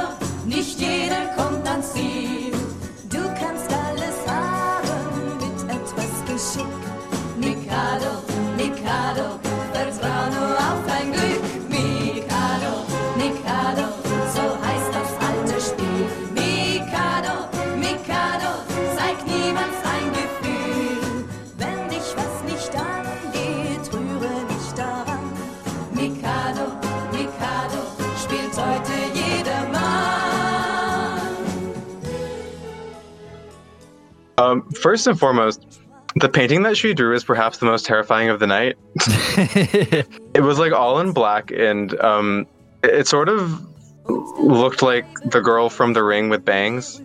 Um, 34.39 34.69
first 34.71 35.05
and 35.05 35.19
foremost, 35.19 35.81
the 36.15 36.29
painting 36.29 36.63
that 36.63 36.77
she 36.77 36.93
drew 36.93 37.13
is 37.13 37.23
perhaps 37.23 37.57
the 37.57 37.65
most 37.65 37.85
terrifying 37.85 38.29
of 38.29 38.39
the 38.39 38.47
night. 38.47 38.77
It 40.35 40.43
was 40.43 40.59
like 40.59 40.71
all 40.71 40.99
in 40.99 41.11
black, 41.11 41.51
and 41.51 41.99
um, 41.99 42.47
it, 42.83 42.91
it 42.91 43.07
sort 43.07 43.27
of 43.27 43.59
looked 44.07 44.81
like 44.81 45.05
the 45.25 45.41
girl 45.41 45.69
from 45.69 45.93
The 45.93 46.03
Ring 46.03 46.29
with 46.29 46.45
bangs. 46.45 47.01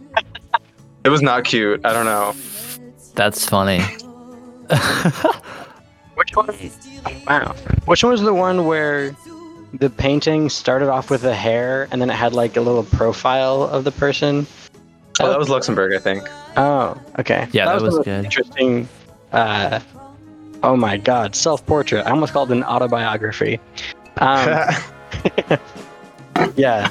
It 1.04 1.08
was 1.08 1.20
not 1.20 1.44
cute. 1.44 1.84
I 1.84 1.92
don't 1.92 2.04
know. 2.04 2.34
That's 3.14 3.48
funny. 3.48 3.80
Which 6.14 6.36
one? 6.36 6.56
Wow. 7.26 7.56
Which 7.86 8.04
one 8.04 8.12
was 8.12 8.22
the 8.22 8.34
one 8.34 8.66
where 8.66 9.16
the 9.72 9.90
painting 9.90 10.48
started 10.48 10.88
off 10.88 11.10
with 11.10 11.22
the 11.22 11.34
hair 11.34 11.88
and 11.90 12.00
then 12.00 12.10
it 12.10 12.14
had 12.14 12.34
like 12.34 12.56
a 12.56 12.60
little 12.60 12.84
profile 12.84 13.62
of 13.62 13.84
the 13.84 13.92
person? 13.92 14.46
Oh, 15.20 15.28
that 15.28 15.38
was 15.38 15.48
Luxembourg, 15.48 15.94
I 15.94 15.98
think. 15.98 16.28
Oh, 16.56 17.00
okay. 17.18 17.46
Yeah, 17.52 17.66
that 17.66 17.78
the 17.78 17.84
was 17.84 17.94
most 17.96 18.04
good. 18.04 18.24
Interesting. 18.24 18.88
Uh, 19.32 19.80
oh 20.62 20.76
my 20.76 20.96
God, 20.96 21.34
self-portrait. 21.36 22.04
I 22.06 22.10
almost 22.10 22.32
called 22.32 22.50
it 22.50 22.56
an 22.56 22.64
autobiography. 22.64 23.60
Um, 24.18 24.70
yeah. 26.56 26.88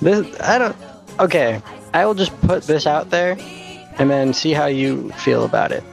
This 0.00 0.40
I 0.40 0.58
don't. 0.58 0.76
Okay, 1.18 1.60
I 1.92 2.06
will 2.06 2.14
just 2.14 2.38
put 2.42 2.62
this 2.64 2.86
out 2.86 3.10
there, 3.10 3.36
and 3.98 4.08
then 4.10 4.32
see 4.32 4.52
how 4.52 4.66
you 4.66 5.10
feel 5.12 5.44
about 5.44 5.72
it. 5.72 5.84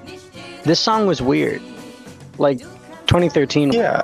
This 0.64 0.80
song 0.80 1.06
was 1.06 1.22
weird, 1.22 1.62
like 2.38 2.60
2013. 3.08 3.74
yeah. 3.74 4.02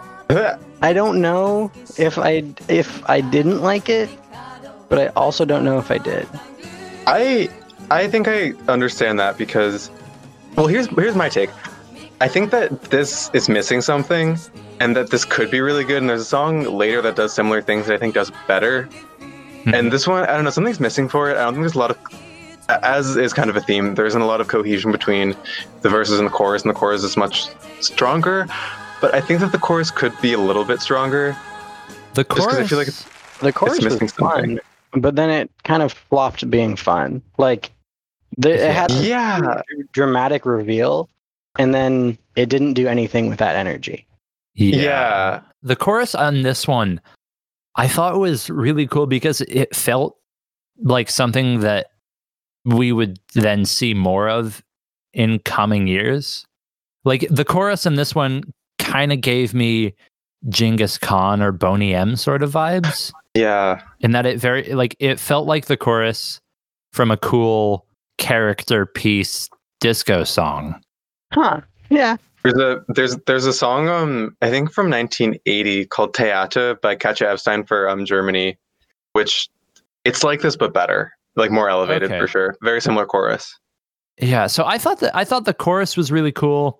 I 0.81 0.91
don't 0.91 1.21
know 1.21 1.71
if 1.97 2.17
I 2.17 2.43
if 2.67 3.07
I 3.09 3.21
didn't 3.21 3.61
like 3.61 3.87
it, 3.87 4.09
but 4.89 4.99
I 4.99 5.07
also 5.15 5.45
don't 5.45 5.63
know 5.63 5.77
if 5.77 5.91
I 5.91 5.97
did. 5.97 6.27
I 7.07 7.49
I 7.91 8.07
think 8.07 8.27
I 8.27 8.53
understand 8.67 9.19
that 9.19 9.37
because 9.37 9.89
well 10.55 10.67
here's 10.67 10.87
here's 10.87 11.15
my 11.15 11.29
take. 11.29 11.49
I 12.21 12.27
think 12.27 12.51
that 12.51 12.83
this 12.83 13.29
is 13.33 13.49
missing 13.49 13.81
something 13.81 14.37
and 14.79 14.95
that 14.95 15.09
this 15.09 15.25
could 15.25 15.51
be 15.51 15.59
really 15.61 15.83
good 15.83 15.97
and 15.97 16.09
there's 16.09 16.21
a 16.21 16.25
song 16.25 16.63
later 16.63 17.01
that 17.01 17.15
does 17.15 17.33
similar 17.33 17.61
things 17.61 17.87
that 17.87 17.95
I 17.95 17.97
think 17.97 18.13
does 18.13 18.31
better. 18.47 18.83
Hmm. 19.63 19.73
And 19.73 19.91
this 19.91 20.07
one, 20.07 20.23
I 20.23 20.33
don't 20.35 20.43
know, 20.45 20.49
something's 20.49 20.79
missing 20.79 21.09
for 21.09 21.29
it. 21.29 21.37
I 21.37 21.43
don't 21.43 21.53
think 21.53 21.63
there's 21.63 21.75
a 21.75 21.79
lot 21.79 21.91
of 21.91 21.97
as 22.69 23.17
is 23.17 23.33
kind 23.33 23.49
of 23.49 23.57
a 23.57 23.61
theme, 23.61 23.95
there 23.95 24.05
isn't 24.05 24.21
a 24.21 24.25
lot 24.25 24.39
of 24.39 24.47
cohesion 24.47 24.91
between 24.91 25.35
the 25.81 25.89
verses 25.89 26.17
and 26.17 26.25
the 26.27 26.31
chorus, 26.31 26.61
and 26.61 26.69
the 26.69 26.73
chorus 26.73 27.03
is 27.03 27.17
much 27.17 27.47
stronger. 27.81 28.47
But 29.01 29.13
I 29.13 29.19
think 29.19 29.41
that 29.41 29.51
the 29.51 29.57
chorus 29.57 29.91
could 29.91 30.13
be 30.21 30.31
a 30.31 30.37
little 30.37 30.63
bit 30.63 30.79
stronger. 30.79 31.35
The 32.13 32.23
chorus. 32.23 32.55
I 32.55 32.63
feel 32.65 32.77
like 32.77 32.87
it's- 32.87 33.05
The 33.41 33.51
chorus 33.51 33.75
was 33.75 33.83
missing 33.85 34.07
something. 34.07 34.57
fun, 34.57 34.59
but 34.95 35.15
then 35.15 35.29
it 35.29 35.49
kind 35.63 35.83
of 35.83 35.93
flopped 35.93 36.49
being 36.49 36.75
fun. 36.75 37.21
Like 37.37 37.71
the, 38.37 38.53
it 38.53 38.73
had 38.73 38.89
this 38.89 39.05
Yeah. 39.05 39.61
dramatic 39.91 40.45
reveal, 40.45 41.09
and 41.57 41.73
then 41.73 42.17
it 42.35 42.49
didn't 42.49 42.73
do 42.73 42.87
anything 42.87 43.29
with 43.29 43.39
that 43.39 43.55
energy. 43.55 44.05
Yeah. 44.55 45.41
The 45.61 45.75
chorus 45.75 46.13
on 46.15 46.41
this 46.43 46.67
one, 46.67 46.99
I 47.75 47.87
thought 47.87 48.19
was 48.19 48.49
really 48.49 48.87
cool 48.87 49.07
because 49.07 49.41
it 49.41 49.75
felt 49.75 50.17
like 50.79 51.09
something 51.09 51.61
that 51.61 51.87
we 52.65 52.91
would 52.91 53.19
then 53.33 53.65
see 53.65 53.93
more 53.93 54.29
of 54.29 54.63
in 55.13 55.39
coming 55.39 55.87
years. 55.87 56.45
Like 57.03 57.27
the 57.29 57.45
chorus 57.45 57.85
in 57.85 57.95
this 57.95 58.15
one 58.15 58.43
kind 58.79 59.11
of 59.11 59.21
gave 59.21 59.53
me 59.53 59.93
Genghis 60.49 60.97
Khan 60.97 61.41
or 61.41 61.51
Boney 61.51 61.93
M 61.93 62.15
sort 62.15 62.43
of 62.43 62.51
vibes. 62.51 63.11
Yeah. 63.35 63.81
in 64.01 64.11
that 64.11 64.25
it 64.25 64.39
very 64.39 64.73
like 64.73 64.95
it 64.99 65.19
felt 65.19 65.47
like 65.47 65.65
the 65.65 65.77
chorus 65.77 66.39
from 66.91 67.09
a 67.11 67.17
cool 67.17 67.85
character 68.17 68.85
piece 68.85 69.49
disco 69.79 70.23
song. 70.23 70.79
Huh? 71.33 71.61
Yeah. 71.89 72.17
There's 72.43 72.57
a 72.57 72.83
there's 72.89 73.17
there's 73.25 73.45
a 73.45 73.53
song 73.53 73.87
um 73.89 74.35
I 74.41 74.49
think 74.49 74.71
from 74.71 74.89
1980 74.89 75.85
called 75.87 76.15
Theater 76.15 76.75
by 76.81 76.95
Katja 76.95 77.25
Ebstein 77.25 77.67
for 77.67 77.89
um 77.89 78.05
Germany, 78.05 78.57
which 79.13 79.49
it's 80.05 80.23
like 80.23 80.41
this 80.41 80.55
but 80.57 80.73
better, 80.73 81.13
like 81.35 81.49
more 81.51 81.69
elevated 81.69 82.11
Okay. 82.11 82.19
for 82.19 82.27
sure. 82.27 82.55
Very 82.61 82.81
similar 82.81 83.05
chorus. 83.05 83.57
Yeah, 84.21 84.45
so 84.47 84.63
I 84.65 84.77
thought 84.77 84.99
that 84.99 85.15
I 85.15 85.23
thought 85.23 85.45
the 85.45 85.53
chorus 85.55 85.97
was 85.97 86.11
really 86.11 86.31
cool, 86.31 86.79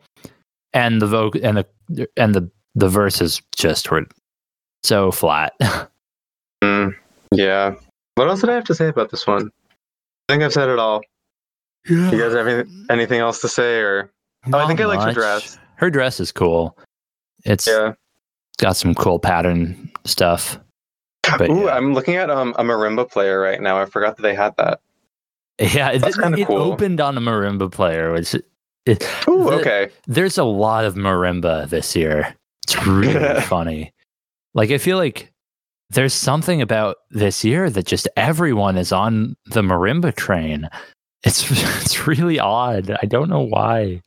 and 0.74 1.02
the 1.02 1.08
vocal 1.08 1.42
and 1.44 1.58
the 1.90 2.08
and 2.16 2.36
the 2.36 2.48
the 2.76 2.90
verses 2.90 3.42
just 3.58 3.90
were 3.90 4.06
so 4.84 5.10
flat. 5.12 5.54
Mm, 6.64 6.96
yeah. 7.32 7.76
What 8.16 8.28
else 8.30 8.42
did 8.42 8.50
I 8.50 8.54
have 8.56 8.64
to 8.66 8.76
say 8.76 8.88
about 8.88 9.10
this 9.12 9.26
one? 9.28 9.50
I 10.30 10.34
think 10.34 10.44
I've 10.44 10.54
said 10.54 10.70
it 10.70 10.80
all. 10.80 11.02
You 11.86 12.10
guys 12.12 12.34
have 12.34 12.48
any, 12.48 12.70
anything 12.90 13.20
else 13.20 13.42
to 13.42 13.50
say 13.50 13.80
or? 13.82 14.10
Oh, 14.52 14.58
I 14.58 14.68
think 14.68 14.80
I 14.80 14.86
like 14.86 15.02
her 15.02 15.12
dress. 15.14 15.58
Her 15.76 15.90
dress 15.90 16.20
is 16.20 16.32
cool. 16.32 16.78
It's 17.44 17.68
Yeah. 17.68 17.94
got 18.58 18.78
some 18.78 18.96
cool 18.96 19.20
pattern 19.20 19.92
stuff. 20.06 20.60
But 21.38 21.50
Ooh, 21.50 21.66
yeah. 21.66 21.76
I'm 21.76 21.94
looking 21.94 22.16
at 22.16 22.30
um 22.30 22.54
a 22.58 22.64
marimba 22.64 23.10
player 23.10 23.40
right 23.40 23.62
now. 23.62 23.78
I 23.82 23.86
forgot 23.86 24.16
that 24.18 24.22
they 24.24 24.36
had 24.36 24.56
that. 24.58 24.80
Yeah, 25.60 25.90
it, 25.92 26.00
That's 26.00 26.18
kinda 26.18 26.38
it 26.40 26.48
cool. 26.48 26.58
opened 26.58 27.02
on 27.02 27.18
a 27.18 27.22
marimba 27.22 27.72
player, 27.72 28.12
which 28.14 28.34
it, 28.86 29.04
Ooh, 29.28 29.44
the- 29.46 29.52
okay. 29.60 29.90
there's 30.08 30.38
a 30.38 30.44
lot 30.44 30.86
of 30.86 30.96
marimba 30.96 31.68
this 31.70 31.96
year. 31.96 32.34
It's 32.64 32.86
really 32.88 33.42
funny. 33.42 33.92
Like 34.54 34.72
I 34.72 34.78
feel 34.78 34.98
like 34.98 35.32
there's 35.94 36.14
something 36.14 36.62
about 36.62 36.98
this 37.12 37.44
year 37.44 37.70
that 37.70 37.86
just 37.86 38.08
everyone 38.16 38.78
is 38.78 38.92
on 38.92 39.36
the 39.46 39.62
marimba 39.62 40.16
train. 40.16 40.70
It's 41.24 41.50
it's 41.82 42.08
really 42.08 42.40
odd. 42.40 42.96
I 43.02 43.06
don't 43.06 43.30
know 43.30 43.42
why. 43.42 44.02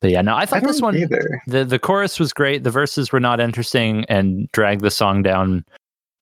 But 0.00 0.10
yeah, 0.10 0.22
no, 0.22 0.34
I 0.34 0.42
I 0.42 0.46
thought 0.46 0.62
this 0.62 0.82
one 0.82 0.96
either. 0.96 1.42
the 1.46 1.64
the 1.64 1.78
chorus 1.78 2.18
was 2.18 2.32
great. 2.32 2.64
The 2.64 2.70
verses 2.70 3.12
were 3.12 3.20
not 3.20 3.40
interesting 3.40 4.04
and 4.08 4.50
dragged 4.52 4.82
the 4.82 4.90
song 4.90 5.22
down, 5.22 5.64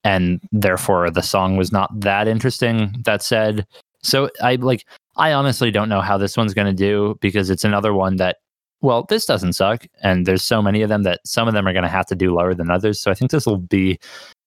and 0.05 0.40
therefore 0.53 1.11
the 1.11 1.22
song 1.22 1.57
was 1.57 1.72
not 1.72 1.98
that 2.01 2.28
interesting. 2.28 2.94
That 3.05 3.22
said, 3.22 3.66
so 4.03 4.30
I 4.42 4.57
like 4.57 4.86
I 5.16 5.32
honestly 5.32 5.70
don't 5.70 5.88
know 5.88 6.03
how 6.03 6.18
this 6.18 6.36
one's 6.36 6.55
going 6.55 6.66
to 6.66 6.74
do 6.74 7.18
because 7.20 7.48
it's 7.48 7.64
another 7.64 7.94
one 7.94 8.16
that 8.16 8.36
well, 8.82 9.05
this 9.09 9.26
doesn't 9.26 9.55
suck, 9.55 9.86
and 10.03 10.26
there's 10.26 10.42
so 10.42 10.62
many 10.62 10.82
of 10.82 10.88
them 10.88 11.03
that 11.03 11.20
some 11.24 11.48
of 11.48 11.55
them 11.55 11.66
are 11.66 11.72
going 11.72 11.82
to 11.82 11.88
have 11.88 12.07
to 12.07 12.14
do 12.14 12.34
lower 12.34 12.55
than 12.55 12.70
others. 12.70 12.98
So 13.01 13.11
I 13.11 13.14
think 13.14 13.30
this 13.30 13.46
will 13.46 13.59
be 13.59 13.98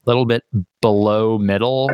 little 0.06 0.26
bit 0.26 0.44
below 0.82 1.38
middle, 1.38 1.90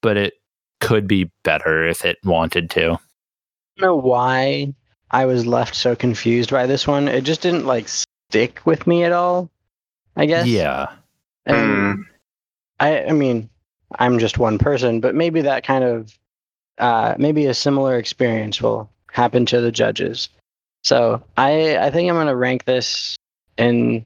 but 0.00 0.16
it 0.16 0.34
could 0.80 1.06
be 1.06 1.30
better 1.42 1.86
if 1.86 2.04
it 2.04 2.18
wanted 2.24 2.70
to. 2.70 2.92
I 2.92 3.80
don't 3.80 3.80
know 3.80 3.96
why 3.96 4.74
I 5.10 5.26
was 5.26 5.46
left 5.46 5.74
so 5.74 5.96
confused 5.96 6.50
by 6.50 6.66
this 6.66 6.86
one. 6.86 7.08
It 7.08 7.22
just 7.24 7.40
didn't 7.40 7.66
like 7.66 7.88
stick 7.88 8.60
with 8.64 8.86
me 8.86 9.04
at 9.04 9.12
all. 9.12 9.50
I 10.16 10.26
guess. 10.26 10.46
Yeah. 10.46 10.86
And 11.46 11.56
Mm, 11.56 12.04
I, 12.80 13.04
I 13.04 13.12
mean, 13.12 13.48
I'm 13.98 14.18
just 14.18 14.38
one 14.38 14.58
person, 14.58 15.00
but 15.00 15.14
maybe 15.14 15.42
that 15.42 15.64
kind 15.64 15.84
of, 15.84 16.12
uh, 16.78 17.14
maybe 17.18 17.46
a 17.46 17.54
similar 17.54 17.96
experience 17.96 18.60
will 18.60 18.90
happen 19.10 19.46
to 19.46 19.60
the 19.60 19.72
judges. 19.72 20.28
So 20.82 21.22
I, 21.36 21.78
I 21.78 21.90
think 21.90 22.10
I'm 22.10 22.16
gonna 22.16 22.36
rank 22.36 22.64
this 22.64 23.16
in, 23.56 24.04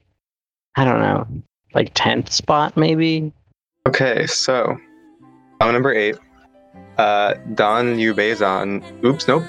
I 0.75 0.85
don't 0.85 1.01
know, 1.01 1.27
like 1.73 1.91
tenth 1.93 2.31
spot 2.31 2.77
maybe. 2.77 3.33
Okay, 3.89 4.27
so 4.27 4.77
song 5.59 5.73
number 5.73 5.91
eight, 5.91 6.15
uh, 6.99 7.33
Don 7.55 7.97
Lubezan. 7.97 8.83
Oops, 9.03 9.27
nope. 9.27 9.43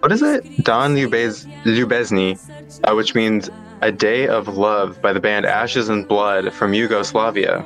What 0.00 0.12
is 0.12 0.20
it? 0.20 0.44
Don 0.62 0.94
Lubez 0.94 1.46
Lubezny, 1.64 2.38
uh, 2.84 2.94
which 2.94 3.14
means 3.14 3.48
"A 3.80 3.90
Day 3.90 4.28
of 4.28 4.48
Love" 4.58 5.00
by 5.00 5.14
the 5.14 5.20
band 5.20 5.46
Ashes 5.46 5.88
and 5.88 6.06
Blood 6.06 6.52
from 6.52 6.74
Yugoslavia. 6.74 7.64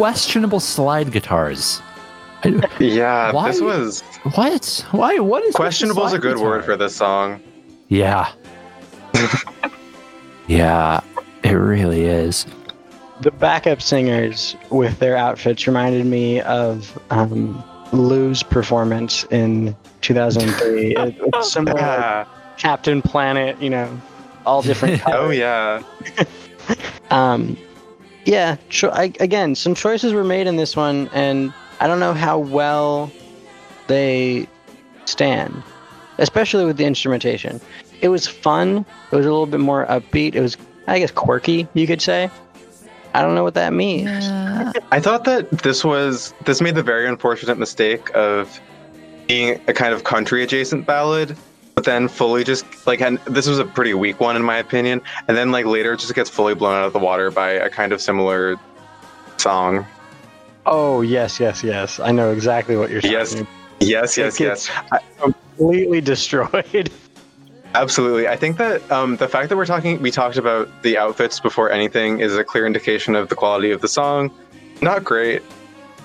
Questionable 0.00 0.60
slide 0.60 1.12
guitars. 1.12 1.82
Yeah, 2.78 3.32
Why- 3.32 3.50
this 3.50 3.60
was 3.60 4.00
What? 4.34 4.86
Why? 4.92 5.18
What 5.18 5.44
is 5.44 5.54
questionable 5.54 6.06
is 6.06 6.14
a 6.14 6.16
slide 6.16 6.22
good 6.22 6.38
word 6.38 6.64
for 6.64 6.74
this 6.74 6.96
song. 6.96 7.38
Yeah. 7.88 8.32
yeah, 10.46 11.00
it 11.44 11.50
really 11.52 12.04
is. 12.04 12.46
The 13.20 13.30
backup 13.30 13.82
singers 13.82 14.56
with 14.70 14.98
their 15.00 15.18
outfits 15.18 15.66
reminded 15.66 16.06
me 16.06 16.40
of 16.40 16.98
um, 17.10 17.62
Lou's 17.92 18.42
performance 18.42 19.24
in 19.24 19.76
2003. 20.00 20.96
It- 20.96 21.16
it's 21.20 21.52
similar, 21.52 21.74
like 21.78 22.26
Captain 22.56 23.02
Planet, 23.02 23.60
you 23.60 23.68
know, 23.68 24.00
all 24.46 24.62
different 24.62 24.98
colors. 25.02 25.20
Oh 25.20 25.28
yeah. 25.30 25.82
Um, 27.10 27.58
yeah, 28.30 28.56
cho- 28.68 28.90
I, 28.90 29.12
again, 29.18 29.56
some 29.56 29.74
choices 29.74 30.12
were 30.12 30.22
made 30.22 30.46
in 30.46 30.54
this 30.54 30.76
one, 30.76 31.10
and 31.12 31.52
I 31.80 31.88
don't 31.88 31.98
know 31.98 32.14
how 32.14 32.38
well 32.38 33.10
they 33.88 34.46
stand, 35.04 35.64
especially 36.18 36.64
with 36.64 36.76
the 36.76 36.84
instrumentation. 36.84 37.60
It 38.00 38.08
was 38.08 38.28
fun. 38.28 38.86
It 39.10 39.16
was 39.16 39.26
a 39.26 39.30
little 39.30 39.46
bit 39.46 39.58
more 39.58 39.84
upbeat. 39.86 40.36
It 40.36 40.40
was, 40.42 40.56
I 40.86 41.00
guess, 41.00 41.10
quirky, 41.10 41.66
you 41.74 41.88
could 41.88 42.00
say. 42.00 42.30
I 43.14 43.22
don't 43.22 43.34
know 43.34 43.42
what 43.42 43.54
that 43.54 43.72
means. 43.72 44.08
I 44.92 45.00
thought 45.00 45.24
that 45.24 45.50
this 45.64 45.84
was 45.84 46.32
this 46.44 46.60
made 46.60 46.76
the 46.76 46.84
very 46.84 47.08
unfortunate 47.08 47.58
mistake 47.58 48.14
of 48.14 48.60
being 49.26 49.60
a 49.66 49.72
kind 49.72 49.92
of 49.92 50.04
country 50.04 50.44
adjacent 50.44 50.86
ballad, 50.86 51.36
but 51.74 51.84
then 51.84 52.08
fully 52.08 52.44
just 52.44 52.64
like 52.86 53.00
and 53.00 53.18
this 53.26 53.46
was 53.46 53.58
a 53.58 53.64
pretty 53.64 53.94
weak 53.94 54.20
one 54.20 54.36
in 54.36 54.42
my 54.42 54.56
opinion, 54.58 55.00
and 55.28 55.36
then 55.36 55.50
like 55.50 55.66
later 55.66 55.92
it 55.94 56.00
just 56.00 56.14
gets 56.14 56.28
fully 56.30 56.54
blown 56.54 56.74
out 56.74 56.86
of 56.86 56.92
the 56.92 56.98
water 56.98 57.30
by 57.30 57.50
a 57.50 57.70
kind 57.70 57.92
of 57.92 58.00
similar 58.00 58.56
song. 59.36 59.86
Oh 60.66 61.00
yes, 61.00 61.40
yes, 61.40 61.64
yes. 61.64 61.98
I 62.00 62.12
know 62.12 62.30
exactly 62.32 62.76
what 62.76 62.90
you're 62.90 63.00
saying. 63.00 63.12
Yes, 63.12 63.34
yes, 63.80 64.18
yes, 64.18 64.40
It 64.40 64.44
yes. 64.44 64.68
gets 64.68 65.00
Completely 65.18 66.00
destroyed. 66.12 66.90
Absolutely. 67.74 68.26
I 68.26 68.36
think 68.36 68.56
that 68.58 68.90
um, 68.90 69.16
the 69.16 69.28
fact 69.28 69.48
that 69.48 69.56
we're 69.56 69.66
talking, 69.66 70.02
we 70.02 70.10
talked 70.10 70.36
about 70.36 70.68
the 70.82 70.98
outfits 70.98 71.38
before 71.38 71.70
anything 71.70 72.18
is 72.18 72.36
a 72.36 72.42
clear 72.42 72.66
indication 72.66 73.14
of 73.14 73.28
the 73.28 73.36
quality 73.36 73.70
of 73.70 73.80
the 73.80 73.86
song. 73.88 74.30
Not 74.82 75.04
great. 75.04 75.42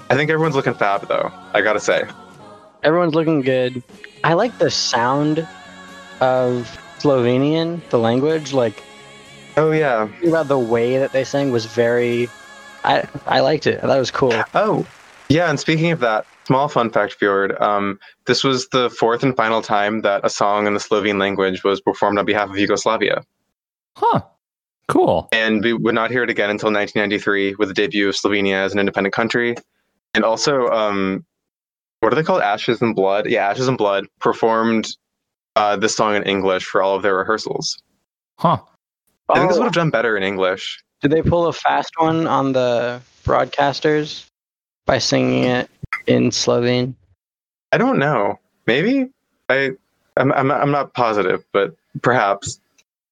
I 0.09 0.15
think 0.15 0.29
everyone's 0.29 0.55
looking 0.55 0.75
fab 0.75 1.07
though. 1.07 1.31
I 1.53 1.61
gotta 1.61 1.79
say. 1.79 2.03
Everyone's 2.83 3.15
looking 3.15 3.41
good. 3.41 3.81
I 4.25 4.33
like 4.33 4.57
the 4.57 4.71
sound 4.71 5.47
of 6.19 6.79
Slovenian, 6.97 7.87
the 7.89 7.99
language. 7.99 8.53
Like 8.53 8.83
Oh 9.55 9.71
yeah. 9.71 10.09
about 10.27 10.47
the 10.47 10.57
way 10.59 10.97
that 10.97 11.11
they 11.11 11.23
sang 11.23 11.51
was 11.51 11.65
very. 11.65 12.27
I 12.83 13.07
I 13.27 13.39
liked 13.41 13.67
it. 13.67 13.81
That 13.81 13.97
was 13.97 14.09
cool. 14.11 14.33
Oh, 14.55 14.85
yeah. 15.29 15.49
And 15.49 15.59
speaking 15.59 15.91
of 15.91 15.99
that, 15.99 16.25
small 16.47 16.67
fun 16.67 16.89
fact, 16.89 17.13
Fjord. 17.13 17.55
Um, 17.61 17.99
this 18.25 18.43
was 18.43 18.67
the 18.69 18.89
fourth 18.89 19.21
and 19.23 19.35
final 19.35 19.61
time 19.61 20.01
that 20.01 20.25
a 20.25 20.29
song 20.29 20.65
in 20.67 20.73
the 20.73 20.79
Slovene 20.79 21.19
language 21.19 21.63
was 21.63 21.79
performed 21.79 22.17
on 22.17 22.25
behalf 22.25 22.49
of 22.49 22.57
Yugoslavia, 22.57 23.23
Huh. 23.95 24.21
Cool. 24.87 25.27
and 25.31 25.63
we 25.63 25.73
would 25.73 25.95
not 25.95 26.11
hear 26.11 26.23
it 26.23 26.29
again 26.29 26.49
until 26.51 26.71
1993 26.71 27.55
with 27.55 27.69
the 27.69 27.73
debut 27.73 28.09
of 28.09 28.15
Slovenia 28.15 28.55
as 28.63 28.73
an 28.73 28.79
independent 28.79 29.13
country. 29.15 29.55
And 30.13 30.23
also, 30.23 30.67
um, 30.69 31.25
what 32.05 32.13
are 32.13 32.15
they 32.15 32.23
called? 32.23 32.41
Ashes 32.43 32.81
and 32.81 32.95
Blood. 32.95 33.25
Yeah, 33.27 33.49
Ashes 33.49 33.67
and 33.67 33.77
Blood 33.77 34.05
performed 34.19 34.87
uh, 35.55 35.75
this 35.75 35.95
song 35.95 36.15
in 36.15 36.21
English 36.23 36.63
for 36.65 36.81
all 36.83 36.95
of 36.95 37.01
their 37.01 37.15
rehearsals. 37.15 37.81
Huh. 38.37 38.57
I 39.29 39.39
think 39.39 39.49
this 39.49 39.57
Oh, 39.57 39.61
would 39.61 39.65
have 39.65 39.73
done 39.73 39.89
better 39.89 40.15
in 40.15 40.21
English. 40.21 40.83
did 41.01 41.11
they 41.11 41.23
pull 41.23 41.47
a 41.47 41.53
fast 41.53 41.91
one 41.97 42.27
on 42.27 42.53
the 42.53 43.01
broadcasters 43.23 44.27
by 44.85 44.99
singing 44.99 45.45
it 45.45 45.69
in 46.05 46.31
Slovene? 46.31 46.95
I 47.71 47.77
don't 47.79 47.97
know. 47.97 48.39
Maybe 48.67 49.09
I. 49.49 49.71
I'm, 50.17 50.31
I'm, 50.31 50.49
I'm 50.51 50.71
not 50.71 50.93
positive, 50.93 51.43
but 51.51 51.75
perhaps. 52.01 52.59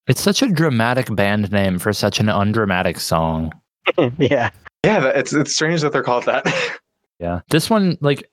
It's 0.08 0.22
such 0.22 0.42
a 0.42 0.48
dramatic 0.48 1.14
band 1.16 1.52
name 1.52 1.80
for 1.80 1.92
such 1.94 2.20
an 2.20 2.30
undramatic 2.30 3.00
song. 3.00 3.52
yeah. 4.20 4.52
Yeah, 4.86 5.08
it's 5.08 5.34
it's 5.34 5.54
strange 5.54 5.82
that 5.82 5.92
they're 5.94 6.04
called 6.04 6.26
that. 6.26 6.46
Yeah. 7.20 7.40
This 7.50 7.70
one, 7.70 7.98
like, 8.02 8.30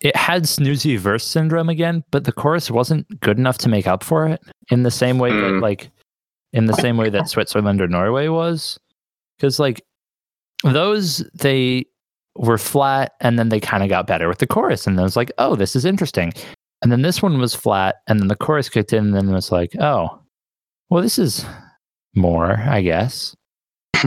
it 0.00 0.16
had 0.16 0.44
snoozy 0.44 0.98
verse 0.98 1.24
syndrome 1.24 1.68
again, 1.68 2.02
but 2.10 2.24
the 2.24 2.32
chorus 2.32 2.70
wasn't 2.70 3.20
good 3.20 3.38
enough 3.38 3.58
to 3.58 3.68
make 3.68 3.86
up 3.86 4.02
for 4.02 4.26
it 4.26 4.40
in 4.70 4.82
the 4.82 4.90
same 4.90 5.18
way 5.18 5.30
that, 5.30 5.36
Mm. 5.52 5.62
like, 5.62 5.90
in 6.52 6.66
the 6.66 6.74
same 6.74 6.96
way 6.96 7.10
that 7.10 7.28
Switzerland 7.28 7.80
or 7.80 7.88
Norway 7.88 8.28
was. 8.28 8.78
Because, 9.36 9.58
like, 9.60 9.82
those, 10.64 11.18
they 11.34 11.86
were 12.36 12.58
flat 12.58 13.12
and 13.20 13.38
then 13.38 13.48
they 13.50 13.60
kind 13.60 13.82
of 13.82 13.88
got 13.88 14.06
better 14.06 14.28
with 14.28 14.38
the 14.38 14.46
chorus. 14.46 14.86
And 14.86 14.96
then 14.96 15.02
it 15.02 15.06
was 15.06 15.16
like, 15.16 15.32
oh, 15.38 15.54
this 15.56 15.76
is 15.76 15.84
interesting. 15.84 16.32
And 16.82 16.90
then 16.90 17.02
this 17.02 17.20
one 17.22 17.38
was 17.38 17.54
flat 17.54 17.96
and 18.06 18.18
then 18.20 18.28
the 18.28 18.36
chorus 18.36 18.68
kicked 18.68 18.92
in 18.92 19.06
and 19.06 19.14
then 19.14 19.28
it 19.28 19.32
was 19.34 19.52
like, 19.52 19.72
oh, 19.80 20.18
well, 20.88 21.02
this 21.02 21.18
is 21.18 21.44
more, 22.14 22.56
I 22.58 22.80
guess. 22.82 23.34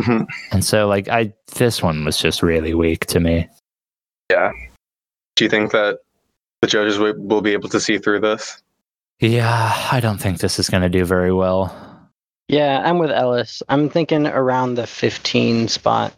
And 0.52 0.64
so, 0.66 0.88
like, 0.88 1.08
I, 1.08 1.34
this 1.56 1.84
one 1.84 2.04
was 2.04 2.18
just 2.18 2.42
really 2.42 2.74
weak 2.74 3.06
to 3.08 3.20
me. 3.20 3.48
Do 5.36 5.46
you 5.46 5.50
think 5.50 5.72
that 5.72 6.00
the 6.62 6.68
judges 6.68 6.98
will, 7.00 7.14
will 7.18 7.42
be 7.42 7.54
able 7.54 7.70
to 7.70 7.80
see 7.80 7.98
through 7.98 8.22
this? 8.22 8.62
Yeah, 9.20 9.74
I 9.92 10.00
don't 10.00 10.18
think 10.18 10.40
this 10.40 10.60
is 10.60 10.70
going 10.70 10.84
to 10.84 10.90
do 10.90 11.06
very 11.06 11.34
well. 11.34 11.74
Yeah, 12.48 12.82
I'm 12.84 13.00
with 13.00 13.12
Ellis. 13.12 13.64
I'm 13.70 13.90
thinking 13.90 14.28
around 14.28 14.76
the 14.76 14.86
15 14.86 15.68
spot. 15.68 16.14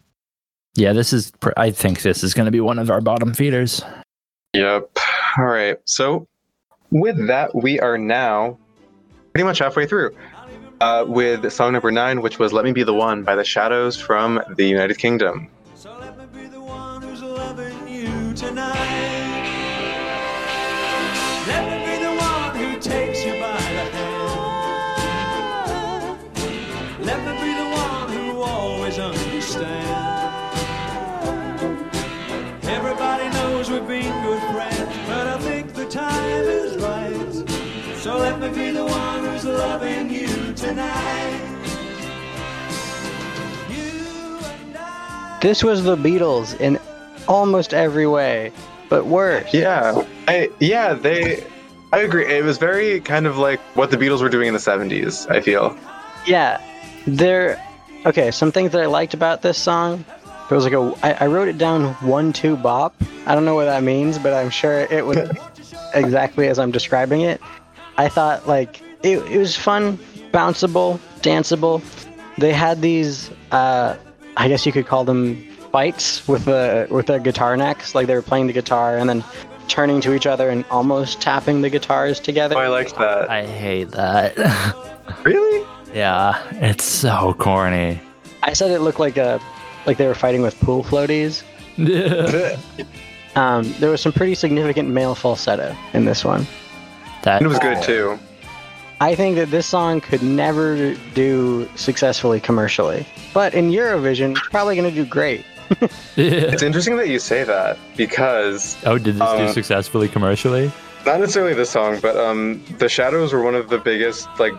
Yeah, 0.74 0.92
this 0.92 1.12
is. 1.12 1.30
pr- 1.40 1.52
I 1.56 1.70
think 1.70 2.02
this 2.02 2.22
is 2.22 2.34
going 2.34 2.46
to 2.46 2.52
be 2.52 2.60
one 2.60 2.78
of 2.78 2.90
our 2.90 3.00
bottom 3.00 3.32
feeders. 3.32 3.82
Yep. 4.52 4.98
All 5.38 5.44
right. 5.44 5.78
So 5.84 6.26
with 6.90 7.26
that, 7.28 7.54
we 7.54 7.80
are 7.80 7.96
now 7.96 8.58
pretty 9.32 9.44
much 9.44 9.58
halfway 9.58 9.86
through 9.86 10.16
uh, 10.80 11.04
with 11.06 11.50
song 11.52 11.72
number 11.72 11.90
nine, 11.90 12.22
which 12.22 12.38
was 12.38 12.52
Let 12.52 12.64
Me 12.64 12.72
Be 12.72 12.82
the 12.82 12.94
One 12.94 13.22
by 13.22 13.34
the 13.34 13.44
Shadows 13.44 14.00
from 14.00 14.42
the 14.56 14.66
United 14.66 14.98
Kingdom. 14.98 15.48
Loving 39.56 40.10
you 40.10 40.52
tonight. 40.54 41.40
You 43.68 44.38
and 44.44 44.76
I. 44.76 45.38
This 45.40 45.64
was 45.64 45.84
the 45.84 45.96
Beatles 45.96 46.58
in 46.60 46.78
almost 47.26 47.72
every 47.74 48.06
way, 48.06 48.52
but 48.88 49.06
worse. 49.06 49.52
Yeah, 49.52 50.04
I 50.28 50.50
yeah 50.60 50.94
they. 50.94 51.44
I 51.92 52.00
agree. 52.00 52.26
It 52.26 52.44
was 52.44 52.58
very 52.58 53.00
kind 53.00 53.26
of 53.26 53.38
like 53.38 53.60
what 53.76 53.90
the 53.90 53.96
Beatles 53.96 54.20
were 54.20 54.28
doing 54.28 54.48
in 54.48 54.54
the 54.54 54.60
'70s. 54.60 55.30
I 55.30 55.40
feel. 55.40 55.76
Yeah, 56.26 56.60
there. 57.06 57.62
Okay, 58.04 58.30
some 58.30 58.52
things 58.52 58.72
that 58.72 58.82
I 58.82 58.86
liked 58.86 59.14
about 59.14 59.42
this 59.42 59.58
song. 59.58 60.04
It 60.50 60.54
was 60.54 60.64
like 60.64 60.74
a. 60.74 60.94
I, 61.02 61.24
I 61.24 61.26
wrote 61.28 61.48
it 61.48 61.58
down 61.58 61.94
one 61.94 62.32
two 62.32 62.56
bop. 62.56 62.94
I 63.26 63.34
don't 63.34 63.44
know 63.44 63.54
what 63.54 63.64
that 63.64 63.82
means, 63.82 64.18
but 64.18 64.32
I'm 64.32 64.50
sure 64.50 64.80
it 64.80 65.04
was 65.04 65.30
exactly 65.94 66.48
as 66.48 66.58
I'm 66.58 66.70
describing 66.70 67.22
it. 67.22 67.40
I 67.96 68.08
thought 68.08 68.46
like 68.46 68.82
it, 69.02 69.18
it 69.30 69.38
was 69.38 69.56
fun, 69.56 69.98
bounceable, 70.32 70.98
danceable. 71.20 71.82
They 72.38 72.52
had 72.52 72.82
these. 72.82 73.30
Uh, 73.50 73.96
I 74.36 74.48
guess 74.48 74.66
you 74.66 74.72
could 74.72 74.86
call 74.86 75.04
them 75.04 75.42
fights 75.72 76.26
with 76.28 76.44
the 76.44 76.86
with 76.90 77.06
their 77.06 77.18
guitar 77.18 77.56
necks. 77.56 77.94
Like 77.94 78.06
they 78.06 78.14
were 78.14 78.22
playing 78.22 78.46
the 78.46 78.52
guitar 78.52 78.96
and 78.96 79.08
then 79.08 79.24
turning 79.68 80.00
to 80.00 80.14
each 80.14 80.26
other 80.26 80.48
and 80.48 80.64
almost 80.70 81.20
tapping 81.20 81.62
the 81.62 81.70
guitars 81.70 82.20
together. 82.20 82.56
Oh, 82.56 82.60
I 82.60 82.68
like 82.68 82.94
that. 82.96 83.30
I 83.30 83.44
hate 83.46 83.90
that. 83.92 84.36
Really? 85.22 85.64
yeah, 85.94 86.42
it's 86.54 86.84
so 86.84 87.32
corny. 87.34 88.00
I 88.42 88.52
said 88.54 88.72
it 88.72 88.80
looked 88.80 88.98
like 88.98 89.16
a 89.16 89.40
like 89.86 89.98
they 89.98 90.06
were 90.08 90.14
fighting 90.16 90.42
with 90.42 90.58
pool 90.60 90.82
floaties. 90.82 91.42
Um, 93.36 93.70
there 93.80 93.90
was 93.90 94.00
some 94.00 94.12
pretty 94.12 94.34
significant 94.34 94.88
male 94.88 95.14
falsetto 95.14 95.76
in 95.92 96.06
this 96.06 96.24
one. 96.24 96.46
that 97.22 97.42
It 97.42 97.46
was 97.46 97.58
good 97.58 97.82
too. 97.82 98.18
I 99.00 99.14
think 99.14 99.36
that 99.36 99.50
this 99.50 99.66
song 99.66 100.00
could 100.00 100.22
never 100.22 100.94
do 101.14 101.68
successfully 101.76 102.40
commercially, 102.40 103.06
but 103.34 103.52
in 103.54 103.70
Eurovision, 103.70 104.30
it's 104.32 104.48
probably 104.48 104.74
going 104.76 104.88
to 104.88 104.94
do 104.94 105.04
great. 105.04 105.44
It's 106.16 106.62
interesting 106.62 106.96
that 106.96 107.08
you 107.08 107.18
say 107.18 107.42
that 107.44 107.76
because 107.96 108.76
oh, 108.86 108.96
did 108.98 109.16
this 109.16 109.30
do 109.32 109.46
Um, 109.46 109.52
successfully 109.52 110.08
commercially? 110.08 110.70
not 111.04 111.20
necessarily 111.20 111.54
this 111.54 111.70
song, 111.70 111.98
but 112.00 112.16
um, 112.16 112.62
the 112.78 112.88
Shadows 112.88 113.32
were 113.32 113.42
one 113.42 113.54
of 113.54 113.68
the 113.68 113.78
biggest, 113.78 114.28
like, 114.38 114.54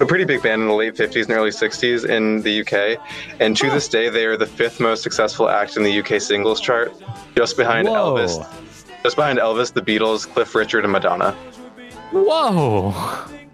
a 0.00 0.06
pretty 0.06 0.24
big 0.24 0.42
band 0.42 0.62
in 0.62 0.68
the 0.68 0.74
late 0.74 0.94
50s 0.96 1.22
and 1.22 1.30
early 1.30 1.50
60s 1.50 2.08
in 2.08 2.42
the 2.42 2.60
UK. 2.62 2.98
And 3.40 3.56
to 3.56 3.70
this 3.70 3.86
day, 3.88 4.08
they 4.08 4.24
are 4.26 4.36
the 4.36 4.46
fifth 4.46 4.80
most 4.80 5.02
successful 5.04 5.48
act 5.48 5.76
in 5.76 5.84
the 5.84 6.00
UK 6.00 6.20
singles 6.20 6.60
chart, 6.60 6.92
just 7.36 7.56
behind 7.56 7.86
Whoa. 7.86 8.16
Elvis. 8.16 8.44
Just 9.04 9.14
behind 9.16 9.38
Elvis, 9.38 9.72
the 9.72 9.80
Beatles, 9.82 10.26
Cliff 10.26 10.54
Richard, 10.56 10.82
and 10.84 10.92
Madonna. 10.92 11.32
Whoa. 12.10 12.92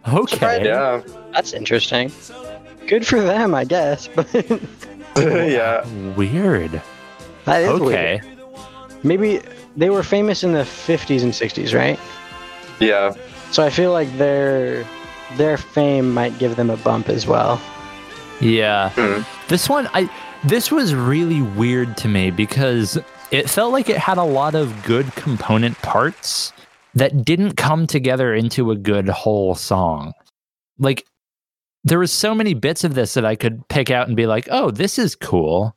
Okay. 0.06 0.64
Yeah. 0.64 1.02
That's 1.32 1.52
interesting. 1.52 2.12
Good 2.86 3.06
for 3.06 3.20
them, 3.20 3.54
I 3.54 3.64
guess. 3.64 4.08
But 5.14 5.24
yeah. 5.50 5.84
Weird. 6.14 6.80
that 7.44 7.62
is 7.62 7.68
Okay. 7.70 8.20
weird. 8.22 8.38
Maybe 9.02 9.40
they 9.76 9.90
were 9.90 10.02
famous 10.04 10.44
in 10.44 10.52
the 10.52 10.62
50s 10.62 11.22
and 11.22 11.32
60s, 11.32 11.74
right? 11.74 11.98
Yeah. 12.78 13.14
So 13.50 13.64
I 13.64 13.70
feel 13.70 13.90
like 13.92 14.10
their 14.18 14.84
their 15.36 15.56
fame 15.56 16.12
might 16.14 16.38
give 16.38 16.56
them 16.56 16.70
a 16.70 16.76
bump 16.78 17.08
as 17.08 17.26
well. 17.26 17.60
Yeah. 18.40 18.90
Hmm. 18.90 19.22
This 19.48 19.68
one 19.68 19.88
I 19.92 20.08
this 20.44 20.70
was 20.70 20.94
really 20.94 21.42
weird 21.42 21.96
to 21.98 22.08
me 22.08 22.30
because 22.30 22.96
it 23.32 23.50
felt 23.50 23.72
like 23.72 23.88
it 23.88 23.98
had 23.98 24.18
a 24.18 24.22
lot 24.24 24.54
of 24.54 24.84
good 24.84 25.12
component 25.16 25.76
parts 25.82 26.52
that 26.98 27.24
didn't 27.24 27.56
come 27.56 27.86
together 27.86 28.34
into 28.34 28.70
a 28.70 28.76
good 28.76 29.08
whole 29.08 29.54
song. 29.54 30.12
Like 30.78 31.06
there 31.84 31.98
was 31.98 32.12
so 32.12 32.34
many 32.34 32.54
bits 32.54 32.84
of 32.84 32.94
this 32.94 33.14
that 33.14 33.24
I 33.24 33.36
could 33.36 33.66
pick 33.68 33.90
out 33.90 34.08
and 34.08 34.16
be 34.16 34.26
like, 34.26 34.48
"Oh, 34.50 34.70
this 34.70 34.98
is 34.98 35.14
cool." 35.14 35.76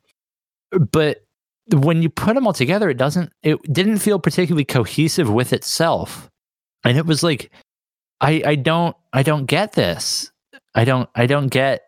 But 0.70 1.24
when 1.70 2.02
you 2.02 2.10
put 2.10 2.34
them 2.34 2.46
all 2.46 2.52
together, 2.52 2.90
it 2.90 2.98
doesn't 2.98 3.32
it 3.42 3.60
didn't 3.72 3.98
feel 3.98 4.18
particularly 4.18 4.64
cohesive 4.64 5.30
with 5.30 5.52
itself. 5.52 6.30
And 6.84 6.98
it 6.98 7.06
was 7.06 7.22
like 7.22 7.52
I 8.20 8.42
I 8.44 8.54
don't 8.56 8.96
I 9.12 9.22
don't 9.22 9.46
get 9.46 9.72
this. 9.72 10.30
I 10.74 10.84
don't 10.84 11.08
I 11.14 11.26
don't 11.26 11.48
get 11.48 11.82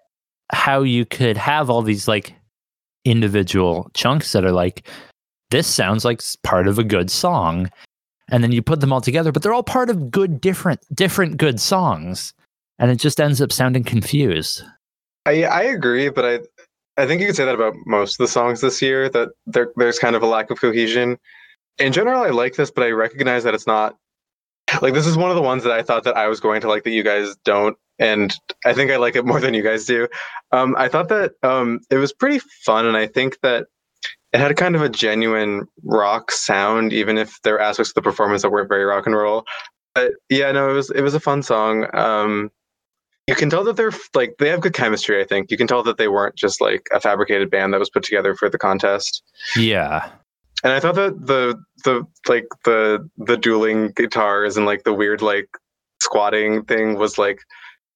how 0.52 0.82
you 0.82 1.04
could 1.04 1.36
have 1.36 1.70
all 1.70 1.82
these 1.82 2.06
like 2.06 2.34
individual 3.04 3.90
chunks 3.94 4.32
that 4.32 4.44
are 4.44 4.52
like 4.52 4.88
this 5.50 5.66
sounds 5.66 6.04
like 6.04 6.20
part 6.42 6.66
of 6.66 6.78
a 6.78 6.84
good 6.84 7.10
song 7.10 7.70
and 8.34 8.42
then 8.42 8.50
you 8.52 8.60
put 8.60 8.80
them 8.80 8.92
all 8.92 9.00
together 9.00 9.30
but 9.30 9.42
they're 9.42 9.54
all 9.54 9.62
part 9.62 9.88
of 9.88 10.10
good 10.10 10.40
different 10.40 10.80
different 10.92 11.36
good 11.36 11.60
songs 11.60 12.34
and 12.78 12.90
it 12.90 12.96
just 12.96 13.20
ends 13.20 13.40
up 13.40 13.52
sounding 13.52 13.84
confused 13.84 14.64
I 15.26 15.44
I 15.44 15.62
agree, 15.62 16.08
but 16.10 16.24
I 16.24 16.40
I 17.02 17.06
think 17.06 17.20
you 17.20 17.26
could 17.26 17.36
say 17.36 17.44
that 17.44 17.54
about 17.54 17.74
most 17.86 18.14
of 18.14 18.18
the 18.24 18.28
songs 18.28 18.60
this 18.60 18.80
year 18.82 19.08
that 19.08 19.30
there 19.46 19.72
there's 19.76 19.98
kind 19.98 20.16
of 20.16 20.22
a 20.22 20.26
lack 20.26 20.50
of 20.50 20.60
cohesion. 20.60 21.18
In 21.78 21.92
general, 21.92 22.22
I 22.22 22.30
like 22.30 22.54
this, 22.54 22.70
but 22.70 22.84
I 22.84 22.90
recognize 22.90 23.44
that 23.44 23.54
it's 23.54 23.66
not 23.66 23.96
like 24.80 24.94
this 24.94 25.06
is 25.06 25.16
one 25.16 25.30
of 25.30 25.36
the 25.36 25.42
ones 25.42 25.64
that 25.64 25.72
I 25.72 25.82
thought 25.82 26.04
that 26.04 26.16
I 26.16 26.28
was 26.28 26.40
going 26.40 26.60
to 26.60 26.68
like 26.68 26.84
that 26.84 26.90
you 26.90 27.02
guys 27.02 27.34
don't, 27.44 27.76
and 27.98 28.34
I 28.64 28.74
think 28.74 28.90
I 28.90 28.96
like 28.96 29.16
it 29.16 29.24
more 29.24 29.40
than 29.40 29.54
you 29.54 29.62
guys 29.62 29.86
do. 29.86 30.08
Um, 30.52 30.76
I 30.78 30.88
thought 30.88 31.08
that 31.08 31.32
um, 31.42 31.80
it 31.90 31.96
was 31.96 32.12
pretty 32.12 32.40
fun, 32.64 32.86
and 32.86 32.96
I 32.96 33.06
think 33.06 33.40
that 33.42 33.66
it 34.34 34.40
had 34.40 34.56
kind 34.56 34.74
of 34.74 34.82
a 34.82 34.88
genuine 34.88 35.68
rock 35.84 36.32
sound, 36.32 36.92
even 36.92 37.16
if 37.16 37.40
there 37.42 37.54
were 37.54 37.60
aspects 37.60 37.90
of 37.90 37.94
the 37.94 38.02
performance 38.02 38.42
that 38.42 38.50
weren't 38.50 38.68
very 38.68 38.84
rock 38.84 39.06
and 39.06 39.14
roll. 39.14 39.44
But 39.94 40.12
yeah, 40.28 40.50
no, 40.50 40.68
it 40.68 40.72
was 40.72 40.90
it 40.90 41.02
was 41.02 41.14
a 41.14 41.20
fun 41.20 41.44
song. 41.44 41.86
Um, 41.94 42.50
you 43.28 43.36
can 43.36 43.48
tell 43.48 43.62
that 43.62 43.76
they're 43.76 43.92
like 44.12 44.34
they 44.40 44.48
have 44.48 44.60
good 44.60 44.74
chemistry. 44.74 45.20
I 45.20 45.24
think 45.24 45.52
you 45.52 45.56
can 45.56 45.68
tell 45.68 45.84
that 45.84 45.98
they 45.98 46.08
weren't 46.08 46.34
just 46.34 46.60
like 46.60 46.88
a 46.92 47.00
fabricated 47.00 47.48
band 47.48 47.72
that 47.72 47.78
was 47.78 47.90
put 47.90 48.02
together 48.02 48.34
for 48.34 48.50
the 48.50 48.58
contest. 48.58 49.22
yeah 49.56 50.10
And 50.64 50.72
I 50.72 50.80
thought 50.80 50.96
that 50.96 51.26
the 51.26 51.56
the 51.84 52.04
like 52.28 52.48
the 52.64 53.08
the 53.16 53.36
dueling 53.36 53.92
guitars 53.94 54.56
and 54.56 54.66
like 54.66 54.82
the 54.82 54.92
weird 54.92 55.22
like 55.22 55.48
squatting 56.02 56.64
thing 56.64 56.98
was 56.98 57.18
like 57.18 57.38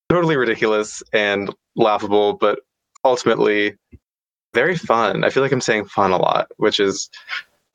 totally 0.08 0.36
ridiculous 0.36 1.02
and 1.12 1.52
laughable, 1.74 2.34
but 2.34 2.60
ultimately 3.04 3.74
very 4.54 4.76
fun. 4.76 5.24
I 5.24 5.30
feel 5.30 5.42
like 5.42 5.52
I'm 5.52 5.60
saying 5.60 5.86
fun 5.86 6.10
a 6.12 6.16
lot, 6.18 6.48
which 6.56 6.80
is 6.80 7.10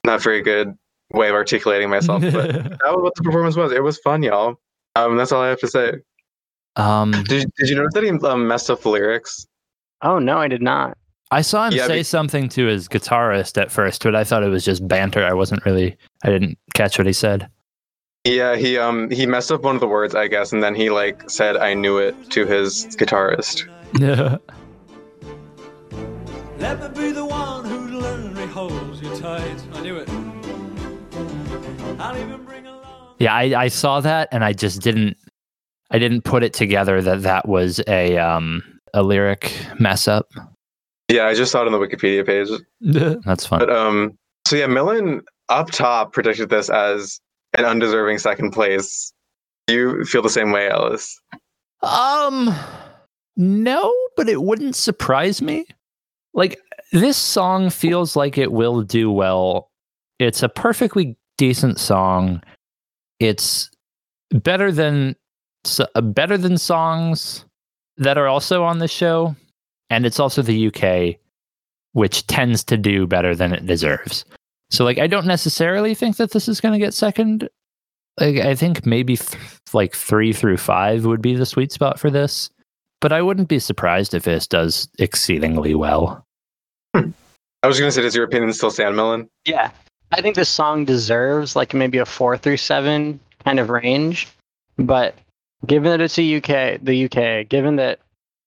not 0.06 0.22
very 0.22 0.42
good 0.42 0.76
way 1.12 1.30
of 1.30 1.36
articulating 1.36 1.90
myself. 1.90 2.22
But 2.22 2.52
that 2.54 2.80
was 2.86 3.02
what 3.04 3.16
the 3.16 3.24
performance 3.24 3.56
was. 3.56 3.72
It 3.72 3.84
was 3.84 4.00
fun, 4.00 4.24
y'all. 4.24 4.56
Um, 4.96 5.18
that's 5.18 5.32
all 5.32 5.42
I 5.42 5.50
have 5.50 5.60
to 5.60 5.68
say. 5.68 5.94
um 6.76 7.12
Did, 7.28 7.52
did 7.58 7.70
you 7.70 7.76
notice 7.76 7.94
that 7.94 8.04
he 8.04 8.10
um, 8.10 8.48
messed 8.48 8.70
up 8.70 8.82
the 8.82 8.90
lyrics? 8.90 9.46
Oh 10.02 10.20
no, 10.20 10.38
I 10.38 10.48
did 10.48 10.62
not. 10.62 10.98
i 11.32 11.42
saw 11.42 11.68
him 11.68 11.74
Yeah, 11.74 11.88
say 11.88 11.98
be- 12.00 12.04
something 12.04 12.50
to 12.50 12.66
his 12.66 12.88
guitarist 12.88 13.60
at 13.62 13.72
first 13.72 14.04
but 14.04 14.16
i 14.16 14.24
thought 14.24 14.44
it 14.44 14.50
was 14.50 14.64
just 14.66 14.88
banter 14.88 15.24
i 15.26 15.34
wasn't 15.34 15.66
really 15.66 15.98
i 16.24 16.30
didn't 16.30 16.58
catch 16.76 16.98
what 17.00 17.08
he 17.08 17.14
said 17.14 17.48
Yeah, 18.26 18.56
he 18.56 18.78
um 18.78 19.10
he 19.10 19.26
messed 19.26 19.52
up 19.52 19.62
one 19.64 19.76
of 19.76 19.82
the 19.82 19.88
words, 19.88 20.14
I 20.16 20.28
guess, 20.28 20.52
and 20.54 20.62
then 20.62 20.76
he 20.76 20.90
like 20.90 21.24
said 21.30 21.58
"I 21.58 21.74
knew 21.74 21.98
it" 21.98 22.16
to 22.32 22.46
his 22.46 22.88
guitarist. 23.00 23.64
Let 26.64 26.80
me 26.96 27.08
be 27.08 27.12
the 27.12 27.26
one 27.26 27.66
who 27.66 28.00
lonely 28.00 28.48
holds 28.48 29.02
you 29.02 29.14
tight. 29.18 29.62
I 29.74 29.82
knew 29.82 29.98
it. 29.98 30.10
I'll 32.00 32.18
even 32.18 32.46
bring 32.46 32.66
along. 32.66 33.16
Yeah, 33.20 33.36
I, 33.36 33.64
I 33.64 33.68
saw 33.68 34.00
that 34.00 34.30
and 34.32 34.46
I 34.46 34.54
just 34.54 34.82
didn't 34.82 35.18
I 35.92 36.00
didn't 36.00 36.22
put 36.22 36.42
it 36.42 36.54
together 36.54 37.02
that 37.02 37.24
that 37.24 37.50
was 37.50 37.82
a 37.86 38.18
um 38.18 38.64
a 38.94 39.04
lyric 39.04 39.54
mess 39.78 40.08
up. 40.08 40.30
Yeah, 41.10 41.26
I 41.26 41.34
just 41.34 41.52
saw 41.52 41.64
it 41.64 41.66
on 41.66 41.74
the 41.74 41.86
Wikipedia 41.86 42.26
page. 42.26 42.48
That's 43.26 43.46
fun. 43.46 43.60
But 43.60 43.70
um, 43.70 44.18
so 44.48 44.56
yeah, 44.56 44.68
Millen 44.68 45.22
up 45.50 45.70
top 45.70 46.14
predicted 46.14 46.48
this 46.48 46.70
as 46.70 47.20
an 47.58 47.66
undeserving 47.66 48.20
second 48.20 48.52
place. 48.52 49.12
Do 49.68 49.74
you 49.74 50.06
feel 50.06 50.22
the 50.22 50.30
same 50.30 50.54
way, 50.54 50.70
Ellis? 50.70 51.20
Um 51.82 52.56
no, 53.36 53.94
but 54.16 54.30
it 54.30 54.42
wouldn't 54.42 54.78
surprise 54.78 55.42
me. 55.42 55.66
Like 56.34 56.60
this 56.92 57.18
song 57.18 57.70
feels 57.70 58.16
like 58.16 58.38
it 58.38 58.52
will 58.52 58.82
do 58.82 59.12
well. 59.12 59.70
It's 60.20 60.44
a 60.44 60.50
perfectly 60.50 61.18
decent 61.38 61.80
song. 61.80 62.42
It's 63.20 63.70
better 64.32 64.72
than 64.72 65.16
uh, 65.80 66.02
better 66.02 66.38
than 66.38 66.58
songs 66.58 67.46
that 67.98 68.18
are 68.18 68.28
also 68.28 68.64
on 68.64 68.80
the 68.80 68.88
show, 68.88 69.36
and 69.90 70.06
it's 70.06 70.20
also 70.20 70.42
the 70.42 70.68
UK, 70.68 71.20
which 71.94 72.28
tends 72.28 72.64
to 72.66 72.78
do 72.78 73.08
better 73.08 73.36
than 73.36 73.54
it 73.54 73.66
deserves. 73.66 74.26
So, 74.70 74.84
like, 74.84 74.98
I 74.98 75.08
don't 75.08 75.28
necessarily 75.28 75.94
think 75.94 76.18
that 76.18 76.32
this 76.32 76.48
is 76.48 76.60
going 76.60 76.74
to 76.74 76.84
get 76.84 76.94
second. 76.94 77.48
Like, 78.20 78.38
I 78.38 78.56
think 78.56 78.86
maybe 78.86 79.18
th- 79.18 79.42
like 79.74 79.96
three 79.96 80.34
through 80.34 80.58
five 80.58 81.06
would 81.06 81.22
be 81.22 81.36
the 81.36 81.46
sweet 81.46 81.72
spot 81.72 82.00
for 82.00 82.10
this, 82.10 82.50
but 83.04 83.12
I 83.12 83.22
wouldn't 83.22 83.50
be 83.50 83.60
surprised 83.60 84.14
if 84.14 84.24
this 84.24 84.48
does 84.48 84.88
exceedingly 84.98 85.76
well. 85.76 86.26
Hmm. 86.96 87.10
I 87.62 87.68
was 87.68 87.78
going 87.78 87.90
to 87.90 87.92
say, 87.92 88.02
does 88.02 88.16
your 88.16 88.24
opinion 88.24 88.54
still 88.54 88.72
stand, 88.72 88.96
Millen? 88.96 89.30
Yeah. 89.44 89.72
I 90.14 90.22
think 90.22 90.38
this 90.38 90.48
song 90.48 90.86
deserves 90.86 91.54
like 91.54 91.74
maybe 91.74 91.98
a 91.98 92.06
four 92.06 92.38
through 92.38 92.56
seven 92.56 93.20
kind 93.44 93.60
of 93.60 93.70
range. 93.70 94.30
But 94.78 95.16
given 95.66 95.92
that 95.92 96.00
it's 96.00 96.18
a 96.18 96.38
UK, 96.38 96.80
the 96.82 97.04
UK, 97.04 97.50
given 97.50 97.76
that 97.76 98.00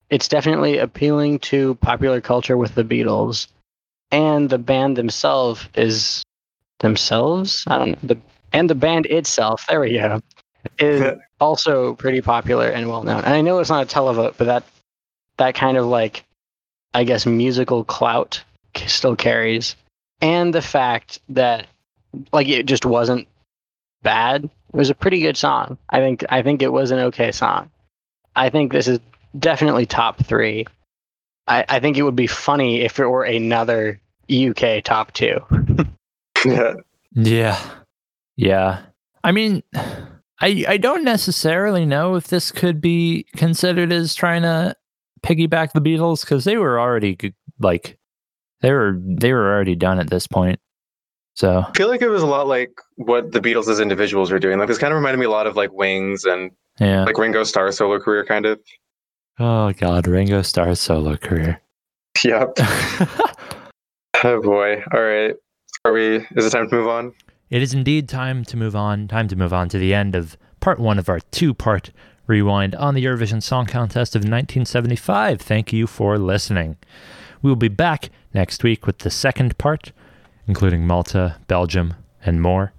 it's 0.08 0.26
definitely 0.26 0.78
appealing 0.78 1.40
to 1.40 1.74
popular 1.76 2.22
culture 2.22 2.56
with 2.56 2.76
the 2.76 2.84
Beatles, 2.84 3.48
and 4.10 4.48
the 4.48 4.58
band 4.58 4.96
themselves 4.96 5.68
is 5.74 6.22
themselves. 6.78 7.62
I 7.66 7.76
don't 7.76 7.90
know. 7.90 8.14
The 8.14 8.18
and 8.54 8.70
the 8.70 8.74
band 8.74 9.04
itself. 9.04 9.66
There 9.68 9.80
we 9.80 9.98
go. 9.98 10.22
Is 10.78 11.18
also 11.40 11.94
pretty 11.94 12.20
popular 12.20 12.68
and 12.68 12.88
well 12.88 13.02
known. 13.02 13.24
And 13.24 13.34
I 13.34 13.40
know 13.40 13.58
it's 13.58 13.70
not 13.70 13.84
a 13.84 13.94
televote, 13.94 14.34
but 14.36 14.44
that 14.46 14.64
that 15.38 15.54
kind 15.54 15.76
of 15.76 15.86
like, 15.86 16.24
I 16.94 17.04
guess, 17.04 17.26
musical 17.26 17.84
clout 17.84 18.42
still 18.86 19.16
carries 19.16 19.76
and 20.20 20.54
the 20.54 20.62
fact 20.62 21.20
that 21.30 21.66
like 22.32 22.48
it 22.48 22.66
just 22.66 22.86
wasn't 22.86 23.28
bad. 24.02 24.44
It 24.44 24.50
was 24.72 24.90
a 24.90 24.94
pretty 24.94 25.20
good 25.20 25.36
song. 25.36 25.78
I 25.90 26.00
think 26.00 26.24
I 26.28 26.42
think 26.42 26.62
it 26.62 26.72
was 26.72 26.90
an 26.90 26.98
okay 26.98 27.32
song. 27.32 27.70
I 28.34 28.50
think 28.50 28.72
this 28.72 28.88
is 28.88 29.00
definitely 29.38 29.86
top 29.86 30.24
three. 30.24 30.66
I, 31.46 31.64
I 31.68 31.80
think 31.80 31.96
it 31.96 32.02
would 32.02 32.16
be 32.16 32.26
funny 32.26 32.80
if 32.80 32.98
it 32.98 33.06
were 33.06 33.24
another 33.24 34.00
UK 34.30 34.82
top 34.82 35.12
two. 35.12 35.40
Yeah. 36.44 36.74
Yeah. 37.12 37.58
Yeah. 38.36 38.82
I 39.24 39.32
mean, 39.32 39.64
I 40.40 40.64
I 40.68 40.76
don't 40.76 41.04
necessarily 41.04 41.86
know 41.86 42.14
if 42.14 42.28
this 42.28 42.50
could 42.52 42.80
be 42.80 43.26
considered 43.36 43.92
as 43.92 44.14
trying 44.14 44.42
to 44.42 44.76
piggyback 45.22 45.72
the 45.72 45.80
Beatles 45.80 46.20
because 46.20 46.44
they 46.44 46.56
were 46.56 46.78
already 46.78 47.34
like 47.58 47.98
they 48.60 48.72
were 48.72 48.98
they 49.04 49.32
were 49.32 49.52
already 49.52 49.74
done 49.74 49.98
at 49.98 50.10
this 50.10 50.26
point. 50.26 50.60
So 51.34 51.64
I 51.68 51.72
feel 51.72 51.88
like 51.88 52.02
it 52.02 52.08
was 52.08 52.22
a 52.22 52.26
lot 52.26 52.46
like 52.46 52.72
what 52.96 53.32
the 53.32 53.40
Beatles 53.40 53.68
as 53.68 53.80
individuals 53.80 54.30
were 54.30 54.38
doing. 54.38 54.58
Like 54.58 54.68
this 54.68 54.78
kind 54.78 54.92
of 54.92 54.96
reminded 54.96 55.18
me 55.18 55.26
a 55.26 55.30
lot 55.30 55.46
of 55.46 55.56
like 55.56 55.72
Wings 55.72 56.24
and 56.24 56.50
yeah. 56.80 57.04
like 57.04 57.18
Ringo 57.18 57.44
Starr's 57.44 57.76
solo 57.76 57.98
career, 57.98 58.24
kind 58.24 58.46
of. 58.46 58.60
oh 59.38 59.72
God, 59.72 60.06
Ringo 60.06 60.42
Starr's 60.42 60.80
solo 60.80 61.16
career. 61.16 61.60
Yep. 62.24 62.58
Oh 64.24 64.40
boy. 64.40 64.82
All 64.92 65.02
right. 65.02 65.34
Are 65.84 65.92
we? 65.92 66.16
Is 66.36 66.46
it 66.46 66.50
time 66.50 66.68
to 66.68 66.74
move 66.74 66.88
on? 66.88 67.12
It 67.48 67.62
is 67.62 67.72
indeed 67.72 68.08
time 68.08 68.44
to 68.46 68.56
move 68.56 68.74
on. 68.74 69.06
Time 69.06 69.28
to 69.28 69.36
move 69.36 69.52
on 69.52 69.68
to 69.68 69.78
the 69.78 69.94
end 69.94 70.16
of 70.16 70.36
part 70.58 70.80
one 70.80 70.98
of 70.98 71.08
our 71.08 71.20
two 71.20 71.54
part 71.54 71.92
rewind 72.26 72.74
on 72.74 72.94
the 72.94 73.04
Eurovision 73.04 73.40
Song 73.40 73.66
Contest 73.66 74.16
of 74.16 74.20
1975. 74.20 75.40
Thank 75.40 75.72
you 75.72 75.86
for 75.86 76.18
listening. 76.18 76.76
We 77.42 77.50
will 77.50 77.56
be 77.56 77.68
back 77.68 78.10
next 78.34 78.64
week 78.64 78.84
with 78.84 78.98
the 78.98 79.10
second 79.10 79.56
part, 79.58 79.92
including 80.48 80.88
Malta, 80.88 81.36
Belgium, 81.46 81.94
and 82.24 82.42
more. 82.42 82.72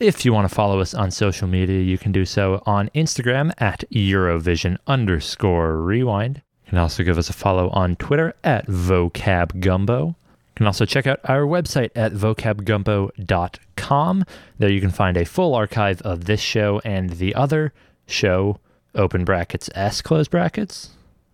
If 0.00 0.26
you 0.26 0.34
want 0.34 0.46
to 0.46 0.54
follow 0.54 0.80
us 0.80 0.92
on 0.92 1.10
social 1.10 1.48
media, 1.48 1.80
you 1.80 1.96
can 1.96 2.12
do 2.12 2.26
so 2.26 2.62
on 2.66 2.90
Instagram 2.94 3.52
at 3.56 3.84
Eurovision 3.90 4.76
underscore 4.86 5.80
rewind. 5.80 6.42
You 6.66 6.70
can 6.70 6.78
also 6.78 7.04
give 7.04 7.16
us 7.16 7.30
a 7.30 7.32
follow 7.32 7.70
on 7.70 7.96
Twitter 7.96 8.34
at 8.44 8.66
vocabgumbo. 8.66 10.14
You 10.54 10.58
can 10.58 10.66
also 10.66 10.86
check 10.86 11.08
out 11.08 11.18
our 11.24 11.40
website 11.40 11.90
at 11.96 12.12
vocabgumbo.com. 12.12 14.24
There 14.58 14.70
you 14.70 14.80
can 14.80 14.90
find 14.90 15.16
a 15.16 15.24
full 15.24 15.52
archive 15.52 16.00
of 16.02 16.26
this 16.26 16.40
show 16.40 16.80
and 16.84 17.10
the 17.10 17.34
other 17.34 17.72
show, 18.06 18.60
open 18.94 19.24
brackets, 19.24 19.68
S 19.74 20.00
close 20.00 20.28
brackets. 20.28 20.90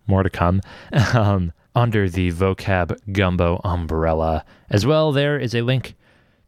More 0.07 0.23
to 0.23 0.29
come. 0.29 0.61
Um, 1.13 1.53
under 1.75 2.09
the 2.09 2.31
Vocab 2.31 2.97
Gumbo 3.13 3.61
umbrella. 3.63 4.43
As 4.69 4.85
well, 4.85 5.11
there 5.11 5.39
is 5.39 5.55
a 5.55 5.61
link 5.61 5.95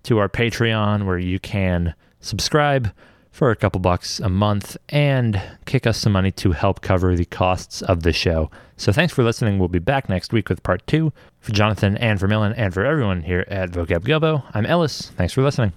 to 0.03 0.17
our 0.17 0.27
Patreon 0.27 1.05
where 1.05 1.17
you 1.17 1.39
can 1.39 1.95
subscribe 2.19 2.91
for 3.33 3.49
a 3.49 3.55
couple 3.55 3.81
bucks 3.81 4.19
a 4.19 4.29
month 4.29 4.77
and 4.89 5.41
kick 5.65 5.85
us 5.87 5.97
some 5.97 6.13
money 6.13 6.31
to 6.31 6.51
help 6.51 6.81
cover 6.81 7.15
the 7.15 7.25
costs 7.25 7.81
of 7.81 8.03
the 8.03 8.13
show. 8.13 8.49
So 8.77 8.93
thanks 8.93 9.11
for 9.11 9.23
listening. 9.23 9.57
We'll 9.57 9.67
be 9.67 9.79
back 9.79 10.07
next 10.07 10.31
week 10.31 10.47
with 10.47 10.63
part 10.63 10.85
two. 10.87 11.11
For 11.39 11.51
Jonathan 11.51 11.97
and 11.97 12.19
for 12.19 12.27
Millen 12.27 12.53
and 12.53 12.73
for 12.73 12.85
everyone 12.85 13.23
here 13.23 13.43
at 13.49 13.71
Vocab 13.71 14.05
Gumbo, 14.05 14.43
I'm 14.53 14.65
Ellis. 14.65 15.09
Thanks 15.17 15.33
for 15.33 15.41
listening. 15.41 15.73